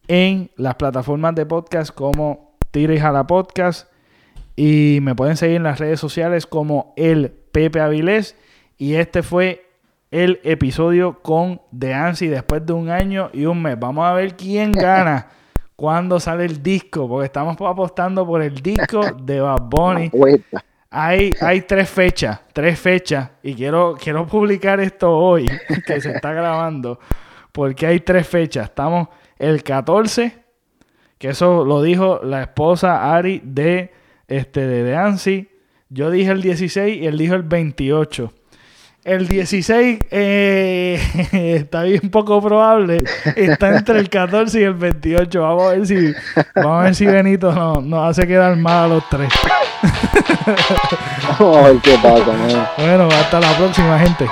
[0.07, 3.89] en las plataformas de podcast como Tira y Jala Podcast.
[4.56, 8.35] Y me pueden seguir en las redes sociales como el Pepe Avilés.
[8.77, 9.66] Y este fue
[10.11, 13.77] el episodio con The Ansi después de un año y un mes.
[13.79, 15.27] Vamos a ver quién gana
[15.75, 20.11] cuando sale el disco, porque estamos apostando por el disco de Bad Bunny.
[20.89, 25.45] Hay, hay tres fechas, tres fechas, y quiero, quiero publicar esto hoy,
[25.85, 26.97] que se está grabando,
[27.51, 28.69] porque hay tres fechas.
[28.69, 30.34] Estamos el 14,
[31.17, 33.91] que eso lo dijo la esposa Ari de,
[34.29, 35.49] este, de Ansi.
[35.89, 38.34] Yo dije el 16 y él dijo el 28.
[39.07, 40.99] El 16 eh,
[41.61, 43.01] está bien poco probable.
[43.38, 45.41] Está entre el 14 y el 28.
[45.41, 46.13] Vamos a ver si,
[46.53, 49.29] vamos a ver si Benito nos, nos hace quedar mal a los tres.
[51.39, 52.71] Vamos a ver qué pasa.
[52.77, 54.27] Bueno, hasta la próxima, gente.